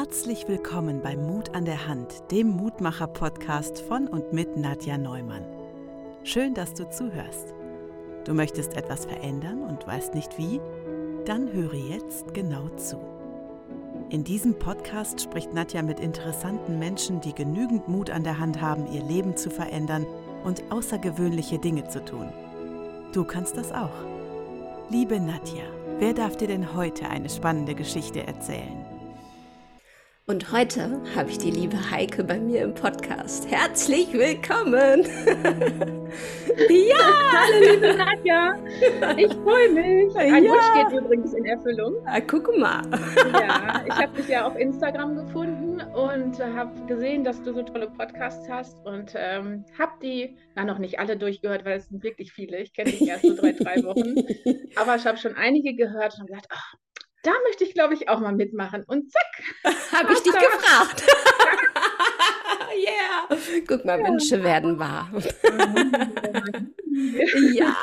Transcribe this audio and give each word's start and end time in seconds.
Herzlich 0.00 0.46
willkommen 0.46 1.02
bei 1.02 1.16
Mut 1.16 1.56
an 1.56 1.64
der 1.64 1.88
Hand, 1.88 2.30
dem 2.30 2.50
Mutmacher-Podcast 2.50 3.80
von 3.80 4.06
und 4.06 4.32
mit 4.32 4.56
Nadja 4.56 4.96
Neumann. 4.96 5.44
Schön, 6.22 6.54
dass 6.54 6.72
du 6.72 6.88
zuhörst. 6.88 7.52
Du 8.24 8.32
möchtest 8.32 8.76
etwas 8.76 9.06
verändern 9.06 9.64
und 9.64 9.84
weißt 9.88 10.14
nicht 10.14 10.38
wie? 10.38 10.60
Dann 11.24 11.52
höre 11.52 11.74
jetzt 11.74 12.32
genau 12.32 12.68
zu. 12.76 13.00
In 14.08 14.22
diesem 14.22 14.56
Podcast 14.56 15.20
spricht 15.20 15.52
Nadja 15.52 15.82
mit 15.82 15.98
interessanten 15.98 16.78
Menschen, 16.78 17.20
die 17.20 17.34
genügend 17.34 17.88
Mut 17.88 18.08
an 18.08 18.22
der 18.22 18.38
Hand 18.38 18.60
haben, 18.60 18.86
ihr 18.92 19.02
Leben 19.02 19.36
zu 19.36 19.50
verändern 19.50 20.06
und 20.44 20.62
außergewöhnliche 20.70 21.58
Dinge 21.58 21.88
zu 21.88 22.04
tun. 22.04 22.32
Du 23.12 23.24
kannst 23.24 23.56
das 23.56 23.72
auch. 23.72 24.04
Liebe 24.90 25.18
Nadja, 25.18 25.64
wer 25.98 26.14
darf 26.14 26.36
dir 26.36 26.46
denn 26.46 26.76
heute 26.76 27.08
eine 27.10 27.28
spannende 27.28 27.74
Geschichte 27.74 28.24
erzählen? 28.24 28.87
Und 30.30 30.52
heute 30.52 31.00
habe 31.16 31.30
ich 31.30 31.38
die 31.38 31.50
liebe 31.50 31.90
Heike 31.90 32.22
bei 32.22 32.38
mir 32.38 32.60
im 32.60 32.74
Podcast. 32.74 33.50
Herzlich 33.50 34.12
willkommen! 34.12 35.06
ja! 36.68 36.98
Hallo 37.32 37.72
liebe 37.72 37.94
Nadja! 37.94 38.58
Ich 39.16 39.32
freue 39.32 39.70
mich. 39.70 40.14
Ein 40.16 40.44
ja. 40.44 40.50
Wunsch 40.50 40.90
geht 40.90 41.00
übrigens 41.00 41.32
in 41.32 41.46
Erfüllung. 41.46 41.94
Ah, 42.04 42.20
guck 42.20 42.54
mal. 42.58 42.82
ja, 43.32 43.82
ich 43.86 43.94
habe 43.94 44.14
dich 44.18 44.28
ja 44.28 44.46
auf 44.46 44.54
Instagram 44.58 45.16
gefunden 45.16 45.80
und 45.94 46.38
habe 46.38 46.78
gesehen, 46.86 47.24
dass 47.24 47.42
du 47.42 47.54
so 47.54 47.62
tolle 47.62 47.86
Podcasts 47.86 48.46
hast 48.50 48.84
und 48.84 49.14
ähm, 49.16 49.64
habe 49.78 49.92
die, 50.02 50.36
na 50.54 50.66
noch 50.66 50.78
nicht 50.78 50.98
alle 50.98 51.16
durchgehört, 51.16 51.64
weil 51.64 51.78
es 51.78 51.88
sind 51.88 52.02
wirklich 52.02 52.34
viele. 52.34 52.58
Ich 52.58 52.74
kenne 52.74 52.90
dich 52.90 53.08
erst 53.08 53.24
so 53.24 53.34
drei, 53.34 53.52
drei 53.52 53.82
Wochen. 53.82 54.14
Aber 54.76 54.96
ich 54.96 55.06
habe 55.06 55.16
schon 55.16 55.36
einige 55.36 55.74
gehört 55.74 56.16
und 56.16 56.20
habe 56.20 56.32
gedacht, 56.32 56.48
ach, 56.50 56.74
da 57.22 57.32
möchte 57.44 57.64
ich, 57.64 57.74
glaube 57.74 57.94
ich, 57.94 58.08
auch 58.08 58.20
mal 58.20 58.32
mitmachen. 58.32 58.84
Und 58.84 59.10
zack, 59.10 59.42
habe 59.92 60.12
ich 60.12 60.22
dich 60.22 60.32
gefragt. 60.32 61.04
yeah. 62.76 63.28
Guck 63.66 63.84
mal, 63.84 64.00
ja. 64.00 64.06
Wünsche 64.06 64.42
werden 64.42 64.78
wahr. 64.78 65.10
ja, 67.54 67.76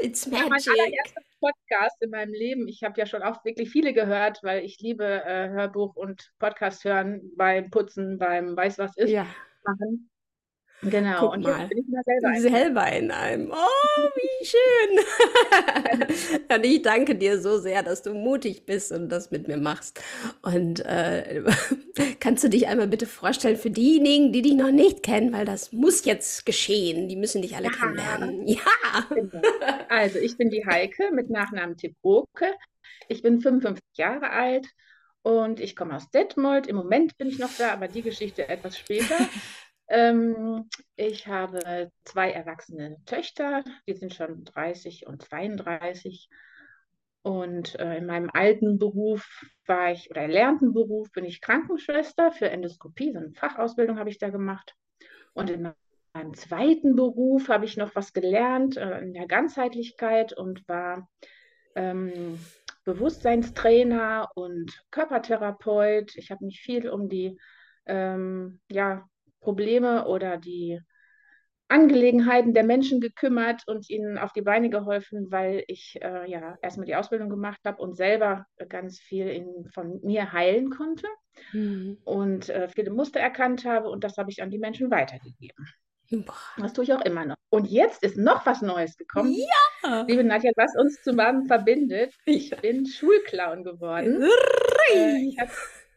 it's 0.00 0.26
magic. 0.26 0.44
Ja, 0.44 0.48
mein 0.48 0.62
allererster 0.68 1.22
Podcast 1.40 2.02
in 2.02 2.10
meinem 2.10 2.32
Leben. 2.32 2.68
Ich 2.68 2.82
habe 2.84 2.98
ja 2.98 3.06
schon 3.06 3.22
auch 3.22 3.44
wirklich 3.44 3.70
viele 3.70 3.92
gehört, 3.92 4.42
weil 4.42 4.64
ich 4.64 4.78
liebe 4.80 5.04
äh, 5.04 5.48
Hörbuch 5.48 5.96
und 5.96 6.32
Podcast 6.38 6.84
hören 6.84 7.32
beim 7.36 7.70
Putzen, 7.70 8.18
beim 8.18 8.56
Weiß 8.56 8.78
was 8.78 8.96
ist 8.96 9.10
ja. 9.10 9.26
machen. 9.64 10.11
Genau, 10.82 11.20
Guck 11.20 11.34
und 11.34 11.42
jetzt 11.42 11.68
bin 11.68 11.78
ich 11.78 11.88
mal 11.88 12.02
selber, 12.04 12.40
selber 12.40 12.92
in 12.92 13.10
einem. 13.12 13.52
Oh, 13.52 14.08
wie 14.16 14.44
schön. 14.44 16.16
und 16.56 16.66
ich 16.66 16.82
danke 16.82 17.14
dir 17.14 17.40
so 17.40 17.58
sehr, 17.58 17.84
dass 17.84 18.02
du 18.02 18.14
mutig 18.14 18.66
bist 18.66 18.90
und 18.90 19.08
das 19.08 19.30
mit 19.30 19.46
mir 19.46 19.58
machst. 19.58 20.02
Und 20.42 20.84
äh, 20.84 21.44
kannst 22.20 22.42
du 22.42 22.48
dich 22.48 22.66
einmal 22.66 22.88
bitte 22.88 23.06
vorstellen 23.06 23.56
für 23.56 23.70
diejenigen, 23.70 24.32
die 24.32 24.42
dich 24.42 24.54
noch 24.54 24.72
nicht 24.72 25.04
kennen, 25.04 25.32
weil 25.32 25.44
das 25.44 25.72
muss 25.72 26.04
jetzt 26.04 26.44
geschehen. 26.46 27.08
Die 27.08 27.16
müssen 27.16 27.42
dich 27.42 27.54
alle 27.54 27.66
ja. 27.66 27.72
kennenlernen. 27.72 28.48
Ja. 28.48 28.60
Genau. 29.08 29.40
Also, 29.88 30.18
ich 30.18 30.38
bin 30.38 30.48
die 30.48 30.64
Heike 30.64 31.10
mit 31.12 31.28
Nachnamen 31.28 31.76
Tiproke. 31.76 32.46
Ich 33.08 33.22
bin 33.22 33.40
55 33.40 33.82
Jahre 33.98 34.30
alt 34.30 34.66
und 35.22 35.60
ich 35.60 35.76
komme 35.76 35.94
aus 35.94 36.10
Detmold. 36.10 36.66
Im 36.66 36.76
Moment 36.76 37.16
bin 37.18 37.28
ich 37.28 37.38
noch 37.38 37.50
da, 37.58 37.72
aber 37.72 37.88
die 37.88 38.02
Geschichte 38.02 38.48
etwas 38.48 38.78
später. 38.78 39.16
Ähm, 39.92 40.70
ich 40.96 41.26
habe 41.26 41.92
zwei 42.04 42.30
erwachsene 42.32 42.96
Töchter, 43.04 43.62
die 43.86 43.92
sind 43.92 44.14
schon 44.14 44.42
30 44.44 45.06
und 45.06 45.20
32. 45.20 46.30
Und 47.20 47.78
äh, 47.78 47.98
in 47.98 48.06
meinem 48.06 48.30
alten 48.32 48.78
Beruf 48.78 49.44
war 49.66 49.92
ich, 49.92 50.10
oder 50.10 50.22
erlernten 50.22 50.72
Beruf, 50.72 51.12
bin 51.12 51.26
ich 51.26 51.42
Krankenschwester 51.42 52.32
für 52.32 52.48
Endoskopie, 52.48 53.12
so 53.12 53.18
eine 53.18 53.34
Fachausbildung 53.34 53.98
habe 53.98 54.08
ich 54.08 54.18
da 54.18 54.30
gemacht. 54.30 54.74
Und 55.34 55.50
in 55.50 55.70
meinem 56.14 56.34
zweiten 56.34 56.96
Beruf 56.96 57.50
habe 57.50 57.66
ich 57.66 57.76
noch 57.76 57.94
was 57.94 58.14
gelernt 58.14 58.78
äh, 58.78 58.98
in 59.00 59.12
der 59.12 59.26
Ganzheitlichkeit 59.26 60.32
und 60.32 60.66
war 60.66 61.06
ähm, 61.76 62.38
Bewusstseinstrainer 62.84 64.30
und 64.34 64.72
Körpertherapeut. 64.90 66.16
Ich 66.16 66.30
habe 66.30 66.46
mich 66.46 66.62
viel 66.62 66.88
um 66.88 67.10
die 67.10 67.38
ähm, 67.86 68.60
ja, 68.70 69.06
Probleme 69.42 70.06
oder 70.06 70.38
die 70.38 70.80
Angelegenheiten 71.68 72.52
der 72.52 72.64
Menschen 72.64 73.00
gekümmert 73.00 73.62
und 73.66 73.88
ihnen 73.88 74.18
auf 74.18 74.32
die 74.32 74.42
Beine 74.42 74.68
geholfen, 74.68 75.30
weil 75.30 75.64
ich 75.68 75.98
äh, 76.02 76.30
ja 76.30 76.58
erstmal 76.60 76.86
die 76.86 76.94
Ausbildung 76.94 77.30
gemacht 77.30 77.60
habe 77.64 77.80
und 77.80 77.96
selber 77.96 78.46
ganz 78.68 78.98
viel 78.98 79.28
in, 79.28 79.70
von 79.72 79.98
mir 80.02 80.32
heilen 80.32 80.68
konnte 80.70 81.06
mhm. 81.52 81.96
und 82.04 82.50
äh, 82.50 82.68
viele 82.68 82.90
Muster 82.90 83.20
erkannt 83.20 83.64
habe 83.64 83.88
und 83.88 84.04
das 84.04 84.18
habe 84.18 84.30
ich 84.30 84.42
an 84.42 84.50
die 84.50 84.58
Menschen 84.58 84.90
weitergegeben. 84.90 85.66
Boah. 86.10 86.34
Das 86.58 86.74
tue 86.74 86.84
ich 86.84 86.92
auch 86.92 87.00
immer 87.06 87.24
noch. 87.24 87.36
Und 87.48 87.70
jetzt 87.70 88.02
ist 88.02 88.18
noch 88.18 88.44
was 88.44 88.60
Neues 88.60 88.98
gekommen. 88.98 89.34
Ja! 89.82 90.04
Liebe 90.06 90.24
Nadja, 90.24 90.52
was 90.56 90.76
uns 90.76 91.02
zusammen 91.02 91.46
verbindet. 91.46 92.12
Ich 92.26 92.50
bin 92.60 92.84
Schulclown 92.86 93.64
geworden. 93.64 94.22
Äh, 94.92 95.16
ich 95.26 95.38
habe 95.40 95.50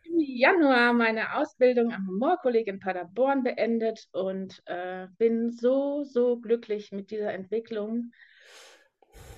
im 0.08 0.20
Januar 0.20 0.94
meine 0.94 1.36
Ausbildung 1.36 1.94
am 1.94 2.08
Humorkolleg 2.08 2.68
in 2.68 2.80
Paderborn 2.80 3.44
beendet 3.44 4.08
und 4.12 4.62
äh, 4.66 5.08
bin 5.18 5.52
so, 5.52 6.04
so 6.04 6.38
glücklich 6.38 6.92
mit 6.92 7.12
dieser 7.12 7.34
Entwicklung. 7.34 8.12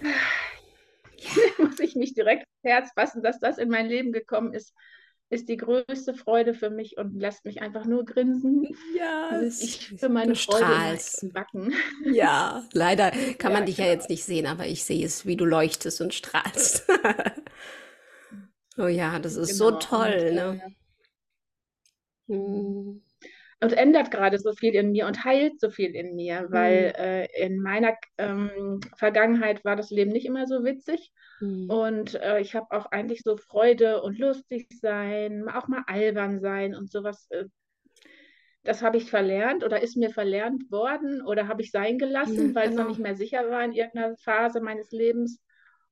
Muss 1.58 1.80
ich 1.80 1.96
mich 1.96 2.14
direkt 2.14 2.44
ins 2.44 2.72
Herz 2.72 2.92
fassen, 2.94 3.24
dass 3.24 3.40
das 3.40 3.58
in 3.58 3.70
mein 3.70 3.88
Leben 3.88 4.12
gekommen 4.12 4.54
ist, 4.54 4.74
ist 5.30 5.50
die 5.50 5.58
größte 5.58 6.14
Freude 6.14 6.54
für 6.54 6.70
mich 6.70 6.98
und 6.98 7.20
lässt 7.20 7.44
mich 7.44 7.62
einfach 7.62 7.86
nur 7.86 8.06
grinsen. 8.06 8.66
Ja, 8.98 9.42
ich 9.42 9.94
für 9.98 10.10
meine 10.10 10.36
Freude. 10.36 10.98
Backen. 11.34 11.74
Ja, 12.06 12.64
leider 12.72 13.12
kann 13.38 13.52
man 13.52 13.64
ja, 13.64 13.66
dich 13.66 13.78
ja 13.78 13.86
jetzt 13.86 14.10
nicht 14.10 14.24
sehen, 14.24 14.46
aber 14.46 14.68
ich 14.68 14.84
sehe 14.84 15.06
es, 15.06 15.26
wie 15.26 15.36
du 15.36 15.46
leuchtest 15.46 16.00
und 16.02 16.14
strahlst. 16.14 16.88
Oh 18.78 18.88
ja, 18.88 19.20
das 19.20 19.36
ist 19.36 19.58
so 19.58 19.72
Genau. 19.72 19.80
toll, 19.80 20.32
ne? 20.34 20.62
äh, 20.62 20.70
Mhm. 22.28 23.02
und 23.62 23.74
ändert 23.74 24.12
gerade 24.12 24.38
so 24.40 24.54
viel 24.54 24.76
in 24.76 24.92
mir 24.92 25.08
und 25.08 25.24
heilt 25.26 25.60
so 25.60 25.70
viel 25.72 25.96
in 25.96 26.16
mir, 26.16 26.48
weil 26.52 26.94
Mhm. 26.94 26.96
äh, 26.98 27.46
in 27.46 27.62
meiner 27.62 27.96
ähm, 28.18 28.80
Vergangenheit 28.98 29.66
war 29.66 29.76
das 29.76 29.90
Leben 29.92 30.12
nicht 30.12 30.26
immer 30.26 30.48
so 30.48 30.64
witzig. 30.64 31.12
Mhm. 31.42 31.68
Und 31.68 32.16
äh, 32.16 32.40
ich 32.40 32.56
habe 32.56 32.68
auch 32.72 32.88
eigentlich 32.92 33.22
so 33.24 33.38
Freude 33.38 34.02
und 34.02 34.18
lustig 34.20 34.68
sein, 34.82 35.50
auch 35.50 35.68
mal 35.68 35.84
albern 35.88 36.40
sein 36.40 36.76
und 36.76 36.92
sowas. 36.92 37.28
Äh, 37.32 37.46
das 38.64 38.82
habe 38.84 38.98
ich 38.98 39.10
verlernt 39.10 39.64
oder 39.64 39.82
ist 39.82 39.98
mir 39.98 40.10
verlernt 40.10 40.70
worden 40.72 41.22
oder 41.26 41.48
habe 41.48 41.62
ich 41.62 41.72
sein 41.72 41.98
gelassen, 41.98 42.54
weil 42.54 42.70
es 42.70 42.76
noch 42.76 42.86
nicht 42.86 43.00
genau. 43.00 43.02
mehr 43.02 43.16
sicher 43.16 43.50
war 43.50 43.64
in 43.64 43.74
irgendeiner 43.74 44.16
Phase 44.18 44.62
meines 44.62 44.92
Lebens. 44.92 45.42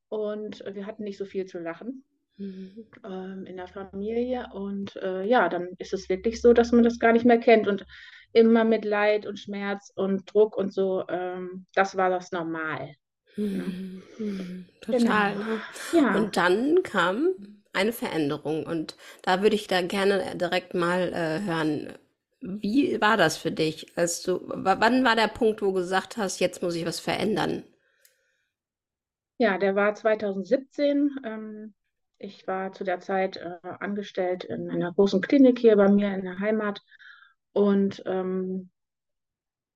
Und 0.09 0.63
wir 0.73 0.85
hatten 0.85 1.03
nicht 1.03 1.17
so 1.17 1.25
viel 1.25 1.45
zu 1.45 1.57
lachen. 1.59 2.03
Mhm. 2.37 2.85
Ähm, 3.05 3.45
in 3.45 3.57
der 3.57 3.67
Familie. 3.67 4.47
Und 4.53 4.95
äh, 4.97 5.23
ja, 5.23 5.49
dann 5.49 5.69
ist 5.77 5.93
es 5.93 6.09
wirklich 6.09 6.41
so, 6.41 6.53
dass 6.53 6.71
man 6.71 6.83
das 6.83 6.99
gar 6.99 7.13
nicht 7.13 7.25
mehr 7.25 7.39
kennt 7.39 7.67
und 7.67 7.85
immer 8.33 8.65
mit 8.65 8.83
Leid 8.83 9.25
und 9.25 9.39
Schmerz 9.39 9.91
und 9.95 10.31
Druck 10.33 10.57
und 10.57 10.73
so, 10.73 11.05
ähm, 11.07 11.65
das 11.73 11.95
war 11.95 12.09
das 12.09 12.31
Normal. 12.31 12.95
Mhm. 13.37 14.03
Mhm. 14.19 14.65
Total. 14.81 15.33
Genau. 15.33 15.45
Ne? 15.45 15.61
Ja. 15.93 16.15
Und 16.15 16.37
dann 16.37 16.83
kam 16.83 17.29
eine 17.73 17.93
Veränderung 17.93 18.65
und 18.65 18.95
da 19.21 19.41
würde 19.41 19.55
ich 19.55 19.67
da 19.67 19.81
gerne 19.81 20.35
direkt 20.35 20.73
mal 20.73 21.13
äh, 21.13 21.45
hören. 21.45 21.93
Wie 22.41 22.99
war 23.01 23.17
das 23.17 23.37
für 23.37 23.51
dich? 23.51 23.87
Als 23.97 24.21
du, 24.21 24.41
wann 24.45 25.03
war 25.03 25.15
der 25.15 25.27
Punkt, 25.27 25.61
wo 25.61 25.67
du 25.67 25.73
gesagt 25.73 26.17
hast, 26.17 26.39
jetzt 26.39 26.61
muss 26.61 26.75
ich 26.75 26.85
was 26.85 26.99
verändern? 26.99 27.63
Ja, 29.37 29.57
der 29.57 29.75
war 29.75 29.95
2017. 29.95 31.19
Ähm, 31.25 31.73
ich 32.25 32.47
war 32.47 32.73
zu 32.73 32.83
der 32.83 32.99
Zeit 32.99 33.37
äh, 33.37 33.57
angestellt 33.79 34.43
in 34.43 34.69
einer 34.69 34.91
großen 34.91 35.21
Klinik 35.21 35.59
hier 35.59 35.75
bei 35.75 35.89
mir 35.89 36.13
in 36.13 36.23
der 36.23 36.39
Heimat 36.39 36.81
und 37.53 38.03
ähm, 38.05 38.69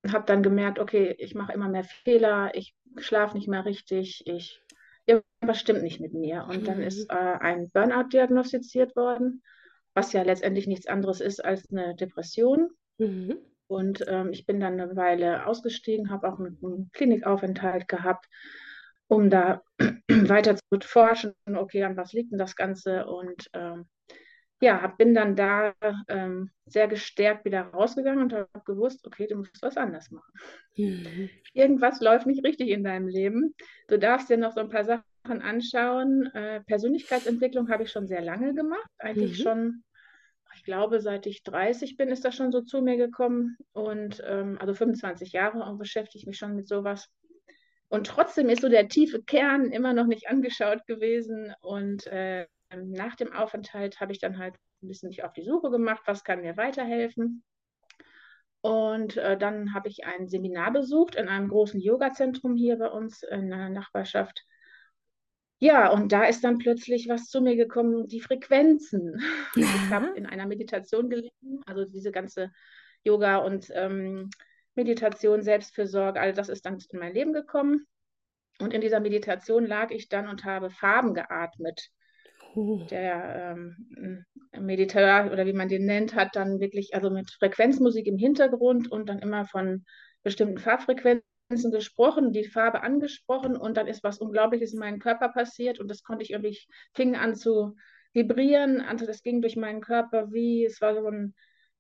habe 0.07 0.25
dann 0.25 0.44
gemerkt, 0.44 0.80
okay, 0.80 1.16
ich 1.18 1.36
mache 1.36 1.54
immer 1.54 1.69
mehr 1.69 1.84
Fehler, 1.84 2.51
ich 2.56 2.75
schlafe 2.98 3.38
nicht 3.38 3.48
mehr 3.48 3.66
richtig, 3.66 4.24
ich 4.25 4.62
irgendwas 5.06 5.60
stimmt 5.60 5.84
nicht 5.84 6.00
mit 6.00 6.13
mir. 6.13 6.46
Und 6.50 6.68
dann 6.68 6.81
ist 6.81 7.12
mhm. 7.12 7.18
äh, 7.18 7.38
ein 7.40 7.69
Burnout 7.72 8.10
diagnostiziert 8.10 8.95
worden, 8.95 9.42
was 9.94 10.13
ja 10.13 10.24
letztendlich 10.24 10.68
nichts 10.68 10.88
anderes 10.88 11.19
ist 11.19 11.44
als 11.44 11.69
eine 11.72 11.95
Depression. 11.95 12.69
Mhm. 12.98 13.38
Und 13.68 14.04
ähm, 14.07 14.31
ich 14.31 14.45
bin 14.45 14.60
dann 14.60 14.80
eine 14.80 14.95
Weile 14.95 15.45
ausgestiegen, 15.45 16.10
habe 16.10 16.28
auch 16.28 16.40
einen 16.40 16.90
Klinikaufenthalt 16.94 17.88
gehabt 17.88 18.28
um 19.10 19.30
da 19.30 19.62
weiter 20.08 20.56
zu 20.56 20.80
forschen, 20.82 21.34
okay, 21.46 21.84
an 21.84 21.98
was 21.98 22.14
liegt 22.14 22.32
denn 22.32 22.40
das 22.40 22.56
Ganze? 22.56 23.06
Und 23.08 23.50
ähm, 23.54 23.90
ja, 24.62 24.88
bin 24.98 25.14
dann 25.16 25.36
da 25.36 25.74
ähm, 26.08 26.52
sehr 26.66 26.88
gestärkt 26.88 27.46
wieder 27.46 27.62
rausgegangen 27.62 28.24
und 28.24 28.34
habe 28.34 28.48
gewusst, 28.66 29.06
okay, 29.08 29.26
du 29.28 29.38
musst 29.38 29.62
was 29.62 29.78
anders 29.78 30.12
machen. 30.12 30.32
Mhm. 30.78 31.30
Irgendwas 31.54 32.02
läuft 32.02 32.28
nicht 32.28 32.46
richtig 32.46 32.70
in 32.70 32.84
deinem 32.84 33.08
Leben. 33.08 33.56
Du 33.88 33.98
darfst 33.98 34.30
dir 34.30 34.38
noch 34.38 34.54
so 34.54 34.60
ein 34.60 34.70
paar 34.70 34.84
Sachen 34.84 35.42
anschauen. 35.42 36.30
Äh, 36.34 36.62
Persönlichkeitsentwicklung 36.62 37.70
habe 37.70 37.84
ich 37.84 37.92
schon 37.92 38.08
sehr 38.08 38.22
lange 38.22 38.54
gemacht, 38.54 38.90
eigentlich 39.00 39.40
mhm. 39.40 39.44
schon 39.44 39.84
ich 40.56 40.66
glaube, 40.66 41.00
seit 41.00 41.26
ich 41.26 41.44
30 41.44 41.96
bin, 41.96 42.10
ist 42.10 42.26
das 42.26 42.36
schon 42.36 42.52
so 42.52 42.62
zu 42.62 42.82
mir 42.82 42.98
gekommen. 42.98 43.58
Und 43.72 44.22
ähm, 44.28 44.58
also 44.60 44.74
25 44.74 45.32
Jahre 45.32 45.64
und 45.64 45.78
beschäftige 45.78 46.20
ich 46.20 46.28
mich 46.28 46.38
schon 46.38 46.56
mit 46.56 46.68
sowas. 46.68 47.08
Und 47.90 48.08
trotzdem 48.08 48.50
ist 48.50 48.62
so 48.62 48.70
der 48.70 48.88
tiefe 48.88 49.22
Kern 49.24 49.72
immer 49.72 49.94
noch 49.94 50.06
nicht 50.06 50.30
angeschaut 50.30 50.86
gewesen. 50.86 51.54
Und 51.62 52.08
äh, 52.08 52.48
nach 52.76 53.16
dem 53.16 53.34
Aufenthalt 53.34 54.00
habe 54.00 54.12
ich 54.12 54.20
dann 54.20 54.38
halt 54.38 54.56
ein 54.82 54.88
bisschen 54.88 55.10
mich 55.10 55.24
auf 55.24 55.34
die 55.34 55.44
Suche 55.44 55.70
gemacht, 55.72 56.04
was 56.06 56.24
kann 56.24 56.42
mir 56.42 56.56
weiterhelfen. 56.56 57.44
Und 58.62 59.18
äh, 59.18 59.38
dann 59.38 59.74
habe 59.74 59.88
ich 59.88 60.06
ein 60.06 60.28
Seminar 60.28 60.72
besucht 60.72 61.16
in 61.16 61.28
einem 61.28 61.48
großen 61.48 61.80
Yoga-Zentrum 61.80 62.56
hier 62.56 62.78
bei 62.78 62.90
uns 62.90 63.24
in 63.24 63.50
der 63.50 63.70
Nachbarschaft. 63.70 64.44
Ja, 65.62 65.90
und 65.90 66.12
da 66.12 66.24
ist 66.24 66.44
dann 66.44 66.58
plötzlich 66.58 67.10
was 67.10 67.28
zu 67.28 67.42
mir 67.42 67.56
gekommen, 67.56 68.08
die 68.08 68.22
Frequenzen. 68.22 69.22
Ich 69.56 69.66
habe 69.90 70.08
in 70.16 70.26
einer 70.26 70.46
Meditation 70.46 71.10
gelegen, 71.10 71.62
also 71.66 71.86
diese 71.86 72.12
ganze 72.12 72.52
Yoga 73.04 73.38
und 73.38 73.70
ähm, 73.74 74.30
Meditation, 74.80 75.42
Selbstfürsorge, 75.42 76.20
all 76.20 76.34
das 76.34 76.48
ist 76.48 76.66
dann 76.66 76.78
in 76.90 77.00
mein 77.00 77.14
Leben 77.14 77.34
gekommen. 77.34 77.86
Und 78.60 78.74
in 78.74 78.81
dieser 78.81 79.02
Meditation 79.02 79.66
lag 79.66 79.92
ich 79.92 80.08
dann 80.08 80.28
und 80.28 80.46
habe 80.46 80.70
Farben 80.70 81.14
geatmet. 81.14 81.90
Uh. 82.56 82.86
Der 82.90 83.56
ähm, 83.58 84.26
Mediteur 84.58 85.30
oder 85.31 85.46
wie 85.46 85.54
man 85.54 85.68
den 85.68 85.86
nennt, 85.86 86.16
hat 86.16 86.36
dann 86.36 86.60
wirklich, 86.60 86.96
also 86.96 87.10
mit 87.10 87.30
Frequenzmusik 87.30 88.08
im 88.08 88.18
Hintergrund 88.18 88.90
und 88.92 89.08
dann 89.08 89.20
immer 89.20 89.46
von 89.46 89.86
bestimmten 90.24 90.58
Farbfrequenzen 90.58 91.72
gesprochen, 91.72 92.31
die 92.31 92.46
Farbe 92.46 92.81
angesprochen 92.81 93.58
und 93.58 93.76
dann 93.76 93.88
ist 93.88 94.04
was 94.04 94.20
Unglaubliches 94.20 94.74
in 94.74 94.80
meinem 94.80 95.00
Körper 95.00 95.30
passiert 95.30 95.80
und 95.80 95.90
das 95.90 96.04
konnte 96.04 96.24
ich 96.24 96.31
irgendwie, 96.31 96.58
fing 96.94 97.16
an 97.16 97.36
zu 97.36 97.76
vibrieren, 98.14 98.81
also 98.81 99.06
das 99.06 99.22
ging 99.22 99.42
durch 99.42 99.56
meinen 99.56 99.81
Körper 99.81 100.31
wie, 100.31 100.66
es 100.66 100.81
war 100.81 100.96
so 100.96 101.06
ein, 101.06 101.36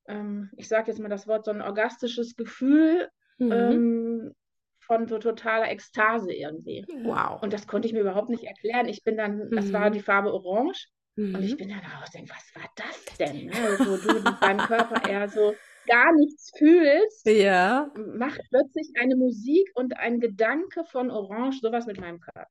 ähm, 0.09 0.49
ich 0.57 0.67
sage 0.67 0.91
jetzt 0.91 0.99
mal 0.99 1.09
das 1.09 1.27
Wort, 1.27 1.45
so 1.45 1.51
ein 1.51 1.61
orgastisches 1.61 2.35
Gefühl, 2.35 3.09
mhm. 3.37 3.51
ähm, 3.51 4.35
von 4.79 5.07
so 5.07 5.19
totaler 5.19 5.69
Ekstase 5.69 6.33
irgendwie. 6.33 6.85
Wow. 7.03 7.41
Und 7.43 7.53
das 7.53 7.67
konnte 7.67 7.87
ich 7.87 7.93
mir 7.93 8.01
überhaupt 8.01 8.29
nicht 8.29 8.43
erklären. 8.43 8.87
Ich 8.87 9.03
bin 9.03 9.17
dann, 9.17 9.37
mhm. 9.37 9.51
das 9.51 9.71
war 9.71 9.91
die 9.91 10.01
Farbe 10.01 10.33
Orange. 10.33 10.87
Mhm. 11.15 11.35
Und 11.35 11.43
ich 11.43 11.57
bin 11.57 11.69
dann 11.69 11.79
raus 11.79 12.09
denke, 12.11 12.31
was 12.31 12.55
war 12.55 12.69
das 12.75 13.17
denn? 13.17 13.45
Ne? 13.45 13.53
Wo 13.53 13.97
du 13.97 14.37
deinem 14.41 14.57
Körper 14.59 15.07
eher 15.07 15.29
so 15.29 15.53
gar 15.87 16.13
nichts 16.13 16.51
fühlst, 16.57 17.27
ja. 17.27 17.91
macht 18.15 18.41
plötzlich 18.49 18.91
eine 18.99 19.15
Musik 19.15 19.69
und 19.75 19.97
ein 19.97 20.19
Gedanke 20.19 20.83
von 20.85 21.11
Orange 21.11 21.59
sowas 21.61 21.85
mit 21.85 21.99
meinem 21.99 22.19
Körper. 22.19 22.47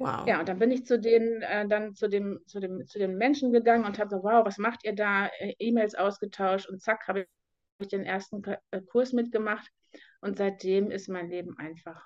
Wow. 0.00 0.26
Ja, 0.26 0.40
und 0.40 0.48
dann 0.48 0.58
bin 0.58 0.70
ich 0.70 0.86
zu 0.86 0.98
den, 0.98 1.42
äh, 1.42 1.68
dann 1.68 1.94
zu 1.94 2.08
dem, 2.08 2.40
zu 2.46 2.58
dem, 2.58 2.86
zu 2.86 2.98
den 2.98 3.18
Menschen 3.18 3.52
gegangen 3.52 3.84
und 3.84 3.98
habe 3.98 4.08
so, 4.08 4.22
wow, 4.22 4.46
was 4.46 4.56
macht 4.56 4.82
ihr 4.84 4.94
da? 4.94 5.26
Äh, 5.26 5.54
E-Mails 5.58 5.94
ausgetauscht 5.94 6.70
und 6.70 6.80
zack, 6.80 7.06
habe 7.06 7.26
ich 7.80 7.88
den 7.88 8.04
ersten 8.04 8.42
äh, 8.70 8.80
Kurs 8.80 9.12
mitgemacht. 9.12 9.68
Und 10.22 10.38
seitdem 10.38 10.90
ist 10.90 11.08
mein 11.08 11.28
Leben 11.28 11.58
einfach 11.58 12.02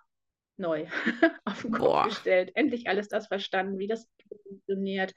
neu 0.57 0.87
auf 1.45 1.63
den 1.63 1.71
Kopf 1.71 1.81
Boah. 1.85 2.05
gestellt. 2.07 2.51
Endlich 2.57 2.89
alles 2.89 3.07
das 3.07 3.29
verstanden, 3.29 3.79
wie 3.79 3.87
das 3.87 4.09
funktioniert, 4.43 5.15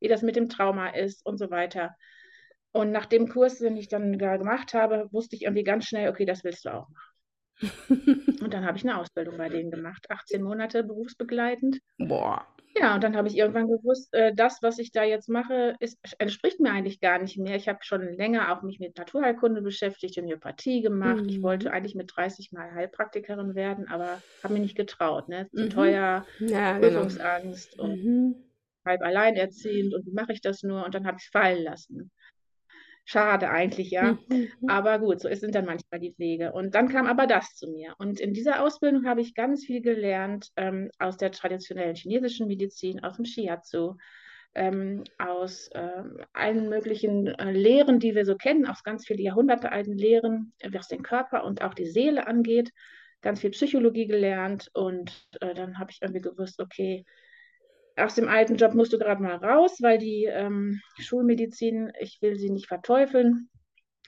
wie 0.00 0.08
das 0.08 0.22
mit 0.22 0.34
dem 0.34 0.48
Trauma 0.48 0.88
ist 0.88 1.24
und 1.24 1.38
so 1.38 1.50
weiter. 1.50 1.94
Und 2.72 2.90
nach 2.90 3.06
dem 3.06 3.28
Kurs, 3.28 3.58
den 3.58 3.76
ich 3.76 3.86
dann 3.86 4.18
gemacht 4.18 4.74
habe, 4.74 5.08
wusste 5.12 5.36
ich 5.36 5.42
irgendwie 5.42 5.64
ganz 5.64 5.86
schnell, 5.86 6.08
okay, 6.08 6.24
das 6.24 6.42
willst 6.42 6.64
du 6.64 6.70
auch 6.70 6.88
machen. 6.88 7.15
Und 7.90 8.52
dann 8.52 8.66
habe 8.66 8.76
ich 8.76 8.84
eine 8.84 8.98
Ausbildung 8.98 9.36
bei 9.38 9.48
denen 9.48 9.70
gemacht, 9.70 10.10
18 10.10 10.42
Monate 10.42 10.84
berufsbegleitend. 10.84 11.78
Boah. 11.98 12.46
Ja, 12.78 12.94
und 12.94 13.02
dann 13.02 13.16
habe 13.16 13.28
ich 13.28 13.36
irgendwann 13.36 13.68
gewusst, 13.68 14.12
äh, 14.12 14.34
das, 14.34 14.58
was 14.62 14.78
ich 14.78 14.92
da 14.92 15.02
jetzt 15.02 15.30
mache, 15.30 15.76
ist, 15.80 15.98
entspricht 16.18 16.60
mir 16.60 16.72
eigentlich 16.72 17.00
gar 17.00 17.18
nicht 17.18 17.38
mehr. 17.38 17.56
Ich 17.56 17.68
habe 17.68 17.78
schon 17.82 18.02
länger 18.02 18.52
auch 18.52 18.62
mich 18.62 18.80
mit 18.80 18.98
Naturheilkunde 18.98 19.62
beschäftigt, 19.62 20.16
Homöopathie 20.18 20.82
gemacht. 20.82 21.22
Mhm. 21.22 21.28
Ich 21.28 21.42
wollte 21.42 21.72
eigentlich 21.72 21.94
mit 21.94 22.12
30 22.14 22.52
Mal 22.52 22.74
Heilpraktikerin 22.74 23.54
werden, 23.54 23.88
aber 23.88 24.20
habe 24.42 24.54
mich 24.54 24.62
nicht 24.62 24.76
getraut. 24.76 25.28
Ne? 25.28 25.48
Zu 25.54 25.64
mhm. 25.64 25.70
teuer, 25.70 26.26
ja. 26.40 26.78
Prüfungsangst 26.78 27.72
genau. 27.72 27.84
und 27.84 28.04
mhm. 28.04 28.34
halb 28.84 29.00
alleinerziehend 29.00 29.94
und 29.94 30.04
wie 30.04 30.12
mache 30.12 30.34
ich 30.34 30.42
das 30.42 30.62
nur? 30.62 30.84
Und 30.84 30.94
dann 30.94 31.06
habe 31.06 31.16
ich 31.18 31.24
es 31.24 31.30
fallen 31.30 31.62
lassen. 31.62 32.10
Schade 33.08 33.50
eigentlich, 33.50 33.92
ja. 33.92 34.18
Mhm. 34.28 34.48
Aber 34.66 34.98
gut, 34.98 35.20
so 35.20 35.32
sind 35.32 35.54
dann 35.54 35.64
manchmal 35.64 36.00
die 36.00 36.16
Wege. 36.18 36.50
Und 36.52 36.74
dann 36.74 36.88
kam 36.88 37.06
aber 37.06 37.28
das 37.28 37.54
zu 37.54 37.70
mir. 37.70 37.94
Und 37.98 38.18
in 38.18 38.34
dieser 38.34 38.64
Ausbildung 38.64 39.06
habe 39.06 39.20
ich 39.20 39.36
ganz 39.36 39.64
viel 39.64 39.80
gelernt 39.80 40.50
ähm, 40.56 40.90
aus 40.98 41.16
der 41.16 41.30
traditionellen 41.30 41.94
chinesischen 41.94 42.48
Medizin, 42.48 43.04
aus 43.04 43.14
dem 43.14 43.24
Shiatsu, 43.24 43.94
ähm, 44.56 45.04
aus 45.18 45.70
ähm, 45.74 46.18
allen 46.32 46.68
möglichen 46.68 47.28
äh, 47.28 47.52
Lehren, 47.52 48.00
die 48.00 48.16
wir 48.16 48.24
so 48.24 48.34
kennen, 48.34 48.66
aus 48.66 48.82
ganz 48.82 49.06
vielen 49.06 49.20
jahrhundertealten 49.20 49.96
Lehren, 49.96 50.52
was 50.68 50.88
den 50.88 51.04
Körper 51.04 51.44
und 51.44 51.62
auch 51.62 51.74
die 51.74 51.86
Seele 51.86 52.26
angeht. 52.26 52.72
Ganz 53.22 53.40
viel 53.40 53.50
Psychologie 53.50 54.08
gelernt. 54.08 54.68
Und 54.74 55.28
äh, 55.40 55.54
dann 55.54 55.78
habe 55.78 55.92
ich 55.92 56.02
irgendwie 56.02 56.22
gewusst, 56.22 56.58
okay, 56.60 57.04
aus 57.96 58.14
dem 58.14 58.28
alten 58.28 58.56
Job 58.56 58.74
musst 58.74 58.92
du 58.92 58.98
gerade 58.98 59.22
mal 59.22 59.36
raus, 59.36 59.78
weil 59.80 59.98
die 59.98 60.24
ähm, 60.24 60.80
Schulmedizin, 60.98 61.92
ich 62.00 62.18
will 62.20 62.36
sie 62.36 62.50
nicht 62.50 62.68
verteufeln, 62.68 63.48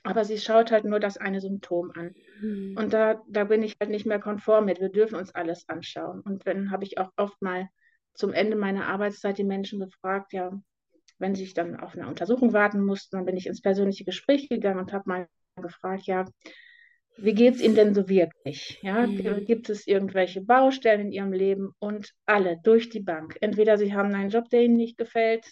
aber 0.03 0.23
sie 0.25 0.37
schaut 0.37 0.71
halt 0.71 0.85
nur 0.85 0.99
das 0.99 1.17
eine 1.17 1.41
Symptom 1.41 1.91
an. 1.95 2.13
Mhm. 2.41 2.75
Und 2.77 2.93
da, 2.93 3.21
da 3.27 3.43
bin 3.45 3.63
ich 3.63 3.77
halt 3.79 3.89
nicht 3.89 4.05
mehr 4.05 4.19
konform 4.19 4.65
mit. 4.65 4.79
Wir 4.79 4.89
dürfen 4.89 5.15
uns 5.15 5.33
alles 5.33 5.67
anschauen. 5.67 6.21
Und 6.21 6.45
dann 6.47 6.71
habe 6.71 6.83
ich 6.83 6.97
auch 6.97 7.11
oft 7.17 7.41
mal 7.41 7.67
zum 8.13 8.33
Ende 8.33 8.55
meiner 8.55 8.87
Arbeitszeit 8.87 9.37
die 9.37 9.43
Menschen 9.43 9.79
gefragt, 9.79 10.33
ja, 10.33 10.51
wenn 11.17 11.35
sie 11.35 11.51
dann 11.53 11.79
auf 11.79 11.93
eine 11.93 12.07
Untersuchung 12.07 12.53
warten 12.53 12.83
mussten, 12.83 13.17
dann 13.17 13.25
bin 13.25 13.37
ich 13.37 13.47
ins 13.47 13.61
persönliche 13.61 14.05
Gespräch 14.05 14.49
gegangen 14.49 14.79
und 14.79 14.93
habe 14.93 15.03
mal 15.07 15.27
gefragt, 15.57 16.03
ja, 16.03 16.25
wie 17.21 17.33
geht 17.33 17.55
es 17.55 17.61
Ihnen 17.61 17.75
denn 17.75 17.93
so 17.93 18.07
wirklich? 18.09 18.79
Ja, 18.81 19.05
mhm. 19.05 19.45
Gibt 19.45 19.69
es 19.69 19.87
irgendwelche 19.87 20.41
Baustellen 20.41 21.01
in 21.01 21.11
Ihrem 21.11 21.33
Leben? 21.33 21.71
Und 21.79 22.13
alle 22.25 22.57
durch 22.63 22.89
die 22.89 23.01
Bank. 23.01 23.37
Entweder 23.41 23.77
Sie 23.77 23.93
haben 23.93 24.13
einen 24.13 24.29
Job, 24.29 24.49
der 24.49 24.63
Ihnen 24.63 24.77
nicht 24.77 24.97
gefällt, 24.97 25.45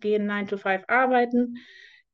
gehen 0.00 0.26
9 0.26 0.46
to 0.48 0.56
5 0.56 0.84
arbeiten 0.86 1.56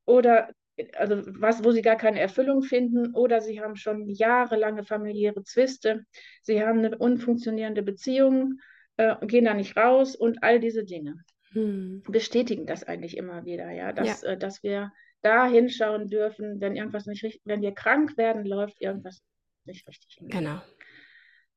oder 0.07 0.51
also 0.97 1.23
was, 1.27 1.65
wo 1.65 1.71
sie 1.71 1.83
gar 1.83 1.97
keine 1.97 2.21
Erfüllung 2.21 2.63
finden, 2.63 3.15
oder 3.15 3.41
sie 3.41 3.61
haben 3.61 3.77
schon 3.77 4.09
jahrelange 4.09 4.85
familiäre 4.85 5.45
Zwiste, 5.45 6.05
sie 6.43 6.63
haben 6.63 6.81
eine 6.81 6.99
unfunktionierende 6.99 7.83
Beziehung, 7.83 8.59
äh, 8.97 9.15
gehen 9.27 9.45
da 9.45 9.55
nicht 9.55 9.77
raus 9.77 10.17
und 10.17 10.43
all 10.43 10.61
diese 10.61 10.85
Dinge 10.85 11.17
hm. 11.53 12.03
bestätigen 12.09 12.67
das 12.67 12.85
eigentlich 12.85 13.17
immer 13.17 13.45
wieder, 13.45 13.71
ja, 13.71 13.93
dass, 13.93 14.23
ja. 14.23 14.31
Äh, 14.31 14.39
dass 14.39 14.63
wir 14.63 14.93
da 15.25 15.47
hinschauen 15.47 16.09
dürfen, 16.09 16.61
wenn 16.61 16.77
irgendwas 16.77 17.07
nicht 17.07 17.25
richtig, 17.25 17.43
wenn 17.45 17.63
wir 17.63 17.73
krank 17.73 18.17
werden, 18.17 18.45
läuft 18.45 18.81
irgendwas 18.81 19.23
nicht 19.65 19.89
richtig. 19.89 20.19
Genau. 20.21 20.61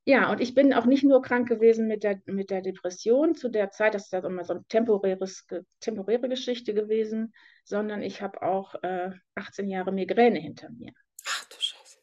Ja, 0.06 0.32
und 0.32 0.40
ich 0.40 0.56
bin 0.56 0.74
auch 0.74 0.86
nicht 0.86 1.04
nur 1.04 1.22
krank 1.22 1.50
gewesen 1.50 1.88
mit 1.88 2.04
der, 2.04 2.22
mit 2.26 2.50
der 2.50 2.62
Depression 2.62 3.36
zu 3.36 3.50
der 3.50 3.72
Zeit, 3.72 3.94
das 3.94 4.06
ist 4.06 4.14
ja 4.14 4.26
immer 4.26 4.46
so 4.46 4.54
eine 4.54 4.64
temporäres, 4.70 5.46
temporäre 5.82 6.30
Geschichte 6.30 6.74
gewesen, 6.74 7.34
sondern 7.66 8.02
ich 8.02 8.22
habe 8.22 8.42
auch 8.42 8.76
äh, 8.84 9.12
18 9.36 9.68
Jahre 9.68 9.92
Migräne 9.92 10.40
hinter 10.40 10.70
mir. 10.70 10.94
Ach 11.26 11.46
du 11.50 11.58
Scheiße. 11.60 11.98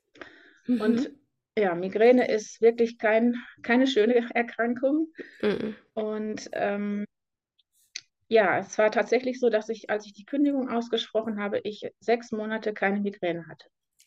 Mhm. 0.66 0.80
Und 0.82 1.10
ja, 1.56 1.74
Migräne 1.74 2.28
ist 2.28 2.60
wirklich 2.60 2.98
kein, 2.98 3.36
keine 3.62 3.86
schöne 3.86 4.28
Erkrankung. 4.34 5.08
Mhm. 5.40 5.74
Und 5.94 6.50
ähm, 6.52 7.06
ja, 8.28 8.58
es 8.58 8.78
war 8.78 8.90
tatsächlich 8.90 9.38
so, 9.38 9.50
dass 9.50 9.68
ich, 9.68 9.90
als 9.90 10.06
ich 10.06 10.12
die 10.12 10.24
Kündigung 10.24 10.70
ausgesprochen 10.70 11.38
habe, 11.38 11.60
ich 11.60 11.90
sechs 12.00 12.32
Monate 12.32 12.72
keine 12.72 13.00
Migräne 13.00 13.46
hatte. 13.46 13.66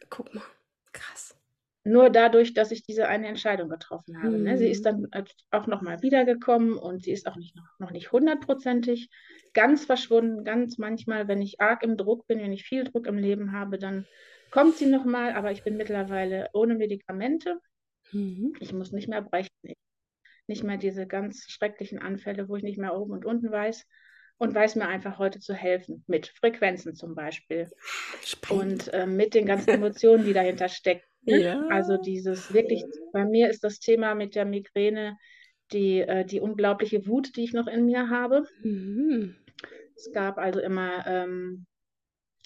Guck 0.10 0.34
mal, 0.34 0.44
krass. 0.92 1.36
Nur 1.84 2.10
dadurch, 2.10 2.54
dass 2.54 2.72
ich 2.72 2.84
diese 2.84 3.08
eine 3.08 3.28
Entscheidung 3.28 3.70
getroffen 3.70 4.22
habe. 4.22 4.38
Mhm. 4.38 4.44
Ne? 4.44 4.58
Sie 4.58 4.68
ist 4.68 4.84
mhm. 4.86 5.10
dann 5.12 5.26
auch 5.52 5.68
nochmal 5.68 6.02
wiedergekommen 6.02 6.78
und 6.78 7.04
sie 7.04 7.12
ist 7.12 7.28
auch 7.28 7.38
nicht, 7.38 7.56
noch, 7.80 7.92
nicht 7.92 8.12
hundertprozentig 8.12 9.10
ganz 9.54 9.86
verschwunden. 9.86 10.44
Ganz 10.44 10.78
manchmal, 10.78 11.30
wenn 11.30 11.42
ich 11.42 11.62
arg 11.62 11.84
im 11.84 11.96
Druck 11.96 12.28
bin, 12.28 12.40
wenn 12.40 12.52
ich 12.52 12.64
viel 12.64 12.84
Druck 12.84 13.08
im 13.08 13.18
Leben 13.18 13.54
habe, 13.54 13.78
dann 13.78 14.06
kommt 14.52 14.76
sie 14.76 14.86
nochmal, 14.86 15.32
aber 15.34 15.52
ich 15.52 15.64
bin 15.64 15.78
mittlerweile 15.78 16.50
ohne 16.52 16.76
Medikamente. 16.76 17.62
Mhm. 18.12 18.54
Ich 18.60 18.74
muss 18.74 18.92
nicht 18.92 19.08
mehr 19.08 19.22
brechen. 19.22 19.50
Nicht 20.48 20.64
mehr 20.64 20.78
diese 20.78 21.08
ganz 21.08 21.46
schrecklichen 21.50 22.00
Anfälle, 22.00 22.50
wo 22.50 22.56
ich 22.58 22.64
nicht 22.64 22.78
mehr 22.78 22.96
oben 22.96 23.14
und 23.14 23.24
unten 23.24 23.52
weiß 23.52 23.86
und 24.38 24.53
weiß 24.53 24.75
mir 24.75 24.88
einfach 24.88 25.17
heute 25.17 25.39
zu 25.39 25.53
helfen, 25.53 26.03
mit 26.08 26.27
Frequenzen 26.27 26.96
zum 26.96 27.15
Beispiel. 27.15 27.67
Und 28.50 28.94
äh, 28.94 29.08
mit 29.08 29.34
den 29.34 29.46
ganzen 29.46 29.72
Emotionen, 29.72 30.25
die 30.25 30.34
dahinter 30.34 30.70
stecken. 30.70 31.06
Ne? 31.24 31.41
Ja. 31.41 31.67
Also 31.67 31.98
dieses 31.98 32.53
wirklich, 32.53 32.84
bei 33.13 33.25
mir 33.25 33.50
ist 33.50 33.63
das 33.63 33.79
Thema 33.79 34.15
mit 34.15 34.36
der 34.36 34.46
Migräne 34.46 35.17
die, 35.72 36.00
äh, 36.00 36.25
die 36.25 36.39
unglaubliche 36.39 37.08
Wut, 37.08 37.36
die 37.36 37.44
ich 37.44 37.53
noch 37.53 37.67
in 37.67 37.86
mir 37.86 38.10
habe. 38.10 38.46
Mhm. 38.62 39.36
Es 39.96 40.12
gab 40.13 40.38
also 40.38 40.60
immer 40.60 41.06
ähm, 41.08 41.65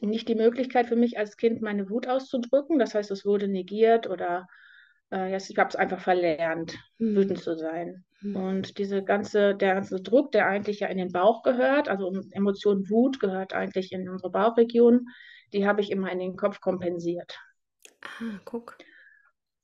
nicht 0.02 0.28
die 0.28 0.36
Möglichkeit 0.36 0.88
für 0.88 0.96
mich 0.96 1.18
als 1.20 1.38
Kind, 1.38 1.62
meine 1.62 1.90
Wut 1.90 2.08
auszudrücken. 2.08 2.80
Das 2.80 2.96
heißt, 2.96 3.12
es 3.12 3.26
wurde 3.26 3.48
negiert 3.48 4.10
oder 4.10 4.48
äh, 5.12 5.36
ich 5.36 5.58
habe 5.58 5.70
es 5.70 5.76
einfach 5.76 6.00
verlernt, 6.00 6.78
mhm. 6.98 7.16
wütend 7.16 7.40
zu 7.40 7.56
sein. 7.58 8.06
Mhm. 8.22 8.36
Und 8.36 8.78
diese 8.78 9.04
ganze, 9.04 9.56
der 9.56 9.76
ganze 9.76 10.02
Druck, 10.02 10.32
der 10.32 10.48
eigentlich 10.48 10.82
ja 10.82 10.88
in 10.88 10.98
den 10.98 11.12
Bauch 11.12 11.44
gehört, 11.44 11.90
also 11.90 12.12
Emotion 12.32 12.90
Wut 12.90 13.20
gehört 13.20 13.54
eigentlich 13.54 13.92
in 13.92 14.10
unsere 14.10 14.32
Bauchregion, 14.32 15.08
die 15.54 15.68
habe 15.68 15.82
ich 15.82 15.92
immer 15.92 16.12
in 16.12 16.20
den 16.20 16.36
Kopf 16.36 16.62
kompensiert. 16.62 17.38
Ah, 18.04 18.40
guck. 18.46 18.78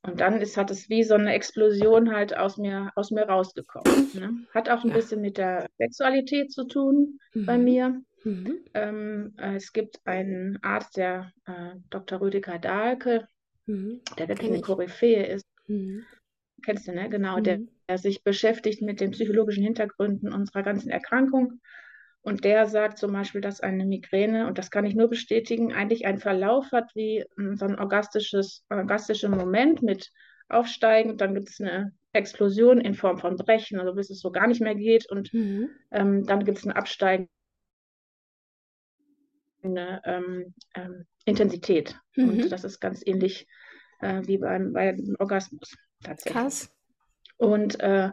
Und 0.03 0.21
dann 0.21 0.41
ist, 0.41 0.57
hat 0.57 0.71
es 0.71 0.89
wie 0.89 1.03
so 1.03 1.15
eine 1.15 1.33
Explosion 1.33 2.13
halt 2.13 2.35
aus 2.35 2.57
mir, 2.57 2.91
aus 2.95 3.11
mir 3.11 3.23
rausgekommen. 3.23 4.09
Ne? 4.13 4.45
Hat 4.53 4.69
auch 4.69 4.83
ein 4.83 4.89
ja. 4.89 4.95
bisschen 4.95 5.21
mit 5.21 5.37
der 5.37 5.67
Sexualität 5.77 6.51
zu 6.51 6.65
tun 6.65 7.19
mhm. 7.33 7.45
bei 7.45 7.57
mir. 7.57 8.01
Mhm. 8.23 8.59
Ähm, 8.73 9.33
äh, 9.37 9.55
es 9.55 9.73
gibt 9.73 9.99
einen 10.05 10.61
Arzt, 10.63 10.97
der 10.97 11.31
äh, 11.45 11.75
Dr. 11.89 12.21
Rüdiger 12.21 12.57
Dahlke, 12.57 13.27
mhm. 13.65 14.01
der 14.17 14.29
wirklich 14.29 14.49
eine 14.49 14.61
Koryphäe 14.61 15.25
ist. 15.25 15.45
Mhm. 15.67 16.05
Kennst 16.63 16.87
du, 16.87 16.93
ne? 16.93 17.09
Genau, 17.09 17.39
der, 17.39 17.59
mhm. 17.59 17.69
Der 17.87 17.97
sich 17.97 18.23
beschäftigt 18.23 18.81
mit 18.81 18.99
den 18.99 19.11
psychologischen 19.11 19.63
Hintergründen 19.63 20.33
unserer 20.33 20.63
ganzen 20.63 20.89
Erkrankung. 20.89 21.61
Und 22.21 22.43
der 22.43 22.65
sagt 22.65 22.97
zum 22.97 23.13
Beispiel, 23.13 23.41
dass 23.41 23.61
eine 23.61 23.85
Migräne, 23.85 24.47
und 24.47 24.57
das 24.57 24.69
kann 24.69 24.85
ich 24.85 24.95
nur 24.95 25.07
bestätigen, 25.07 25.73
eigentlich 25.73 26.05
einen 26.05 26.19
Verlauf 26.19 26.71
hat 26.71 26.91
wie 26.93 27.23
so 27.55 27.65
ein 27.65 27.79
orgastisches, 27.79 28.65
orgastischer 28.69 29.29
Moment 29.29 29.81
mit 29.81 30.11
Aufsteigen. 30.49 31.11
Und 31.11 31.21
dann 31.21 31.33
gibt 31.33 31.49
es 31.49 31.61
eine 31.61 31.93
Explosion 32.11 32.81
in 32.81 32.95
Form 32.95 33.17
von 33.17 33.37
Brechen, 33.37 33.79
also 33.79 33.93
bis 33.93 34.09
es 34.09 34.19
so 34.19 34.31
gar 34.31 34.47
nicht 34.47 34.61
mehr 34.61 34.75
geht. 34.75 35.09
Und 35.09 35.33
mhm. 35.33 35.69
ähm, 35.91 36.25
dann 36.25 36.43
gibt 36.43 36.57
es 36.57 36.65
ein 36.65 36.73
Absteigen 36.73 37.29
eine 39.63 40.01
ähm, 40.05 40.53
ähm, 40.75 41.05
Intensität. 41.25 41.97
Mhm. 42.15 42.29
Und 42.29 42.51
das 42.51 42.63
ist 42.63 42.79
ganz 42.79 43.01
ähnlich 43.05 43.47
äh, 43.99 44.21
wie 44.25 44.37
beim, 44.37 44.73
beim 44.73 45.15
Orgasmus 45.19 45.75
tatsächlich. 46.03 46.33
Krass. 46.33 46.76
Und 47.37 47.79
äh, 47.79 48.09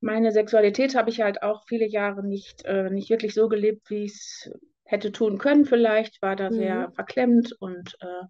meine 0.00 0.32
Sexualität 0.32 0.94
habe 0.94 1.10
ich 1.10 1.20
halt 1.20 1.42
auch 1.42 1.64
viele 1.66 1.86
Jahre 1.86 2.26
nicht, 2.26 2.64
äh, 2.64 2.90
nicht 2.90 3.10
wirklich 3.10 3.34
so 3.34 3.48
gelebt, 3.48 3.90
wie 3.90 4.04
ich 4.04 4.12
es 4.12 4.50
hätte 4.84 5.12
tun 5.12 5.38
können. 5.38 5.66
Vielleicht 5.66 6.20
war 6.22 6.36
da 6.36 6.50
mhm. 6.50 6.54
sehr 6.54 6.92
verklemmt 6.92 7.52
und 7.60 7.96
äh, 8.00 8.26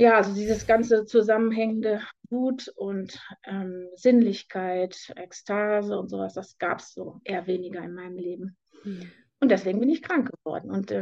ja, 0.00 0.16
also 0.16 0.32
dieses 0.32 0.66
ganze 0.66 1.06
zusammenhängende 1.06 2.02
Wut 2.30 2.68
und 2.76 3.20
ähm, 3.44 3.88
Sinnlichkeit, 3.96 5.12
Ekstase 5.16 5.98
und 5.98 6.08
sowas, 6.08 6.34
das 6.34 6.56
gab 6.58 6.78
es 6.78 6.94
so 6.94 7.20
eher 7.24 7.46
weniger 7.48 7.82
in 7.82 7.94
meinem 7.94 8.16
Leben. 8.16 8.56
Mhm. 8.84 9.10
Und 9.40 9.50
deswegen 9.50 9.80
bin 9.80 9.88
ich 9.88 10.02
krank 10.02 10.30
geworden. 10.30 10.70
Und 10.70 10.90
äh, 10.90 11.00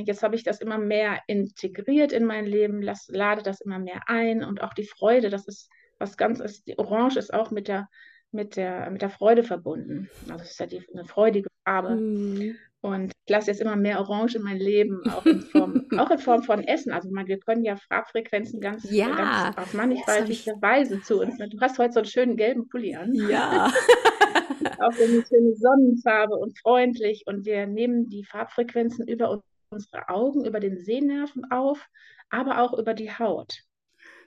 jetzt 0.00 0.22
habe 0.22 0.36
ich 0.36 0.44
das 0.44 0.60
immer 0.60 0.78
mehr 0.78 1.20
integriert 1.26 2.12
in 2.12 2.24
mein 2.24 2.46
Leben, 2.46 2.82
las, 2.82 3.08
lade 3.08 3.42
das 3.42 3.60
immer 3.60 3.78
mehr 3.78 4.02
ein 4.06 4.44
und 4.44 4.60
auch 4.60 4.74
die 4.74 4.86
Freude, 4.86 5.30
das 5.30 5.46
ist 5.46 5.70
was 6.02 6.16
ganz 6.16 6.40
ist. 6.40 6.66
Die 6.66 6.78
Orange 6.78 7.16
ist 7.16 7.32
auch 7.32 7.50
mit 7.50 7.68
der, 7.68 7.88
mit 8.32 8.56
der, 8.56 8.90
mit 8.90 9.02
der 9.02 9.10
Freude 9.10 9.42
verbunden. 9.42 10.10
Also 10.28 10.42
es 10.42 10.52
ist 10.52 10.60
ja 10.60 10.66
die, 10.66 10.84
eine 10.92 11.04
freudige 11.04 11.48
Farbe. 11.64 11.96
Mhm. 11.96 12.56
Und 12.80 13.12
ich 13.24 13.30
lasse 13.30 13.52
jetzt 13.52 13.60
immer 13.60 13.76
mehr 13.76 14.00
Orange 14.00 14.34
in 14.34 14.42
mein 14.42 14.58
Leben, 14.58 15.08
auch 15.08 15.24
in 15.24 15.40
Form, 15.40 15.86
auch 15.98 16.10
in 16.10 16.18
Form 16.18 16.42
von 16.42 16.64
Essen. 16.64 16.92
Also 16.92 17.10
man, 17.10 17.28
wir 17.28 17.38
können 17.38 17.64
ja 17.64 17.76
Farbfrequenzen 17.76 18.60
ganz, 18.60 18.90
ja, 18.90 19.14
ganz 19.14 19.56
auf 19.56 19.72
mannigfaltige 19.72 20.60
Weise 20.60 21.00
zu 21.00 21.20
uns. 21.20 21.38
Du 21.38 21.60
hast 21.60 21.78
heute 21.78 21.92
so 21.92 22.00
einen 22.00 22.08
schönen 22.08 22.36
gelben 22.36 22.68
Pulli 22.68 22.96
an. 22.96 23.14
Ja. 23.14 23.66
auch 24.80 24.92
so 24.92 25.04
eine 25.04 25.24
schöne 25.24 25.54
Sonnenfarbe 25.54 26.34
und 26.34 26.58
freundlich. 26.58 27.22
Und 27.26 27.46
wir 27.46 27.68
nehmen 27.68 28.08
die 28.08 28.24
Farbfrequenzen 28.24 29.06
über 29.06 29.40
unsere 29.70 30.08
Augen, 30.08 30.44
über 30.44 30.58
den 30.58 30.78
Sehnerven 30.78 31.50
auf, 31.52 31.86
aber 32.30 32.60
auch 32.60 32.76
über 32.76 32.94
die 32.94 33.12
Haut. 33.12 33.62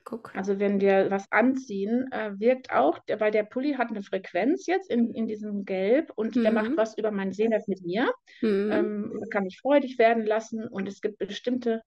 Guck. 0.05 0.35
Also 0.35 0.59
wenn 0.59 0.79
wir 0.79 1.09
was 1.09 1.31
anziehen, 1.31 2.07
äh, 2.12 2.31
wirkt 2.39 2.71
auch, 2.71 3.00
weil 3.17 3.31
der 3.31 3.43
Pulli 3.43 3.74
hat 3.74 3.89
eine 3.89 4.03
Frequenz 4.03 4.67
jetzt 4.67 4.89
in, 4.91 5.12
in 5.15 5.25
diesem 5.25 5.65
Gelb 5.65 6.12
und 6.15 6.35
mhm. 6.35 6.43
der 6.43 6.51
macht 6.51 6.69
mhm. 6.69 6.77
was 6.77 6.95
über 6.95 7.09
meinen 7.09 7.33
Sehnerv 7.33 7.67
mit 7.67 7.81
mir. 7.81 8.13
Mhm. 8.41 8.71
Ähm, 8.71 9.24
kann 9.31 9.45
mich 9.45 9.59
freudig 9.59 9.97
werden 9.97 10.24
lassen 10.24 10.67
und 10.67 10.88
es 10.88 11.01
gibt 11.01 11.17
bestimmte 11.17 11.81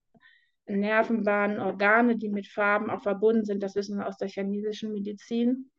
Nervenbahnen, 0.67 1.61
Organe, 1.61 2.17
die 2.17 2.29
mit 2.29 2.49
Farben 2.49 2.91
auch 2.91 3.03
verbunden 3.03 3.45
sind. 3.45 3.63
Das 3.63 3.77
wissen 3.77 3.99
wir 3.99 4.09
aus 4.09 4.19
der 4.19 4.29
chinesischen 4.29 4.93
Medizin. 4.93 5.71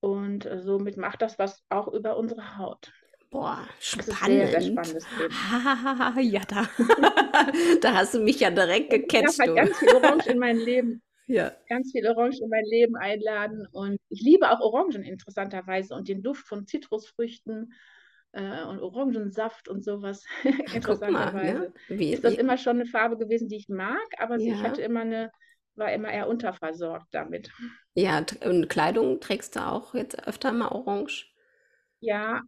Und 0.00 0.44
äh, 0.44 0.58
somit 0.58 0.96
macht 0.96 1.22
das 1.22 1.38
was 1.38 1.62
auch 1.68 1.86
über 1.88 2.16
unsere 2.16 2.58
Haut. 2.58 2.92
Boah, 3.30 3.66
spannend. 3.78 4.08
Das 4.08 4.18
ist 4.18 4.26
sehr, 4.26 4.48
sehr 4.48 4.60
spannendes 4.60 5.06
Thema. 5.16 6.20
ja, 6.20 6.40
da, 6.48 6.68
da 7.80 7.94
hast 7.94 8.14
du 8.14 8.20
mich 8.20 8.40
ja 8.40 8.50
direkt 8.50 8.90
gecatcht. 8.90 9.38
Ich 9.38 9.40
habe 9.40 9.50
halt 9.50 9.68
ganz 9.68 9.78
viel 9.78 9.94
Orange 9.94 10.30
in 10.30 10.38
mein 10.38 10.56
Leben. 10.56 11.02
Ja. 11.26 11.52
Ganz 11.68 11.92
viel 11.92 12.06
Orange 12.06 12.40
in 12.42 12.48
mein 12.48 12.64
Leben 12.64 12.96
einladen. 12.96 13.66
Und 13.72 13.98
ich 14.08 14.22
liebe 14.22 14.50
auch 14.50 14.60
Orangen 14.60 15.02
interessanterweise 15.02 15.94
und 15.94 16.08
den 16.08 16.22
Duft 16.22 16.46
von 16.46 16.66
Zitrusfrüchten 16.66 17.72
äh, 18.32 18.62
und 18.64 18.80
Orangensaft 18.80 19.68
und 19.68 19.84
sowas. 19.84 20.24
interessanterweise. 20.74 21.58
Mal, 21.58 21.68
ne? 21.68 21.72
Wie, 21.88 22.12
ist 22.12 22.24
das 22.24 22.34
wie? 22.34 22.40
immer 22.40 22.56
schon 22.58 22.76
eine 22.76 22.86
Farbe 22.86 23.18
gewesen, 23.18 23.48
die 23.48 23.56
ich 23.56 23.68
mag, 23.68 24.06
aber 24.18 24.38
ja. 24.38 24.54
ich 24.54 24.62
hatte 24.62 24.82
immer 24.82 25.00
eine 25.00 25.30
war 25.76 25.92
immer 25.92 26.10
eher 26.10 26.28
unterversorgt 26.28 27.08
damit. 27.12 27.50
Ja, 27.94 28.24
und 28.44 28.68
Kleidung 28.68 29.20
trägst 29.20 29.56
du 29.56 29.60
auch 29.60 29.94
jetzt 29.94 30.26
öfter 30.26 30.52
mal 30.52 30.68
orange? 30.68 31.26
Ja, 32.00 32.42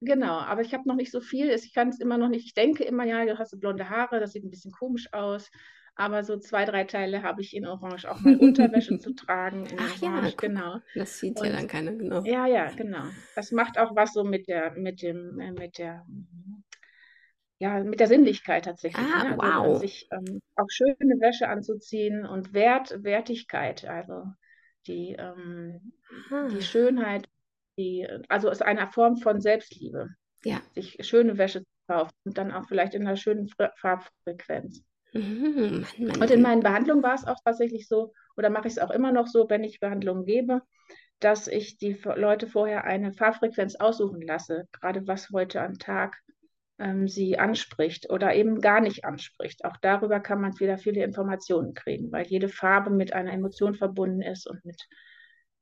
genau. 0.00 0.38
Aber 0.38 0.60
ich 0.60 0.74
habe 0.74 0.86
noch 0.86 0.94
nicht 0.94 1.10
so 1.10 1.20
viel. 1.20 1.50
Ich 1.50 1.72
kann 1.72 1.88
es 1.88 2.00
immer 2.00 2.18
noch 2.18 2.28
nicht. 2.28 2.46
Ich 2.46 2.54
denke 2.54 2.84
immer, 2.84 3.04
ja, 3.04 3.24
du 3.24 3.38
hast 3.38 3.58
blonde 3.58 3.88
Haare, 3.88 4.20
das 4.20 4.32
sieht 4.32 4.44
ein 4.44 4.50
bisschen 4.50 4.72
komisch 4.72 5.12
aus. 5.12 5.50
Aber 5.94 6.24
so 6.24 6.38
zwei, 6.38 6.64
drei 6.64 6.84
Teile 6.84 7.22
habe 7.22 7.42
ich 7.42 7.54
in 7.54 7.66
Orange 7.66 8.10
auch 8.10 8.20
mal 8.20 8.36
Unterwäsche 8.36 8.98
zu 8.98 9.12
tragen. 9.14 9.66
Ach 9.78 10.02
Orange, 10.02 10.28
ja, 10.28 10.34
genau. 10.36 10.78
Das 10.94 11.18
sieht 11.18 11.38
und, 11.38 11.46
ja 11.46 11.52
dann 11.52 11.68
keiner, 11.68 11.92
genau. 11.92 12.22
Ja, 12.24 12.46
ja, 12.46 12.70
genau. 12.70 13.04
Das 13.36 13.52
macht 13.52 13.78
auch 13.78 13.94
was 13.94 14.12
so 14.14 14.24
mit 14.24 14.48
der, 14.48 14.72
mit 14.72 15.02
dem, 15.02 15.38
äh, 15.38 15.52
mit 15.52 15.78
der 15.78 16.06
ja, 17.62 17.78
mit 17.84 18.00
der 18.00 18.08
Sinnlichkeit 18.08 18.64
tatsächlich. 18.64 19.06
Ah, 19.06 19.22
ne? 19.22 19.38
also 19.38 19.70
wow. 19.70 19.80
sich 19.80 20.08
ähm, 20.10 20.42
auch 20.56 20.66
schöne 20.68 21.20
Wäsche 21.20 21.48
anzuziehen 21.48 22.26
und 22.26 22.54
Wert, 22.54 23.04
Wertigkeit, 23.04 23.84
also 23.84 24.24
die, 24.88 25.14
ähm, 25.16 25.92
hm. 26.28 26.48
die 26.48 26.62
Schönheit, 26.62 27.28
die, 27.78 28.08
also 28.28 28.50
ist 28.50 28.62
eine 28.62 28.90
Form 28.90 29.16
von 29.16 29.40
Selbstliebe. 29.40 30.08
Ja. 30.44 30.60
Sich 30.74 30.98
schöne 31.06 31.38
Wäsche 31.38 31.60
zu 31.60 31.70
kaufen 31.86 32.10
und 32.24 32.36
dann 32.36 32.50
auch 32.50 32.66
vielleicht 32.66 32.94
in 32.94 33.06
einer 33.06 33.16
schönen 33.16 33.48
Farbfrequenz. 33.76 34.82
Mhm, 35.12 35.84
Mann, 35.98 36.06
Mann. 36.06 36.22
Und 36.22 36.30
in 36.30 36.42
meinen 36.42 36.62
Behandlungen 36.62 37.02
war 37.02 37.14
es 37.14 37.26
auch 37.26 37.38
tatsächlich 37.44 37.88
so, 37.88 38.12
oder 38.36 38.50
mache 38.50 38.66
ich 38.66 38.74
es 38.74 38.78
auch 38.78 38.90
immer 38.90 39.12
noch 39.12 39.26
so, 39.26 39.48
wenn 39.50 39.64
ich 39.64 39.80
Behandlungen 39.80 40.24
gebe, 40.24 40.62
dass 41.20 41.46
ich 41.46 41.78
die 41.78 41.96
Leute 42.16 42.46
vorher 42.46 42.84
eine 42.84 43.12
Farbfrequenz 43.12 43.76
aussuchen 43.76 44.22
lasse, 44.22 44.66
gerade 44.72 45.06
was 45.06 45.30
heute 45.30 45.60
am 45.60 45.78
Tag 45.78 46.16
ähm, 46.78 47.06
sie 47.06 47.38
anspricht 47.38 48.10
oder 48.10 48.34
eben 48.34 48.60
gar 48.60 48.80
nicht 48.80 49.04
anspricht. 49.04 49.64
Auch 49.64 49.76
darüber 49.80 50.20
kann 50.20 50.40
man 50.40 50.58
wieder 50.58 50.78
viele 50.78 51.04
Informationen 51.04 51.74
kriegen, 51.74 52.10
weil 52.10 52.26
jede 52.26 52.48
Farbe 52.48 52.90
mit 52.90 53.12
einer 53.12 53.32
Emotion 53.32 53.74
verbunden 53.74 54.22
ist 54.22 54.48
und 54.48 54.64
mit, 54.64 54.82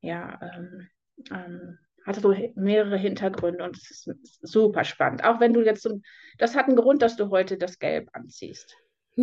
ja, 0.00 0.38
ähm, 0.40 0.88
ähm, 1.30 1.78
hat 2.06 2.16
so 2.16 2.34
mehrere 2.54 2.96
Hintergründe 2.96 3.62
und 3.62 3.76
es 3.76 3.90
ist 3.90 4.38
super 4.40 4.84
spannend. 4.84 5.24
Auch 5.24 5.40
wenn 5.40 5.52
du 5.52 5.62
jetzt 5.62 5.82
zum, 5.82 6.02
das 6.38 6.56
hat 6.56 6.66
einen 6.66 6.76
Grund, 6.76 7.02
dass 7.02 7.16
du 7.16 7.28
heute 7.28 7.58
das 7.58 7.78
Gelb 7.78 8.08
anziehst. 8.14 8.74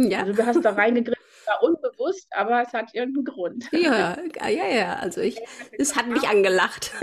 Ja. 0.04 0.20
Also 0.20 0.34
du 0.34 0.46
hast 0.46 0.63
da 0.63 0.72
reingegriffen, 0.72 1.24
war 1.46 1.63
unbewusst, 1.63 2.27
aber 2.32 2.62
es 2.62 2.74
hat 2.74 2.94
irgendeinen 2.94 3.25
Grund. 3.25 3.70
Ja, 3.72 4.18
ja, 4.48 4.68
ja. 4.68 4.96
Also 4.96 5.22
ich, 5.22 5.39
es 5.77 5.96
hat 5.96 6.08
mich 6.08 6.27
angelacht. 6.27 6.92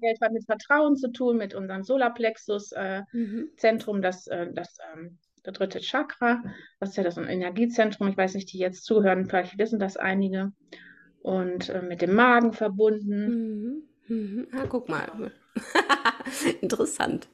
Geld 0.00 0.20
hat 0.20 0.32
mit 0.32 0.44
Vertrauen 0.44 0.96
zu 0.96 1.10
tun, 1.10 1.36
mit 1.36 1.54
unserem 1.54 1.82
Solarplexus-Zentrum, 1.82 3.96
äh, 3.96 3.98
mhm. 3.98 4.02
das, 4.02 4.26
äh, 4.26 4.52
das 4.52 4.76
ähm, 4.92 5.18
der 5.44 5.52
dritte 5.52 5.80
Chakra. 5.80 6.42
Das 6.78 6.90
ist 6.90 6.96
ja 6.96 7.02
das 7.02 7.16
Energiezentrum. 7.16 8.08
Ich 8.08 8.16
weiß 8.16 8.34
nicht, 8.34 8.52
die 8.52 8.58
jetzt 8.58 8.84
zuhören, 8.84 9.26
vielleicht 9.26 9.58
wissen 9.58 9.78
das 9.78 9.96
einige. 9.96 10.52
Und 11.22 11.68
äh, 11.68 11.82
mit 11.82 12.02
dem 12.02 12.14
Magen 12.14 12.52
verbunden. 12.52 13.26
Mhm. 13.26 13.82
Mhm. 14.10 14.48
Ah, 14.52 14.66
guck 14.68 14.88
mal. 14.88 15.30
Interessant. 16.60 17.28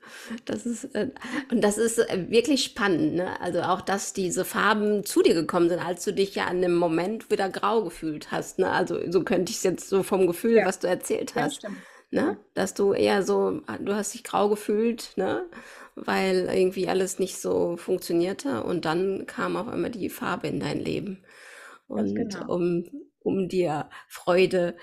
Das 0.44 0.66
ist, 0.66 0.94
äh, 0.94 1.08
und 1.50 1.64
das 1.64 1.78
ist 1.78 1.98
äh, 1.98 2.26
wirklich 2.28 2.64
spannend, 2.64 3.14
ne? 3.14 3.40
Also 3.40 3.62
auch, 3.62 3.80
dass 3.80 4.12
diese 4.12 4.44
Farben 4.44 5.02
zu 5.04 5.22
dir 5.22 5.32
gekommen 5.32 5.70
sind, 5.70 5.78
als 5.78 6.04
du 6.04 6.12
dich 6.12 6.34
ja 6.34 6.44
an 6.44 6.60
dem 6.60 6.74
Moment 6.74 7.30
wieder 7.30 7.48
grau 7.48 7.82
gefühlt 7.82 8.30
hast. 8.30 8.58
Ne? 8.58 8.70
Also 8.70 9.00
so 9.10 9.24
könnte 9.24 9.50
ich 9.50 9.56
es 9.56 9.62
jetzt 9.62 9.88
so 9.88 10.02
vom 10.02 10.26
Gefühl, 10.26 10.56
ja. 10.58 10.66
was 10.66 10.78
du 10.78 10.86
erzählt 10.86 11.34
hast. 11.34 11.62
Ja, 11.62 11.70
ne? 12.10 12.36
Dass 12.52 12.74
du 12.74 12.92
eher 12.92 13.22
so, 13.22 13.62
du 13.80 13.94
hast 13.94 14.12
dich 14.12 14.22
grau 14.22 14.50
gefühlt, 14.50 15.12
ne? 15.16 15.46
Weil 15.94 16.50
irgendwie 16.52 16.88
alles 16.88 17.18
nicht 17.18 17.38
so 17.38 17.78
funktionierte 17.78 18.64
und 18.64 18.84
dann 18.84 19.24
kam 19.26 19.56
auf 19.56 19.68
einmal 19.68 19.90
die 19.90 20.10
Farbe 20.10 20.48
in 20.48 20.60
dein 20.60 20.80
Leben. 20.80 21.24
Und 21.88 22.14
genau. 22.14 22.54
um, 22.54 22.84
um 23.20 23.48
dir 23.48 23.88
Freude 24.08 24.76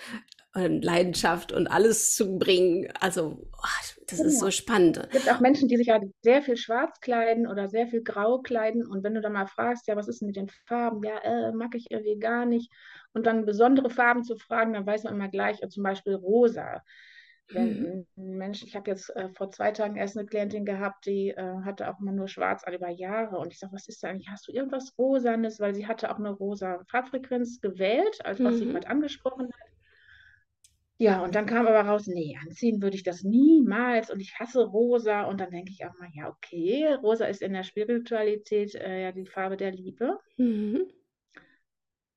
und 0.55 0.83
Leidenschaft 0.83 1.51
und 1.51 1.67
alles 1.67 2.13
zu 2.15 2.38
bringen. 2.38 2.88
Also, 3.00 3.39
oh, 3.51 3.95
das 4.07 4.19
ist 4.19 4.39
so 4.39 4.51
spannend. 4.51 4.98
Es 4.98 5.24
gibt 5.24 5.31
auch 5.31 5.39
Menschen, 5.39 5.67
die 5.67 5.77
sich 5.77 5.88
ja 5.88 6.00
sehr 6.22 6.43
viel 6.43 6.57
schwarz 6.57 7.00
kleiden 7.00 7.48
oder 7.48 7.69
sehr 7.69 7.88
viel 7.88 8.03
grau 8.03 8.39
kleiden. 8.39 8.86
Und 8.86 9.03
wenn 9.03 9.15
du 9.15 9.22
dann 9.22 9.33
mal 9.33 9.48
fragst, 9.48 9.88
ja, 9.88 9.95
was 9.95 10.07
ist 10.07 10.22
denn 10.22 10.27
mit 10.27 10.36
den 10.36 10.50
Farben? 10.67 11.03
Ja, 11.03 11.17
äh, 11.24 11.51
mag 11.53 11.74
ich 11.74 11.89
irgendwie 11.89 12.19
gar 12.19 12.45
nicht. 12.45 12.72
Und 13.13 13.25
dann 13.25 13.45
besondere 13.45 13.89
Farben 13.89 14.24
zu 14.24 14.38
fragen, 14.38 14.74
dann 14.74 14.86
weiß 14.86 15.03
man 15.05 15.15
immer 15.15 15.29
gleich, 15.29 15.62
äh, 15.63 15.69
zum 15.69 15.83
Beispiel 15.83 16.13
rosa. 16.13 16.83
Wenn 17.50 17.79
mhm. 17.81 18.05
ein 18.17 18.38
Mensch, 18.38 18.63
ich 18.63 18.75
habe 18.75 18.89
jetzt 18.89 19.10
äh, 19.15 19.29
vor 19.29 19.51
zwei 19.51 19.72
Tagen 19.72 19.95
erst 19.95 20.17
eine 20.17 20.27
Klientin 20.27 20.65
gehabt, 20.65 21.05
die 21.05 21.29
äh, 21.29 21.62
hatte 21.65 21.89
auch 21.89 22.00
immer 22.00 22.12
nur 22.12 22.27
schwarz 22.27 22.63
alle 22.63 22.77
über 22.77 22.89
Jahre. 22.89 23.38
Und 23.38 23.51
ich 23.51 23.60
sage, 23.60 23.74
was 23.74 23.88
ist 23.88 24.03
da 24.03 24.10
eigentlich? 24.10 24.29
Hast 24.29 24.48
du 24.48 24.51
irgendwas 24.51 24.93
Rosanes? 24.98 25.60
Weil 25.60 25.75
sie 25.75 25.88
hatte 25.88 26.12
auch 26.12 26.19
eine 26.19 26.31
rosa 26.31 26.83
Farbfrequenz 26.89 27.60
gewählt, 27.60 28.19
als 28.24 28.43
was 28.43 28.55
mhm. 28.55 28.60
sie 28.60 28.65
gerade 28.67 28.88
angesprochen 28.88 29.48
hat. 29.48 29.62
Ja, 31.03 31.22
und 31.22 31.36
dann 31.36 31.45
kam 31.45 31.67
aber 31.67 31.81
raus, 31.81 32.07
nee, 32.07 32.38
anziehen 32.41 32.81
würde 32.81 32.95
ich 32.95 33.03
das 33.03 33.24
niemals 33.24 34.10
und 34.10 34.22
ich 34.22 34.39
hasse 34.39 34.63
rosa. 34.63 35.24
Und 35.24 35.41
dann 35.41 35.51
denke 35.51 35.69
ich 35.69 35.86
auch 35.86 35.93
mal, 36.00 36.07
ja, 36.13 36.29
okay, 36.29 36.93
rosa 36.93 37.25
ist 37.25 37.41
in 37.41 37.51
der 37.51 37.63
Spiritualität 37.63 38.74
äh, 38.75 39.03
ja 39.03 39.12
die 39.12 39.25
Farbe 39.25 39.57
der 39.57 39.74
Liebe. 39.74 40.17
Mhm. 40.38 40.86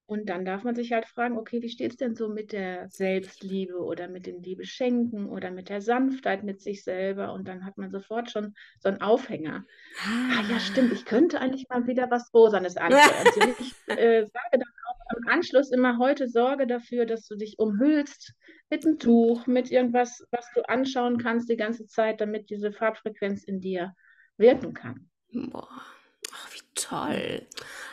Und 0.08 0.28
dann 0.28 0.44
darf 0.44 0.62
man 0.62 0.76
sich 0.76 0.92
halt 0.92 1.04
fragen, 1.06 1.36
okay, 1.36 1.62
wie 1.62 1.68
steht 1.68 1.90
es 1.90 1.96
denn 1.96 2.14
so 2.14 2.28
mit 2.28 2.52
der 2.52 2.88
Selbstliebe 2.88 3.76
oder 3.76 4.06
mit 4.06 4.24
dem 4.24 4.40
Liebe 4.40 4.64
schenken 4.64 5.28
oder 5.28 5.50
mit 5.50 5.68
der 5.68 5.80
Sanftheit 5.80 6.44
mit 6.44 6.60
sich 6.60 6.84
selber? 6.84 7.32
Und 7.32 7.48
dann 7.48 7.64
hat 7.64 7.78
man 7.78 7.90
sofort 7.90 8.30
schon 8.30 8.54
so 8.78 8.88
einen 8.88 9.00
Aufhänger. 9.00 9.66
Ah, 9.98 10.38
ah 10.38 10.44
ja, 10.48 10.60
stimmt, 10.60 10.92
ich 10.92 11.06
könnte 11.06 11.40
eigentlich 11.40 11.68
mal 11.68 11.88
wieder 11.88 12.08
was 12.08 12.32
Rosanes 12.32 12.76
anziehen. 12.76 13.00
Also 13.24 13.40
ich 13.58 13.74
äh, 13.98 14.24
sage 14.26 14.52
dann 14.52 14.62
auch 14.85 14.85
im 15.16 15.28
Anschluss 15.28 15.70
immer 15.70 15.98
heute 15.98 16.28
Sorge 16.28 16.66
dafür, 16.66 17.06
dass 17.06 17.26
du 17.26 17.36
dich 17.36 17.58
umhüllst 17.58 18.34
mit 18.70 18.84
einem 18.84 18.98
Tuch, 18.98 19.46
mit 19.46 19.70
irgendwas, 19.70 20.24
was 20.30 20.46
du 20.54 20.62
anschauen 20.68 21.18
kannst 21.18 21.48
die 21.48 21.56
ganze 21.56 21.86
Zeit, 21.86 22.20
damit 22.20 22.50
diese 22.50 22.72
Farbfrequenz 22.72 23.44
in 23.44 23.60
dir 23.60 23.94
wirken 24.36 24.74
kann. 24.74 25.08
Boah. 25.32 25.68
Ach, 26.32 26.52
wie 26.52 26.62
toll. 26.74 27.46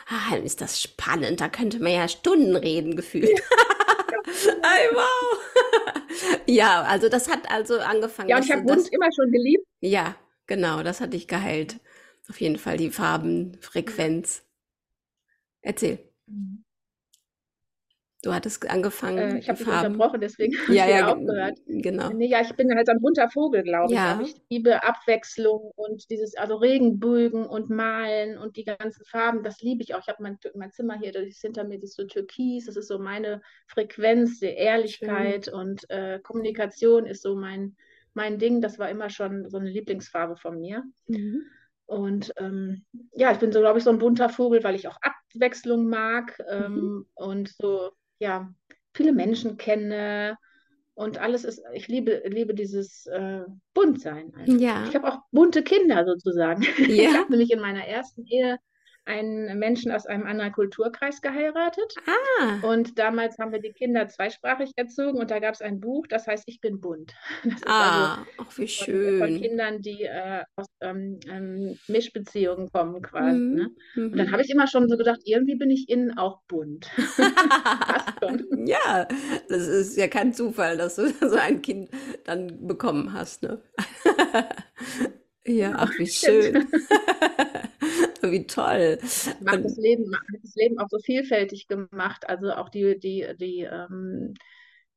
Ah, 0.08 0.36
ist 0.36 0.60
das 0.60 0.82
spannend. 0.82 1.40
Da 1.40 1.48
könnte 1.48 1.80
man 1.80 1.92
ja 1.92 2.08
Stunden 2.08 2.56
reden, 2.56 2.96
gefühlt. 2.96 3.40
Ay, 4.62 4.88
wow. 4.92 5.40
ja, 6.46 6.82
also 6.82 7.08
das 7.08 7.28
hat 7.28 7.50
also 7.50 7.78
angefangen. 7.78 8.28
Ja, 8.28 8.36
und 8.36 8.44
ich 8.44 8.52
habe 8.52 8.64
Wunsch 8.64 8.88
immer 8.90 9.08
schon 9.14 9.30
geliebt. 9.30 9.66
Ja, 9.80 10.16
genau, 10.46 10.82
das 10.82 11.00
hat 11.00 11.12
dich 11.12 11.28
geheilt. 11.28 11.80
Auf 12.28 12.40
jeden 12.40 12.58
Fall 12.58 12.76
die 12.76 12.90
Farbenfrequenz. 12.90 14.42
Erzähl. 15.60 15.98
Mhm. 16.26 16.63
Du 18.24 18.32
hattest 18.32 18.70
angefangen. 18.70 19.36
Äh, 19.36 19.38
ich 19.38 19.50
habe 19.50 19.58
dich 19.58 19.66
unterbrochen, 19.66 20.18
deswegen 20.18 20.56
habe 20.62 20.74
ja, 20.74 20.84
ich 20.86 20.90
ja, 20.92 21.12
aufgehört. 21.12 21.58
Genau. 21.66 22.08
Nee, 22.08 22.26
ja, 22.26 22.40
ich 22.40 22.54
bin 22.56 22.74
halt 22.74 22.88
ein 22.88 23.00
bunter 23.00 23.28
Vogel, 23.28 23.62
glaube 23.62 23.92
ja. 23.92 24.18
ich. 24.22 24.30
Ich 24.30 24.42
liebe 24.48 24.82
Abwechslung 24.82 25.72
und 25.76 26.08
dieses, 26.08 26.34
also 26.34 26.56
Regenbögen 26.56 27.44
und 27.44 27.68
Malen 27.68 28.38
und 28.38 28.56
die 28.56 28.64
ganzen 28.64 29.04
Farben, 29.04 29.42
das 29.42 29.60
liebe 29.60 29.82
ich 29.82 29.94
auch. 29.94 30.00
Ich 30.00 30.08
habe 30.08 30.22
mein, 30.22 30.38
mein 30.54 30.72
Zimmer 30.72 30.98
hier, 30.98 31.12
das 31.12 31.24
ist 31.24 31.42
hinter 31.42 31.64
mir, 31.64 31.78
das 31.78 31.90
ist 31.90 31.96
so 31.96 32.04
türkis, 32.04 32.64
das 32.64 32.76
ist 32.76 32.88
so 32.88 32.98
meine 32.98 33.42
Frequenz, 33.66 34.40
die 34.40 34.46
Ehrlichkeit 34.46 35.46
Schön. 35.46 35.54
und 35.54 35.90
äh, 35.90 36.18
Kommunikation 36.20 37.04
ist 37.04 37.22
so 37.22 37.36
mein, 37.36 37.76
mein 38.14 38.38
Ding. 38.38 38.62
Das 38.62 38.78
war 38.78 38.88
immer 38.88 39.10
schon 39.10 39.50
so 39.50 39.58
eine 39.58 39.68
Lieblingsfarbe 39.68 40.36
von 40.36 40.58
mir. 40.58 40.82
Mhm. 41.08 41.42
Und 41.84 42.32
ähm, 42.38 42.86
ja, 43.12 43.32
ich 43.32 43.38
bin 43.38 43.52
so, 43.52 43.60
glaube 43.60 43.78
ich, 43.78 43.84
so 43.84 43.90
ein 43.90 43.98
bunter 43.98 44.30
Vogel, 44.30 44.64
weil 44.64 44.76
ich 44.76 44.88
auch 44.88 44.96
Abwechslung 45.02 45.88
mag 45.88 46.42
ähm, 46.48 46.72
mhm. 46.72 47.06
und 47.14 47.48
so 47.50 47.90
ja, 48.24 48.48
viele 48.94 49.12
Menschen 49.12 49.58
kenne 49.58 50.38
und 50.94 51.18
alles 51.18 51.44
ist, 51.44 51.62
ich 51.74 51.88
liebe, 51.88 52.22
liebe 52.26 52.54
dieses 52.54 53.06
äh, 53.06 53.42
Buntsein. 53.74 54.32
Ja. 54.46 54.86
Ich 54.88 54.94
habe 54.94 55.12
auch 55.12 55.18
bunte 55.30 55.62
Kinder 55.62 56.06
sozusagen. 56.06 56.62
Ja. 56.62 56.70
Ich 56.88 57.16
habe 57.18 57.30
nämlich 57.30 57.50
in 57.50 57.60
meiner 57.60 57.86
ersten 57.86 58.24
Ehe 58.26 58.58
einen 59.06 59.58
Menschen 59.58 59.92
aus 59.92 60.06
einem 60.06 60.26
anderen 60.26 60.52
Kulturkreis 60.52 61.20
geheiratet. 61.20 61.94
Ah. 62.06 62.66
Und 62.66 62.98
damals 62.98 63.38
haben 63.38 63.52
wir 63.52 63.60
die 63.60 63.72
Kinder 63.72 64.08
zweisprachig 64.08 64.72
erzogen 64.76 65.18
und 65.18 65.30
da 65.30 65.38
gab 65.38 65.54
es 65.54 65.60
ein 65.60 65.80
Buch, 65.80 66.06
das 66.06 66.26
heißt 66.26 66.44
Ich 66.46 66.60
bin 66.60 66.80
bunt. 66.80 67.12
ah, 67.66 68.14
also 68.14 68.24
ach 68.38 68.58
wie 68.58 68.68
schön. 68.68 69.18
Von, 69.18 69.40
Kindern, 69.40 69.82
die 69.82 70.02
äh, 70.02 70.42
aus 70.56 70.66
ähm, 70.80 71.20
ähm, 71.28 71.78
Mischbeziehungen 71.88 72.70
kommen 72.72 73.02
quasi. 73.02 73.38
Mhm. 73.38 73.54
Ne? 73.54 73.70
Mhm. 73.94 74.12
Und 74.12 74.16
dann 74.16 74.32
habe 74.32 74.42
ich 74.42 74.50
immer 74.50 74.66
schon 74.66 74.88
so 74.88 74.96
gedacht, 74.96 75.20
irgendwie 75.24 75.56
bin 75.56 75.70
ich 75.70 75.88
innen 75.88 76.16
auch 76.16 76.40
bunt. 76.48 76.90
ja, 78.64 79.06
das 79.48 79.66
ist 79.66 79.96
ja 79.96 80.08
kein 80.08 80.32
Zufall, 80.32 80.76
dass 80.76 80.96
du 80.96 81.08
so 81.20 81.36
ein 81.36 81.60
Kind 81.62 81.90
dann 82.24 82.66
bekommen 82.66 83.12
hast. 83.12 83.42
Ne? 83.42 83.60
ja, 85.44 85.74
ach 85.76 85.90
wie 85.98 86.06
schön. 86.06 86.66
Wie 88.32 88.46
toll. 88.46 88.98
Macht 89.40 89.64
das, 89.64 89.76
Leben, 89.76 90.08
macht 90.10 90.26
das 90.42 90.54
Leben 90.54 90.78
auch 90.78 90.88
so 90.88 90.98
vielfältig 90.98 91.68
gemacht. 91.68 92.28
Also 92.28 92.52
auch 92.52 92.68
die, 92.68 92.98
die, 92.98 93.26
die, 93.38 93.60
ähm, 93.60 94.34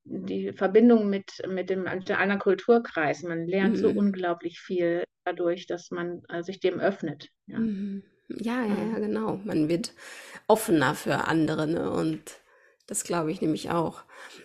die 0.04 0.54
Verbindung 0.54 1.10
mit, 1.10 1.42
mit 1.48 1.70
dem 1.70 1.84
mit 1.84 2.10
einer 2.12 2.38
Kulturkreis. 2.38 3.24
Man 3.24 3.48
lernt 3.48 3.76
mhm. 3.76 3.80
so 3.80 3.90
unglaublich 3.90 4.60
viel 4.60 5.04
dadurch, 5.26 5.68
dass 5.68 5.92
man 5.92 6.22
äh, 6.30 6.44
sich 6.44 6.60
dem 6.60 6.80
öffnet. 6.80 7.30
Ja. 7.48 7.60
Mhm. 7.60 8.04
ja. 8.30 8.66
Ja, 8.66 8.66
ja, 8.66 9.00
genau. 9.00 9.40
Man 9.44 9.70
wird 9.70 9.94
offener 10.48 10.96
für 10.96 11.28
andere, 11.28 11.68
ne? 11.68 11.90
Und 11.92 12.22
das 12.86 13.04
glaube 13.04 13.32
ich 13.32 13.42
nämlich 13.42 13.70
auch. 13.70 14.04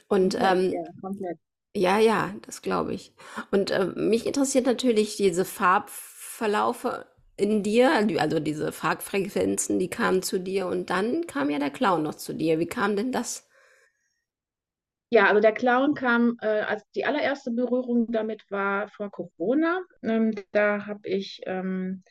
Und 0.09 0.37
ähm, 0.41 0.73
ja, 0.73 0.85
komplett. 1.01 1.39
Ja, 1.75 1.99
ja, 1.99 2.35
das 2.45 2.63
glaube 2.63 2.93
ich. 2.93 3.15
Und 3.51 3.71
äh, 3.71 3.87
mich 3.87 4.27
interessiert 4.27 4.67
natürlich 4.67 5.17
diese 5.17 5.45
Farbverlaufe 5.45 7.07
in 7.43 7.63
dir, 7.63 7.91
also 8.19 8.39
diese 8.39 8.71
Farbfrequenzen, 8.73 9.79
die 9.79 9.91
kamen 9.91 10.23
zu 10.23 10.39
dir 10.39 10.67
und 10.69 10.91
dann 10.91 11.27
kam 11.27 11.51
ja 11.51 11.59
der 11.59 11.71
Clown 11.71 12.03
noch 12.03 12.15
zu 12.15 12.33
dir. 12.35 12.59
Wie 12.61 12.67
kam 12.67 12.95
denn 12.95 13.11
das? 13.11 13.49
Ja, 15.11 15.27
also 15.27 15.41
der 15.41 15.53
Clown 15.53 15.95
kam, 15.95 16.39
äh, 16.41 16.47
als 16.63 16.85
die 16.95 17.05
allererste 17.05 17.51
Berührung 17.51 18.11
damit 18.11 18.51
war 18.51 18.89
vor 18.89 19.11
Corona. 19.11 19.83
Ähm, 20.03 20.33
da 20.53 20.87
habe 20.87 21.07
ich 21.07 21.43
ähm, 21.45 22.03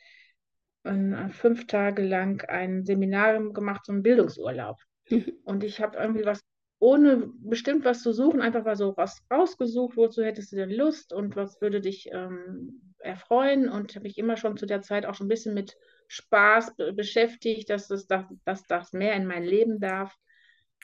äh, 0.84 1.28
fünf 1.30 1.66
Tage 1.66 2.02
lang 2.02 2.44
ein 2.48 2.84
Seminar 2.84 3.40
gemacht, 3.52 3.86
so 3.86 3.92
einen 3.92 4.02
Bildungsurlaub. 4.02 4.78
Mhm. 5.08 5.32
Und 5.44 5.64
ich 5.64 5.80
habe 5.80 5.98
irgendwie 5.98 6.24
was, 6.24 6.42
ohne 6.82 7.30
bestimmt 7.38 7.84
was 7.84 8.02
zu 8.02 8.12
suchen, 8.12 8.42
einfach 8.42 8.64
mal 8.64 8.74
so 8.74 8.96
was 8.96 9.22
rausgesucht, 9.30 9.96
wozu 9.96 10.24
hättest 10.24 10.50
du 10.50 10.56
denn 10.56 10.70
Lust 10.70 11.12
und 11.12 11.36
was 11.36 11.60
würde 11.60 11.80
dich 11.80 12.08
ähm, 12.10 12.92
erfreuen 12.98 13.68
und 13.68 13.94
habe 13.94 14.02
mich 14.02 14.18
immer 14.18 14.36
schon 14.36 14.56
zu 14.56 14.66
der 14.66 14.82
Zeit 14.82 15.06
auch 15.06 15.14
schon 15.14 15.26
ein 15.26 15.28
bisschen 15.28 15.54
mit 15.54 15.76
Spaß 16.08 16.74
beschäftigt, 16.96 17.70
dass 17.70 17.86
das, 17.86 18.08
dass, 18.08 18.24
dass 18.44 18.66
das 18.66 18.92
mehr 18.92 19.14
in 19.14 19.26
mein 19.26 19.44
Leben 19.44 19.78
darf. 19.78 20.12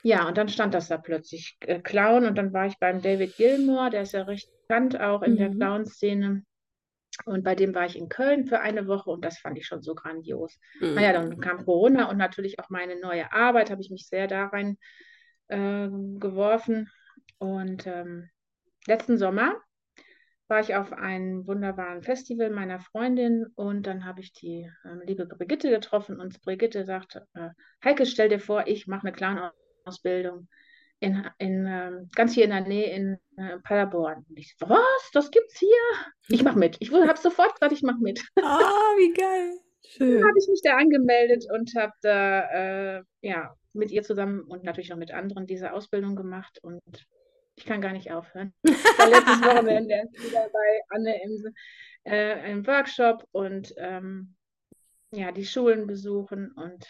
Ja, 0.01 0.25
und 0.25 0.37
dann 0.37 0.47
stand 0.47 0.73
das 0.73 0.87
da 0.87 0.97
plötzlich, 0.97 1.57
äh, 1.59 1.81
Clown, 1.81 2.25
und 2.25 2.37
dann 2.37 2.53
war 2.53 2.65
ich 2.65 2.79
beim 2.79 3.01
David 3.01 3.35
Gilmore, 3.35 3.89
der 3.89 4.03
ist 4.03 4.13
ja 4.13 4.21
recht 4.21 4.49
bekannt 4.61 4.97
auch 5.01 5.21
in 5.21 5.33
mhm. 5.33 5.37
der 5.37 5.49
Clown-Szene. 5.49 6.43
Und 7.25 7.43
bei 7.43 7.55
dem 7.55 7.75
war 7.75 7.85
ich 7.85 7.97
in 7.97 8.07
Köln 8.07 8.45
für 8.45 8.61
eine 8.61 8.87
Woche 8.87 9.09
und 9.09 9.25
das 9.25 9.37
fand 9.39 9.57
ich 9.57 9.67
schon 9.67 9.81
so 9.81 9.95
grandios. 9.95 10.57
Mhm. 10.79 10.93
Naja, 10.93 11.11
dann 11.11 11.41
kam 11.41 11.65
Corona 11.65 12.09
und 12.09 12.15
natürlich 12.15 12.57
auch 12.61 12.69
meine 12.69 12.97
neue 13.01 13.33
Arbeit, 13.33 13.69
habe 13.69 13.81
ich 13.81 13.89
mich 13.89 14.07
sehr 14.07 14.27
da 14.27 14.45
rein 14.45 14.77
äh, 15.49 15.89
geworfen. 16.19 16.89
Und 17.37 17.85
ähm, 17.87 18.29
letzten 18.87 19.17
Sommer 19.17 19.55
war 20.47 20.59
ich 20.59 20.75
auf 20.75 20.91
einem 20.93 21.45
wunderbaren 21.47 22.01
Festival 22.01 22.49
meiner 22.49 22.79
Freundin 22.79 23.45
und 23.55 23.85
dann 23.85 24.03
habe 24.03 24.21
ich 24.21 24.33
die 24.33 24.69
äh, 24.83 25.05
liebe 25.05 25.27
Brigitte 25.27 25.69
getroffen 25.69 26.19
und 26.19 26.41
Brigitte 26.41 26.85
sagte, 26.85 27.27
äh, 27.35 27.49
Heike, 27.83 28.07
stell 28.07 28.29
dir 28.29 28.39
vor, 28.39 28.65
ich 28.67 28.87
mache 28.87 29.07
eine 29.07 29.15
Clown-Ausbildung 29.15 30.47
in, 30.99 31.23
in, 31.37 31.65
äh, 31.65 31.91
ganz 32.15 32.33
hier 32.33 32.45
in 32.45 32.49
der 32.49 32.61
Nähe 32.61 32.91
in 32.91 33.17
äh, 33.37 33.59
Paderborn. 33.59 34.25
Und 34.27 34.39
ich 34.39 34.55
was, 34.59 35.11
das 35.13 35.29
gibt's 35.29 35.59
hier? 35.59 35.69
Ich 36.27 36.43
mache 36.43 36.57
mit. 36.57 36.77
Ich 36.79 36.91
habe 36.91 37.19
sofort 37.19 37.53
gesagt, 37.53 37.71
ich 37.71 37.83
mache 37.83 37.99
mit. 38.01 38.21
Ah, 38.41 38.93
wie 38.97 39.13
geil. 39.13 39.53
Schön. 39.85 40.19
Dann 40.19 40.27
habe 40.27 40.39
ich 40.39 40.47
mich 40.47 40.61
da 40.63 40.75
angemeldet 40.77 41.45
und 41.51 41.73
habe 41.75 41.93
da 42.01 42.97
äh, 42.97 43.03
ja, 43.21 43.55
mit 43.73 43.91
ihr 43.91 44.03
zusammen 44.03 44.41
und 44.41 44.63
natürlich 44.63 44.93
auch 44.93 44.97
mit 44.97 45.11
anderen 45.11 45.45
diese 45.45 45.73
Ausbildung 45.73 46.15
gemacht 46.15 46.59
und 46.61 46.81
ich 47.55 47.65
kann 47.65 47.81
gar 47.81 47.93
nicht 47.93 48.11
aufhören. 48.11 48.53
Letztes 48.63 49.41
Wochenende 49.43 50.03
wieder 50.13 50.49
bei 50.51 50.81
Anne 50.89 51.21
im, 51.23 51.53
äh, 52.05 52.51
im 52.51 52.65
Workshop 52.67 53.25
und 53.31 53.73
ähm, 53.77 54.35
ja, 55.11 55.31
die 55.31 55.45
Schulen 55.45 55.87
besuchen 55.87 56.51
und 56.51 56.85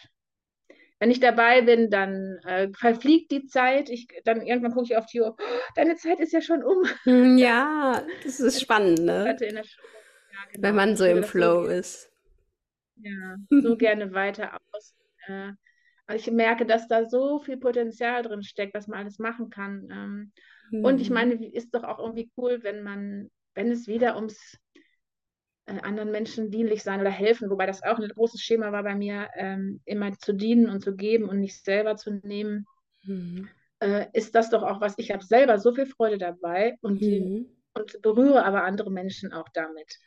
wenn 1.00 1.10
ich 1.10 1.18
dabei 1.18 1.62
bin, 1.62 1.88
dann 1.88 2.38
äh, 2.44 2.68
verfliegt 2.76 3.30
die 3.30 3.46
Zeit. 3.46 3.88
Ich, 3.88 4.06
dann 4.24 4.42
irgendwann 4.42 4.72
gucke 4.72 4.84
ich 4.84 4.98
auf 4.98 5.06
die 5.06 5.22
Uhr, 5.22 5.34
oh, 5.38 5.44
deine 5.74 5.96
Zeit 5.96 6.20
ist 6.20 6.34
ja 6.34 6.42
schon 6.42 6.62
um. 6.62 6.84
Hm, 7.04 7.38
ja, 7.38 8.02
das 8.22 8.38
ist 8.38 8.60
spannend, 8.60 8.98
ne? 9.00 9.34
Genau. 9.38 9.62
Wenn 10.58 10.74
man 10.74 10.96
so 10.96 11.06
im 11.06 11.24
Flow 11.24 11.64
ist. 11.64 12.09
Ja, 13.02 13.36
so 13.62 13.76
gerne 13.76 14.12
weiter 14.12 14.58
aus. 14.72 14.94
Äh, 15.26 15.52
ich 16.14 16.30
merke, 16.30 16.66
dass 16.66 16.88
da 16.88 17.08
so 17.08 17.38
viel 17.38 17.56
Potenzial 17.56 18.22
drin 18.22 18.42
steckt, 18.42 18.74
was 18.74 18.88
man 18.88 19.00
alles 19.00 19.18
machen 19.18 19.50
kann. 19.50 19.88
Ähm. 20.72 20.84
Und 20.84 21.00
ich 21.00 21.08
mhm. 21.10 21.14
meine, 21.14 21.52
ist 21.52 21.74
doch 21.74 21.84
auch 21.84 21.98
irgendwie 21.98 22.30
cool, 22.36 22.62
wenn 22.62 22.82
man, 22.82 23.30
wenn 23.54 23.70
es 23.70 23.86
wieder 23.86 24.16
ums 24.16 24.56
äh, 25.66 25.80
anderen 25.80 26.10
Menschen 26.10 26.50
dienlich 26.50 26.82
sein 26.82 27.00
oder 27.00 27.10
helfen, 27.10 27.50
wobei 27.50 27.66
das 27.66 27.82
auch 27.82 27.98
ein 27.98 28.08
großes 28.08 28.40
Schema 28.40 28.72
war 28.72 28.82
bei 28.82 28.94
mir, 28.94 29.28
ähm, 29.36 29.80
immer 29.84 30.12
zu 30.18 30.32
dienen 30.32 30.68
und 30.68 30.82
zu 30.82 30.94
geben 30.94 31.28
und 31.28 31.40
nicht 31.40 31.64
selber 31.64 31.96
zu 31.96 32.20
nehmen, 32.22 32.66
mhm. 33.02 33.48
ist 34.12 34.34
das 34.34 34.50
doch 34.50 34.62
auch 34.62 34.80
was, 34.80 34.94
ich 34.98 35.10
habe 35.10 35.24
selber 35.24 35.58
so 35.58 35.74
viel 35.74 35.86
Freude 35.86 36.18
dabei 36.18 36.76
und, 36.80 37.00
mhm. 37.00 37.46
und 37.74 38.02
berühre 38.02 38.44
aber 38.44 38.64
andere 38.64 38.90
Menschen 38.90 39.32
auch 39.32 39.48
damit. 39.54 39.98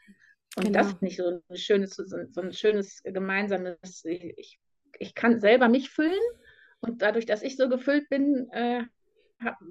Und 0.55 0.65
genau. 0.65 0.79
das 0.79 0.87
ist 0.89 1.01
nicht 1.01 1.17
so 1.17 1.41
ein 1.49 1.57
schönes, 1.57 1.95
so, 1.95 2.41
ein 2.41 2.53
schönes 2.53 3.01
gemeinsames, 3.03 4.05
ich, 4.05 4.59
ich 4.99 5.15
kann 5.15 5.39
selber 5.39 5.67
mich 5.67 5.89
füllen 5.89 6.13
und 6.79 7.01
dadurch, 7.01 7.25
dass 7.25 7.41
ich 7.41 7.57
so 7.57 7.69
gefüllt 7.69 8.07
bin, 8.09 8.49
äh, 8.51 8.83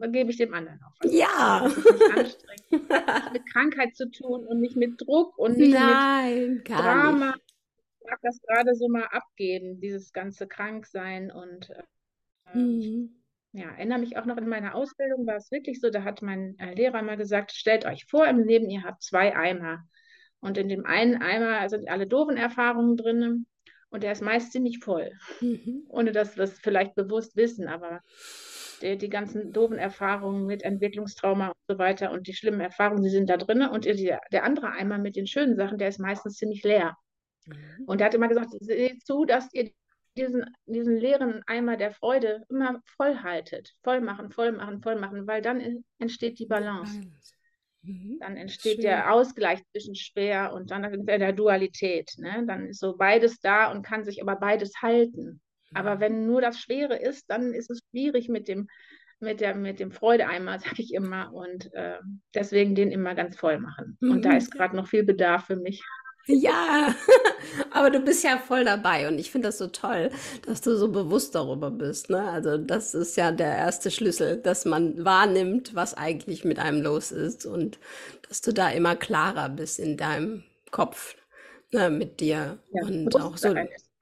gebe 0.09 0.31
ich 0.31 0.37
dem 0.37 0.55
anderen 0.55 0.81
auch 0.83 0.95
was. 1.01 1.13
Ja. 1.13 1.69
Nicht 1.69 2.17
anstrengend. 2.17 3.33
mit 3.33 3.53
Krankheit 3.53 3.95
zu 3.95 4.11
tun 4.11 4.47
und 4.47 4.61
nicht 4.61 4.77
mit 4.77 5.01
Druck 5.01 5.39
und 5.39 5.57
nicht 5.57 5.73
Nein, 5.73 6.55
mit 6.57 6.69
Drama. 6.69 7.33
Nicht. 7.33 7.45
Ich 8.01 8.11
mag 8.11 8.19
das 8.23 8.41
gerade 8.43 8.75
so 8.75 8.89
mal 8.89 9.05
abgeben, 9.05 9.81
dieses 9.81 10.13
ganze 10.13 10.49
Kranksein 10.49 11.31
und 11.31 11.71
äh, 11.71 12.59
mhm. 12.59 13.23
ja, 13.53 13.71
erinnere 13.71 14.01
mich 14.01 14.17
auch 14.17 14.25
noch 14.25 14.37
in 14.37 14.49
meiner 14.49 14.75
Ausbildung 14.75 15.27
war 15.27 15.37
es 15.37 15.53
wirklich 15.53 15.81
so, 15.81 15.91
da 15.91 16.03
hat 16.03 16.23
mein 16.23 16.59
äh, 16.59 16.75
Lehrer 16.75 17.03
mal 17.03 17.17
gesagt, 17.17 17.53
stellt 17.53 17.87
euch 17.87 18.07
vor 18.07 18.27
im 18.27 18.43
Leben, 18.43 18.69
ihr 18.69 18.83
habt 18.83 19.03
zwei 19.05 19.37
Eimer 19.37 19.85
und 20.43 20.59
in 20.59 20.69
dem 20.69 20.85
einen 20.85 21.23
Eimer 21.23 21.69
sind 21.71 21.89
alle 21.89 22.07
doofen 22.07 22.37
Erfahrungen 22.37 22.97
drin 22.97 23.47
und 23.89 24.03
der 24.03 24.13
ist 24.13 24.23
meist 24.23 24.53
ziemlich 24.53 24.79
voll, 24.79 25.13
mhm. 25.41 25.87
ohne 25.89 26.13
dass 26.13 26.37
wir 26.37 26.45
es 26.45 26.59
vielleicht 26.59 26.95
bewusst 26.95 27.37
wissen, 27.37 27.69
aber 27.69 28.01
die, 28.83 28.99
die 28.99 29.09
ganzen 29.09 29.53
doofen 29.53 29.79
Erfahrungen 29.79 30.47
mit 30.47 30.63
Entwicklungstrauma 30.63 31.49
und 31.49 31.57
so 31.69 31.79
weiter 31.79 32.11
und 32.11 32.27
die 32.27 32.35
schlimmen 32.35 32.61
Erfahrungen, 32.61 33.03
die 33.03 33.11
sind 33.11 33.31
da 33.31 33.37
drin. 33.37 33.63
Und 33.63 33.85
die, 33.85 34.15
der 34.33 34.45
andere 34.45 34.73
Eimer 34.73 34.99
mit 34.99 35.17
den 35.17 35.27
schönen 35.27 35.57
Sachen, 35.57 35.79
der 35.79 35.89
ist 35.89 36.01
meistens 36.01 36.37
ziemlich 36.37 36.63
leer. 36.65 36.97
Mhm. 37.47 37.85
Und 37.87 38.01
er 38.01 38.07
hat 38.07 38.15
immer 38.15 38.29
gesagt, 38.29 38.51
seht 38.61 39.07
zu, 39.07 39.25
dass 39.25 39.49
ihr 39.53 39.71
diesen, 40.17 40.45
diesen 40.67 40.97
leeren 40.97 41.43
Eimer 41.47 41.77
der 41.77 41.93
Freude 41.93 42.45
immer 42.51 42.81
voll 42.97 43.17
haltet. 43.19 43.73
Voll 43.83 44.01
machen, 44.01 44.31
voll 44.31 44.53
machen, 44.53 44.83
voll 44.83 44.97
machen, 44.97 45.27
weil 45.27 45.41
dann 45.41 45.85
entsteht 45.99 46.39
die 46.39 46.47
Balance. 46.47 47.01
Mhm. 47.83 48.19
Dann 48.21 48.37
entsteht 48.37 48.75
Schön. 48.75 48.83
der 48.83 49.13
Ausgleich 49.13 49.61
zwischen 49.73 49.95
schwer 49.95 50.53
und 50.53 50.71
dann 50.71 50.85
in 50.85 51.07
der 51.07 51.33
Dualität. 51.33 52.13
Ne? 52.19 52.45
Dann 52.47 52.67
ist 52.67 52.81
so 52.81 52.97
beides 52.97 53.41
da 53.41 53.71
und 53.71 53.83
kann 53.83 54.05
sich 54.05 54.23
aber 54.23 54.37
beides 54.37 54.75
halten. 54.81 55.41
Aber 55.75 56.01
wenn 56.01 56.27
nur 56.27 56.41
das 56.41 56.59
Schwere 56.59 56.97
ist, 56.97 57.31
dann 57.31 57.55
ist 57.55 57.71
es 57.71 57.81
schwierig 57.91 58.29
mit 58.29 58.47
dem, 58.47 58.69
mit 59.21 59.41
der, 59.41 59.55
mit 59.55 59.81
dem 59.81 59.91
Freudeeimer, 59.91 60.59
sage 60.61 60.83
ich 60.83 60.95
immer. 60.95 61.33
Und 61.33 61.73
äh, 61.75 61.99
deswegen 62.35 62.75
den 62.75 62.91
immer 62.91 63.15
ganz 63.15 63.37
voll 63.37 63.59
machen. 63.59 63.97
Mhm. 64.01 64.11
Und 64.11 64.25
da 64.25 64.37
ist 64.37 64.53
gerade 64.53 64.77
noch 64.77 64.89
viel 64.89 65.05
Bedarf 65.05 65.47
für 65.47 65.57
mich. 65.57 65.83
Ja, 66.27 66.95
aber 67.71 67.91
du 67.91 67.99
bist 68.01 68.23
ja 68.23 68.39
voll 68.39 68.65
dabei 68.65 69.09
und 69.09 69.19
ich 69.19 69.31
finde 69.33 69.49
das 69.49 69.59
so 69.59 69.67
toll, 69.67 70.11
dass 70.47 70.61
du 70.61 70.77
so 70.77 70.89
bewusst 70.93 71.35
darüber 71.35 71.71
bist. 71.71 72.11
Ne? 72.11 72.23
Also 72.23 72.59
das 72.59 72.95
ist 72.95 73.17
ja 73.17 73.33
der 73.33 73.57
erste 73.57 73.91
Schlüssel, 73.91 74.37
dass 74.37 74.65
man 74.65 75.05
wahrnimmt, 75.05 75.75
was 75.75 75.95
eigentlich 75.95 76.45
mit 76.45 76.61
einem 76.61 76.81
los 76.81 77.11
ist 77.11 77.45
und 77.45 77.79
dass 78.29 78.41
du 78.41 78.53
da 78.53 78.71
immer 78.71 78.95
klarer 78.95 79.49
bist 79.49 79.81
in 79.81 79.97
deinem 79.97 80.45
Kopf 80.71 81.17
ne, 81.73 81.91
mit 81.91 82.21
dir 82.21 82.59
ja, 82.73 82.83
und 82.85 83.15
auch 83.17 83.37
so. 83.37 83.55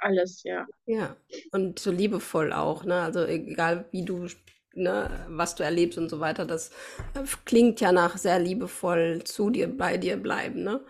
Alles, 0.02 0.42
ja. 0.44 0.66
Ja, 0.86 1.16
und 1.52 1.78
so 1.78 1.90
liebevoll 1.90 2.52
auch, 2.52 2.84
ne? 2.84 3.02
Also 3.02 3.24
egal 3.26 3.84
wie 3.90 4.04
du, 4.04 4.26
ne, 4.74 5.10
was 5.28 5.54
du 5.56 5.62
erlebst 5.62 5.98
und 5.98 6.08
so 6.08 6.20
weiter, 6.20 6.46
das 6.46 6.70
äh, 7.14 7.22
klingt 7.44 7.80
ja 7.80 7.92
nach 7.92 8.16
sehr 8.16 8.38
liebevoll 8.38 9.22
zu 9.24 9.50
dir, 9.50 9.68
bei 9.68 9.98
dir 9.98 10.16
bleiben, 10.16 10.62
ne? 10.62 10.80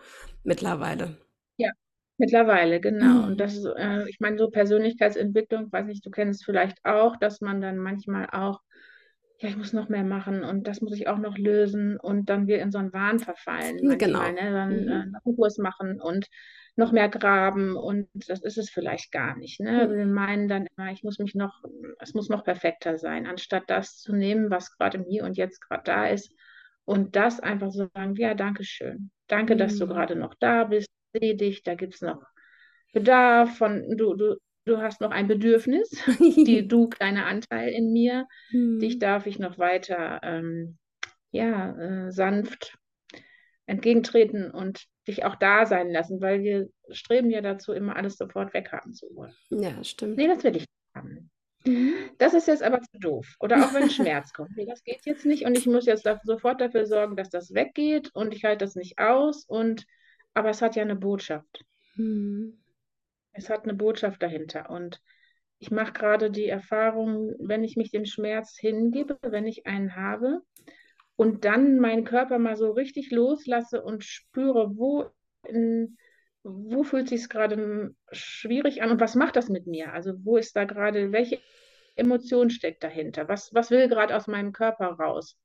Mittlerweile. 0.42 1.18
Ja, 1.57 1.70
mittlerweile, 2.18 2.81
genau. 2.81 3.22
Mhm. 3.22 3.24
Und 3.24 3.40
das 3.40 3.57
ist, 3.57 3.64
äh, 3.64 4.09
ich 4.09 4.20
meine, 4.20 4.38
so 4.38 4.50
Persönlichkeitsentwicklung, 4.50 5.72
weiß 5.72 5.87
nicht, 5.87 6.05
du 6.05 6.11
kennst 6.11 6.40
es 6.40 6.44
vielleicht 6.44 6.85
auch, 6.85 7.16
dass 7.16 7.40
man 7.40 7.61
dann 7.61 7.79
manchmal 7.79 8.29
auch 8.31 8.61
ja, 9.40 9.48
ich 9.48 9.57
muss 9.57 9.72
noch 9.72 9.88
mehr 9.88 10.05
machen 10.05 10.44
und 10.44 10.66
das 10.66 10.83
muss 10.83 10.94
ich 10.94 11.09
auch 11.09 11.16
noch 11.16 11.38
lösen 11.38 11.96
und 11.98 12.29
dann 12.29 12.46
wir 12.46 12.61
in 12.61 12.70
so 12.70 12.79
einen 12.79 12.92
Wahn 12.92 13.18
verfallen. 13.18 13.81
Manchmal, 13.83 13.96
genau. 13.96 14.31
Ne? 14.33 14.53
Dann 14.53 14.85
mhm. 14.85 15.14
äh, 15.14 15.35
Kurs 15.35 15.57
machen 15.57 15.98
und 15.98 16.26
noch 16.76 16.92
mehr 16.92 17.09
graben 17.09 17.74
und 17.74 18.09
das 18.29 18.42
ist 18.42 18.59
es 18.59 18.68
vielleicht 18.68 19.12
gar 19.12 19.37
nicht. 19.37 19.59
Ne? 19.61 19.88
Mhm. 19.88 19.96
Wir 19.96 20.07
meinen 20.07 20.48
dann 20.48 20.66
immer, 20.76 20.92
ich 20.92 21.03
muss 21.05 21.18
mich 21.18 21.35
noch, 21.35 21.62
es 22.00 22.12
muss 22.12 22.29
noch 22.29 22.44
perfekter 22.44 22.98
sein, 22.98 23.26
anstatt 23.26 23.64
das 23.68 23.96
zu 23.96 24.14
nehmen, 24.14 24.50
was 24.50 24.76
gerade 24.76 24.98
im 24.98 25.05
Hier 25.05 25.24
und 25.24 25.38
Jetzt 25.38 25.61
gerade 25.61 25.85
da 25.85 26.07
ist 26.07 26.35
und 26.90 27.14
das 27.14 27.38
einfach 27.38 27.70
so 27.70 27.87
sagen, 27.94 28.16
ja, 28.16 28.35
danke 28.35 28.64
schön. 28.64 29.12
Danke, 29.29 29.55
mhm. 29.55 29.59
dass 29.59 29.79
du 29.79 29.87
mhm. 29.87 29.90
gerade 29.90 30.16
noch 30.16 30.35
da 30.40 30.64
bist, 30.64 30.88
sehe 31.12 31.37
dich, 31.37 31.62
da 31.62 31.76
gibt 31.76 31.94
es 31.94 32.00
noch 32.00 32.20
Bedarf 32.92 33.59
von, 33.59 33.96
du, 33.96 34.14
du, 34.14 34.37
du 34.64 34.79
hast 34.79 35.00
noch 35.00 35.12
ein 35.12 35.29
Bedürfnis, 35.29 35.88
die 36.18 36.66
du, 36.66 36.88
kleiner 36.88 37.26
Anteil 37.26 37.72
in 37.72 37.92
mir, 37.92 38.26
mhm. 38.50 38.81
dich 38.81 38.98
darf 38.98 39.29
ich 39.29 39.38
noch 39.38 39.57
weiter 39.57 40.18
ähm, 40.24 40.79
ja, 41.31 41.76
äh, 41.76 42.11
sanft 42.11 42.76
entgegentreten 43.66 44.50
und 44.50 44.85
dich 45.07 45.24
auch 45.24 45.37
da 45.37 45.66
sein 45.66 45.92
lassen, 45.92 46.20
weil 46.20 46.42
wir 46.42 46.70
streben 46.90 47.31
ja 47.31 47.40
dazu, 47.40 47.72
immer 47.72 47.94
alles 47.94 48.16
sofort 48.16 48.53
weghaben 48.53 48.94
zu 48.94 49.07
wollen. 49.14 49.33
Ja, 49.50 49.85
stimmt. 49.85 50.16
Nee, 50.16 50.26
das 50.26 50.42
will 50.42 50.57
ich 50.57 50.62
nicht 50.62 50.96
haben. 50.96 51.31
Mhm. 51.64 51.94
Das 52.18 52.35
ist 52.35 52.49
jetzt 52.49 52.62
aber 52.62 52.81
zu 52.81 52.99
doof. 52.99 53.37
Oder 53.40 53.64
auch 53.64 53.75
wenn 53.75 53.90
Schmerz 53.90 54.33
kommt. 54.33 54.57
Nee, 54.57 54.66
das 54.66 54.83
geht 54.83 55.05
jetzt 55.05 55.27
nicht 55.27 55.44
und 55.44 55.57
ich 55.57 55.66
muss 55.66 55.87
jetzt 55.87 56.07
da, 56.07 56.20
sofort 56.25 56.61
dafür 56.61 56.87
sorgen, 56.87 57.16
dass 57.16 57.31
das 57.31 57.55
weggeht 57.55 58.11
und 58.14 58.35
ich 58.35 58.44
halte 58.44 58.64
das 58.64 58.77
nicht 58.77 58.99
aus. 58.99 59.44
Und 59.44 59.87
aber 60.35 60.51
es 60.51 60.62
hat 60.62 60.77
ja 60.77 60.83
eine 60.83 60.96
Botschaft. 60.96 61.64
Mhm. 61.96 62.59
Es 63.33 63.51
hat 63.51 63.64
eine 63.64 63.75
Botschaft 63.75 64.23
dahinter. 64.23 64.70
Und 64.70 65.01
ich 65.59 65.70
mache 65.70 65.92
gerade 65.92 66.31
die 66.31 66.46
Erfahrung, 66.46 67.35
wenn 67.38 67.64
ich 67.64 67.77
mich 67.77 67.90
dem 67.90 68.07
Schmerz 68.07 68.57
hingebe, 68.59 69.18
wenn 69.23 69.46
ich 69.46 69.66
einen 69.66 69.96
habe, 69.96 70.40
und 71.16 71.44
dann 71.44 71.79
meinen 71.81 72.05
Körper 72.05 72.38
mal 72.38 72.57
so 72.57 72.70
richtig 72.70 73.11
loslasse 73.11 73.83
und 73.83 74.05
spüre, 74.05 74.79
wo, 74.79 75.11
in, 75.46 75.99
wo 76.42 76.83
fühlt 76.83 77.09
sich 77.09 77.22
es 77.22 77.29
gerade 77.29 77.94
schwierig 78.12 78.83
an 78.83 78.90
und 78.90 79.00
was 79.00 79.14
macht 79.14 79.37
das 79.37 79.48
mit 79.48 79.66
mir? 79.66 79.92
Also 79.92 80.14
wo 80.24 80.37
ist 80.37 80.57
da 80.57 80.64
gerade, 80.64 81.12
welche 81.12 81.38
Emotion 81.96 82.50
steckt 82.50 82.83
dahinter? 82.83 83.29
Was, 83.29 83.53
was 83.55 83.70
will 83.70 83.88
gerade 83.88 84.16
aus 84.16 84.26
meinem 84.26 84.53
Körper 84.53 84.87
raus? 84.87 85.38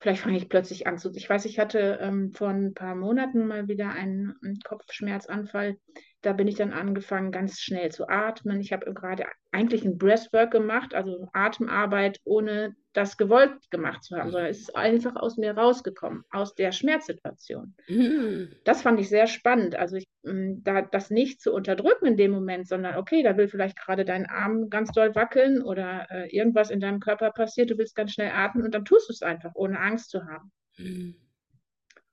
Vielleicht 0.00 0.22
fange 0.22 0.36
ich 0.36 0.48
plötzlich 0.48 0.86
an 0.86 0.98
zu. 0.98 1.10
Ich 1.14 1.28
weiß, 1.28 1.44
ich 1.46 1.58
hatte 1.58 1.98
ähm, 2.00 2.32
vor 2.32 2.48
ein 2.48 2.74
paar 2.74 2.94
Monaten 2.94 3.46
mal 3.46 3.68
wieder 3.68 3.90
einen, 3.90 4.34
einen 4.42 4.58
Kopfschmerzanfall 4.60 5.78
da 6.24 6.32
bin 6.32 6.48
ich 6.48 6.54
dann 6.54 6.72
angefangen, 6.72 7.32
ganz 7.32 7.60
schnell 7.60 7.90
zu 7.92 8.08
atmen. 8.08 8.60
Ich 8.60 8.72
habe 8.72 8.92
gerade 8.94 9.26
eigentlich 9.52 9.84
ein 9.84 9.98
Breathwork 9.98 10.50
gemacht, 10.50 10.94
also 10.94 11.28
Atemarbeit, 11.34 12.18
ohne 12.24 12.74
das 12.94 13.16
gewollt 13.18 13.70
gemacht 13.70 14.02
zu 14.02 14.16
haben, 14.16 14.30
sondern 14.30 14.50
es 14.50 14.60
ist 14.60 14.76
einfach 14.76 15.16
aus 15.16 15.36
mir 15.36 15.56
rausgekommen, 15.56 16.22
aus 16.30 16.54
der 16.54 16.72
Schmerzsituation. 16.72 17.74
Mhm. 17.88 18.52
Das 18.64 18.82
fand 18.82 19.00
ich 19.00 19.08
sehr 19.08 19.26
spannend. 19.26 19.76
Also 19.76 19.96
ich, 19.96 20.06
mm, 20.22 20.62
da, 20.62 20.80
das 20.80 21.10
nicht 21.10 21.42
zu 21.42 21.52
unterdrücken 21.52 22.06
in 22.06 22.16
dem 22.16 22.30
Moment, 22.30 22.68
sondern 22.68 22.96
okay, 22.96 23.22
da 23.22 23.36
will 23.36 23.48
vielleicht 23.48 23.78
gerade 23.78 24.04
dein 24.04 24.26
Arm 24.26 24.70
ganz 24.70 24.92
doll 24.92 25.14
wackeln 25.14 25.62
oder 25.62 26.06
äh, 26.10 26.34
irgendwas 26.34 26.70
in 26.70 26.80
deinem 26.80 27.00
Körper 27.00 27.30
passiert, 27.30 27.70
du 27.70 27.76
willst 27.76 27.96
ganz 27.96 28.12
schnell 28.12 28.30
atmen 28.30 28.64
und 28.64 28.74
dann 28.74 28.84
tust 28.84 29.08
du 29.08 29.12
es 29.12 29.22
einfach, 29.22 29.50
ohne 29.54 29.78
Angst 29.78 30.10
zu 30.10 30.24
haben. 30.24 30.52
Mhm. 30.78 31.16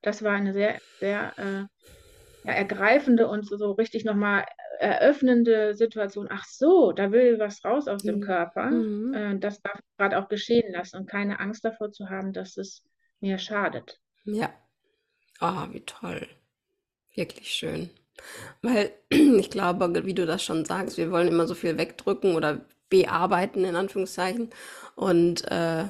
Das 0.01 0.23
war 0.23 0.33
eine 0.33 0.51
sehr, 0.51 0.79
sehr 0.99 1.33
äh, 1.37 1.91
ja, 2.43 2.53
ergreifende 2.53 3.27
und 3.27 3.45
so, 3.45 3.57
so 3.57 3.71
richtig 3.71 4.05
nochmal 4.05 4.45
eröffnende 4.79 5.75
Situation. 5.75 6.27
Ach 6.29 6.45
so, 6.45 6.91
da 6.91 7.11
will 7.11 7.37
was 7.39 7.63
raus 7.63 7.87
aus 7.87 8.01
dem 8.01 8.17
mhm. 8.17 8.21
Körper. 8.21 8.71
Mhm. 8.71 9.13
Äh, 9.13 9.39
das 9.39 9.61
darf 9.61 9.79
gerade 9.97 10.17
auch 10.17 10.27
geschehen 10.27 10.73
lassen 10.73 10.97
und 10.97 11.09
keine 11.09 11.39
Angst 11.39 11.63
davor 11.63 11.91
zu 11.91 12.09
haben, 12.09 12.33
dass 12.33 12.57
es 12.57 12.83
mir 13.19 13.37
schadet. 13.37 13.99
Ja. 14.25 14.49
Oh, 15.39 15.67
wie 15.71 15.81
toll. 15.81 16.27
Wirklich 17.15 17.51
schön. 17.51 17.89
Weil 18.61 18.91
ich 19.09 19.49
glaube, 19.49 20.05
wie 20.05 20.13
du 20.13 20.25
das 20.25 20.43
schon 20.43 20.65
sagst, 20.65 20.97
wir 20.97 21.11
wollen 21.11 21.27
immer 21.27 21.47
so 21.47 21.53
viel 21.55 21.77
wegdrücken 21.77 22.35
oder 22.35 22.61
bearbeiten, 22.89 23.63
in 23.63 23.75
Anführungszeichen. 23.75 24.49
Und 24.95 25.49
äh, 25.49 25.85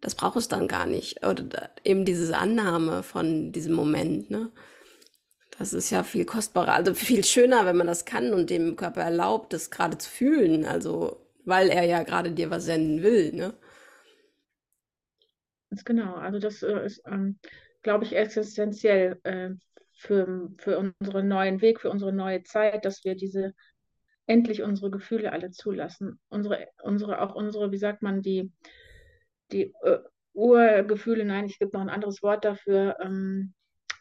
das 0.00 0.14
braucht 0.14 0.36
es 0.36 0.48
dann 0.48 0.68
gar 0.68 0.86
nicht. 0.86 1.26
Oder 1.26 1.70
eben 1.84 2.04
diese 2.04 2.36
Annahme 2.36 3.02
von 3.02 3.52
diesem 3.52 3.74
Moment, 3.74 4.30
ne? 4.30 4.50
Das 5.58 5.72
ist 5.72 5.90
ja 5.90 6.02
viel 6.02 6.26
kostbarer, 6.26 6.74
also 6.74 6.92
viel 6.94 7.24
schöner, 7.24 7.64
wenn 7.64 7.76
man 7.76 7.86
das 7.86 8.04
kann 8.04 8.34
und 8.34 8.50
dem 8.50 8.76
Körper 8.76 9.02
erlaubt, 9.02 9.52
das 9.52 9.70
gerade 9.70 9.96
zu 9.96 10.10
fühlen. 10.10 10.66
Also, 10.66 11.26
weil 11.44 11.68
er 11.70 11.84
ja 11.84 12.02
gerade 12.02 12.30
dir 12.30 12.50
was 12.50 12.66
senden 12.66 13.02
will, 13.02 13.32
ne? 13.32 13.54
Ganz 15.70 15.84
genau. 15.84 16.14
Also, 16.14 16.38
das 16.38 16.62
äh, 16.62 16.84
ist, 16.84 17.02
ähm, 17.06 17.38
glaube 17.82 18.04
ich, 18.04 18.14
existenziell 18.14 19.18
äh, 19.22 19.50
für, 19.94 20.50
für 20.58 20.78
unseren 20.78 21.28
neuen 21.28 21.62
Weg, 21.62 21.80
für 21.80 21.90
unsere 21.90 22.12
neue 22.12 22.42
Zeit, 22.42 22.84
dass 22.84 23.02
wir 23.04 23.14
diese 23.14 23.54
endlich 24.26 24.62
unsere 24.62 24.90
Gefühle 24.90 25.32
alle 25.32 25.50
zulassen. 25.52 26.20
Unsere, 26.28 26.68
unsere, 26.82 27.22
auch 27.22 27.34
unsere, 27.34 27.72
wie 27.72 27.78
sagt 27.78 28.02
man, 28.02 28.20
die, 28.20 28.52
die 29.52 29.72
äh, 29.82 30.00
Urgefühle, 30.34 31.24
nein, 31.24 31.46
ich 31.46 31.58
gebe 31.58 31.70
noch 31.72 31.80
ein 31.80 31.88
anderes 31.88 32.22
Wort 32.22 32.44
dafür. 32.44 32.98
Ähm, 33.00 33.54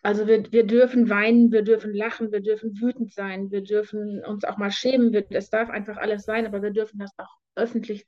also 0.05 0.27
wir, 0.27 0.51
wir 0.51 0.65
dürfen 0.67 1.09
weinen, 1.09 1.51
wir 1.51 1.63
dürfen 1.63 1.93
lachen, 1.93 2.31
wir 2.31 2.41
dürfen 2.41 2.79
wütend 2.79 3.11
sein, 3.11 3.49
wir 3.49 3.63
dürfen 3.63 4.23
uns 4.23 4.43
auch 4.43 4.57
mal 4.57 4.71
schämen. 4.71 5.13
Es 5.31 5.49
darf 5.49 5.69
einfach 5.69 5.97
alles 5.97 6.23
sein, 6.23 6.45
aber 6.45 6.61
wir 6.61 6.69
dürfen 6.71 6.99
das 6.99 7.11
auch 7.17 7.37
öffentlich 7.55 8.05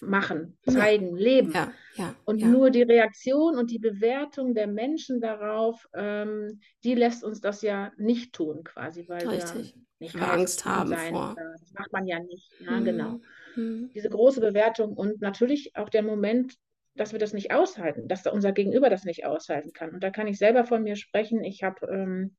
machen, 0.00 0.58
zeigen, 0.66 1.16
ja. 1.16 1.22
leben. 1.22 1.52
Ja, 1.52 1.72
ja, 1.94 2.14
und 2.24 2.40
nur 2.40 2.70
die 2.70 2.82
Reaktion 2.82 3.58
und 3.58 3.70
die 3.70 3.78
Bewertung 3.78 4.54
der 4.54 4.66
Menschen 4.66 5.20
darauf, 5.20 5.86
ähm, 5.94 6.60
die 6.84 6.94
lässt 6.94 7.22
uns 7.22 7.40
das 7.40 7.60
ja 7.62 7.92
nicht 7.98 8.32
tun, 8.32 8.64
quasi, 8.64 9.06
weil 9.08 9.26
Richtig. 9.28 9.74
wir 9.74 9.82
nicht 9.98 10.16
Angst 10.16 10.64
haben 10.64 10.90
sein. 10.90 11.12
vor. 11.12 11.36
Das 11.36 11.72
macht 11.72 11.92
man 11.92 12.06
ja 12.06 12.18
nicht. 12.20 12.50
Ja, 12.60 12.72
Mhm. 12.72 12.84
genau. 12.84 13.20
Mhm. 13.56 13.90
Diese 13.94 14.08
große 14.08 14.40
Bewertung 14.40 14.94
und 14.94 15.20
natürlich 15.20 15.76
auch 15.76 15.88
der 15.88 16.02
Moment, 16.02 16.54
dass 16.96 17.12
wir 17.12 17.18
das 17.18 17.32
nicht 17.32 17.52
aushalten, 17.52 18.08
dass 18.08 18.26
unser 18.26 18.52
Gegenüber 18.52 18.90
das 18.90 19.04
nicht 19.04 19.24
aushalten 19.26 19.72
kann. 19.72 19.90
Und 19.90 20.02
da 20.02 20.10
kann 20.10 20.26
ich 20.26 20.38
selber 20.38 20.64
von 20.64 20.82
mir 20.82 20.96
sprechen. 20.96 21.44
Ich 21.44 21.62
habe 21.62 21.86
ähm, 21.86 22.36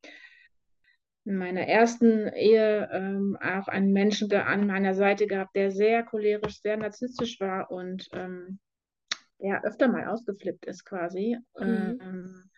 in 1.25 1.37
meiner 1.37 1.67
ersten 1.67 2.27
Ehe 2.29 2.89
ähm, 2.91 3.37
auch 3.41 3.67
einen 3.67 3.91
Menschen 3.91 4.31
an 4.33 4.65
meiner 4.65 4.93
Seite 4.93 5.27
gehabt, 5.27 5.55
der 5.55 5.71
sehr 5.71 6.03
cholerisch, 6.03 6.61
sehr 6.61 6.77
narzisstisch 6.77 7.39
war 7.39 7.69
und 7.69 8.07
ähm, 8.13 8.59
der 9.39 9.63
öfter 9.63 9.87
mal 9.87 10.07
ausgeflippt 10.07 10.65
ist 10.65 10.85
quasi. 10.85 11.37
Mhm. 11.59 11.99
Ähm, 12.01 12.49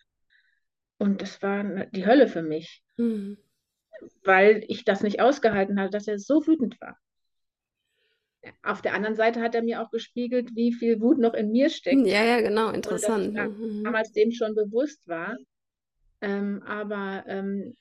und 0.98 1.22
das 1.22 1.42
war 1.42 1.62
ne- 1.62 1.88
die 1.92 2.06
Hölle 2.06 2.28
für 2.28 2.42
mich, 2.42 2.82
Mhm. 2.96 3.38
weil 4.22 4.64
ich 4.68 4.84
das 4.84 5.02
nicht 5.02 5.20
ausgehalten 5.20 5.80
hatte, 5.80 5.90
dass 5.90 6.08
er 6.08 6.18
so 6.18 6.46
wütend 6.46 6.80
war. 6.80 6.96
Auf 8.62 8.82
der 8.82 8.94
anderen 8.94 9.16
Seite 9.16 9.40
hat 9.40 9.54
er 9.54 9.62
mir 9.62 9.82
auch 9.82 9.90
gespiegelt, 9.90 10.54
wie 10.54 10.72
viel 10.72 11.00
Wut 11.00 11.18
noch 11.18 11.34
in 11.34 11.50
mir 11.50 11.70
steckt. 11.70 12.06
Ja, 12.06 12.22
ja, 12.24 12.40
genau, 12.40 12.70
interessant. 12.70 13.34
da 13.34 13.46
Mhm. 13.46 13.84
damals 13.84 14.12
dem 14.12 14.32
schon 14.32 14.54
bewusst 14.54 15.06
war. 15.08 15.36
Ähm, 16.22 16.62
aber 16.66 17.24
ähm, 17.26 17.74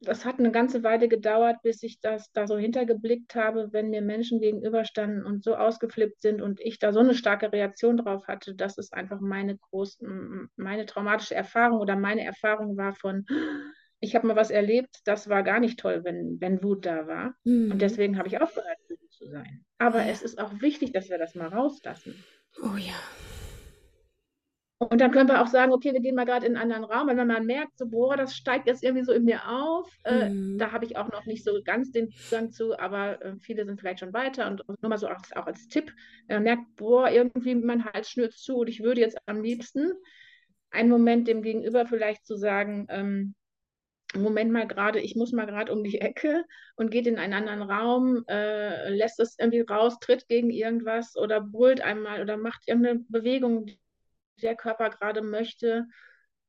das 0.00 0.24
hat 0.24 0.38
eine 0.38 0.52
ganze 0.52 0.84
Weile 0.84 1.08
gedauert, 1.08 1.56
bis 1.62 1.82
ich 1.82 2.00
das 2.00 2.30
da 2.32 2.46
so 2.46 2.56
hintergeblickt 2.56 3.34
habe, 3.34 3.72
wenn 3.72 3.90
mir 3.90 4.00
Menschen 4.00 4.40
gegenüberstanden 4.40 5.24
und 5.24 5.42
so 5.42 5.56
ausgeflippt 5.56 6.20
sind 6.22 6.40
und 6.40 6.60
ich 6.60 6.78
da 6.78 6.92
so 6.92 7.00
eine 7.00 7.14
starke 7.14 7.52
Reaktion 7.52 7.96
drauf 7.96 8.28
hatte, 8.28 8.54
dass 8.54 8.78
es 8.78 8.92
einfach 8.92 9.20
meine 9.20 9.56
groß, 9.58 10.00
m- 10.00 10.50
meine 10.56 10.86
traumatische 10.86 11.34
Erfahrung 11.34 11.80
oder 11.80 11.96
meine 11.96 12.24
Erfahrung 12.24 12.76
war 12.76 12.94
von, 12.94 13.26
ich 14.00 14.14
habe 14.14 14.28
mal 14.28 14.36
was 14.36 14.50
erlebt, 14.50 15.00
das 15.04 15.28
war 15.28 15.42
gar 15.42 15.58
nicht 15.58 15.80
toll, 15.80 16.02
wenn, 16.04 16.40
wenn 16.40 16.62
Wut 16.62 16.86
da 16.86 17.08
war. 17.08 17.34
Mhm. 17.44 17.72
Und 17.72 17.82
deswegen 17.82 18.18
habe 18.18 18.28
ich 18.28 18.40
aufgehört, 18.40 18.78
zu 19.18 19.28
sein. 19.28 19.64
Aber 19.78 20.04
Ja. 20.04 20.06
es 20.06 20.22
ist 20.22 20.38
auch 20.40 20.60
wichtig, 20.60 20.92
dass 20.92 21.10
wir 21.10 21.18
das 21.18 21.34
mal 21.34 21.48
rauslassen. 21.48 22.26
Oh 22.62 22.76
ja. 22.76 22.94
Und 24.80 25.00
dann 25.00 25.10
können 25.10 25.28
wir 25.28 25.42
auch 25.42 25.48
sagen, 25.48 25.72
okay, 25.72 25.92
wir 25.92 26.00
gehen 26.00 26.14
mal 26.14 26.24
gerade 26.24 26.46
in 26.46 26.56
einen 26.56 26.70
anderen 26.72 26.84
Raum, 26.92 27.08
wenn 27.08 27.26
man 27.26 27.46
merkt, 27.46 27.76
so, 27.78 27.88
boah, 27.88 28.16
das 28.16 28.36
steigt 28.36 28.68
jetzt 28.68 28.84
irgendwie 28.84 29.04
so 29.04 29.12
in 29.12 29.24
mir 29.24 29.48
auf. 29.48 29.92
Äh, 30.04 30.30
Mhm. 30.30 30.58
da 30.58 30.70
habe 30.70 30.84
ich 30.84 30.96
auch 30.96 31.10
noch 31.10 31.26
nicht 31.26 31.42
so 31.44 31.60
ganz 31.64 31.90
den 31.90 32.10
Zugang 32.12 32.52
zu, 32.52 32.78
aber 32.78 33.20
äh, 33.22 33.36
viele 33.40 33.64
sind 33.64 33.80
vielleicht 33.80 33.98
schon 34.00 34.12
weiter. 34.12 34.46
Und 34.46 34.62
nur 34.80 34.88
mal 34.88 34.98
so 34.98 35.08
auch, 35.08 35.18
auch 35.34 35.46
als 35.46 35.66
Tipp, 35.66 35.92
wenn 36.28 36.36
man 36.36 36.42
merkt, 36.44 36.76
boah, 36.76 37.10
irgendwie 37.10 37.56
mein 37.56 37.84
Hals 37.84 38.08
schnürt 38.08 38.34
zu 38.34 38.58
und 38.58 38.68
ich 38.68 38.80
würde 38.82 39.00
jetzt 39.00 39.18
am 39.26 39.42
liebsten 39.42 39.90
einen 40.70 40.90
Moment 40.90 41.26
dem 41.26 41.42
Gegenüber 41.42 41.86
vielleicht 41.86 42.24
zu 42.24 42.36
sagen, 42.36 42.86
ähm, 42.90 43.34
Moment 44.14 44.50
mal 44.50 44.66
gerade, 44.66 45.00
ich 45.00 45.16
muss 45.16 45.32
mal 45.32 45.44
gerade 45.44 45.70
um 45.72 45.84
die 45.84 46.00
Ecke 46.00 46.44
und 46.76 46.90
geht 46.90 47.06
in 47.06 47.18
einen 47.18 47.34
anderen 47.34 47.62
Raum, 47.62 48.24
äh, 48.26 48.88
lässt 48.88 49.20
es 49.20 49.38
irgendwie 49.38 49.60
raus, 49.60 49.98
tritt 50.00 50.28
gegen 50.28 50.50
irgendwas 50.50 51.14
oder 51.16 51.42
brüllt 51.42 51.82
einmal 51.82 52.22
oder 52.22 52.38
macht 52.38 52.66
irgendeine 52.66 53.00
Bewegung, 53.08 53.66
die 53.66 53.78
der 54.40 54.56
Körper 54.56 54.90
gerade 54.90 55.20
möchte 55.20 55.86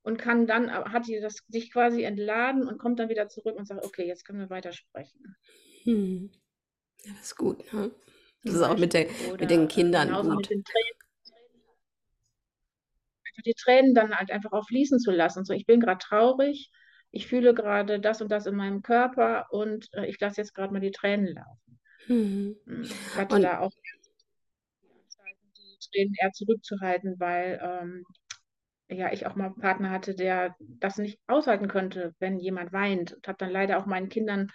und 0.03 0.17
kann 0.17 0.47
dann, 0.47 0.71
hat 0.71 1.07
die 1.07 1.19
das 1.19 1.43
sich 1.49 1.71
quasi 1.71 2.03
entladen 2.03 2.67
und 2.67 2.77
kommt 2.77 2.99
dann 2.99 3.09
wieder 3.09 3.27
zurück 3.27 3.55
und 3.57 3.67
sagt, 3.67 3.83
okay, 3.83 4.07
jetzt 4.07 4.25
können 4.25 4.39
wir 4.39 4.49
weitersprechen. 4.49 5.35
Mhm. 5.85 6.31
Ja, 7.03 7.11
das 7.13 7.27
ist 7.27 7.35
gut. 7.35 7.73
Ne? 7.73 7.91
Das 8.43 8.53
ist 8.53 8.61
auch 8.61 8.77
mit, 8.77 8.93
der, 8.93 9.07
mit 9.39 9.49
den 9.49 9.63
Oder 9.63 9.67
Kindern 9.67 10.13
gut. 10.13 10.49
den. 10.49 10.63
Einfach 13.25 13.43
die 13.45 13.53
Tränen 13.53 13.93
dann 13.93 14.15
halt 14.15 14.31
einfach 14.31 14.53
auch 14.53 14.65
fließen 14.67 14.99
zu 14.99 15.11
lassen. 15.11 15.43
So, 15.43 15.53
ich 15.53 15.65
bin 15.65 15.79
gerade 15.79 15.99
traurig, 15.99 16.71
ich 17.11 17.27
fühle 17.27 17.53
gerade 17.53 17.99
das 17.99 18.21
und 18.21 18.31
das 18.31 18.45
in 18.45 18.55
meinem 18.55 18.81
Körper 18.81 19.47
und 19.51 19.89
äh, 19.93 20.07
ich 20.07 20.19
lasse 20.19 20.41
jetzt 20.41 20.53
gerade 20.53 20.73
mal 20.73 20.79
die 20.79 20.91
Tränen 20.91 21.35
laufen. 21.35 21.79
Mhm. 22.09 22.55
Hm, 22.67 22.81
Ich 22.83 23.17
hatte 23.17 23.35
Und 23.35 23.39
da 23.39 23.59
auch 23.59 23.71
die 23.71 23.79
Tränen 25.91 26.13
eher 26.21 26.31
zurückzuhalten, 26.31 27.19
weil 27.19 27.59
ähm, 27.61 28.03
ja, 28.89 29.13
ich 29.13 29.27
auch 29.27 29.35
mal 29.35 29.47
einen 29.47 29.59
Partner 29.59 29.91
hatte, 29.91 30.15
der 30.15 30.55
das 30.59 30.97
nicht 30.97 31.19
aushalten 31.27 31.67
konnte, 31.67 32.15
wenn 32.19 32.39
jemand 32.39 32.73
weint. 32.73 33.13
Und 33.13 33.27
habe 33.27 33.37
dann 33.37 33.51
leider 33.51 33.77
auch 33.77 33.85
meinen 33.85 34.09
Kindern, 34.09 34.51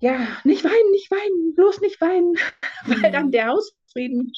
ja, 0.00 0.26
nicht 0.44 0.64
weinen, 0.64 0.90
nicht 0.90 1.10
weinen, 1.10 1.54
bloß 1.54 1.80
nicht 1.80 2.00
weinen, 2.00 2.34
weil 3.02 3.12
dann 3.12 3.26
Mhm. 3.26 3.30
der 3.30 3.46
Hausfrieden 3.48 4.32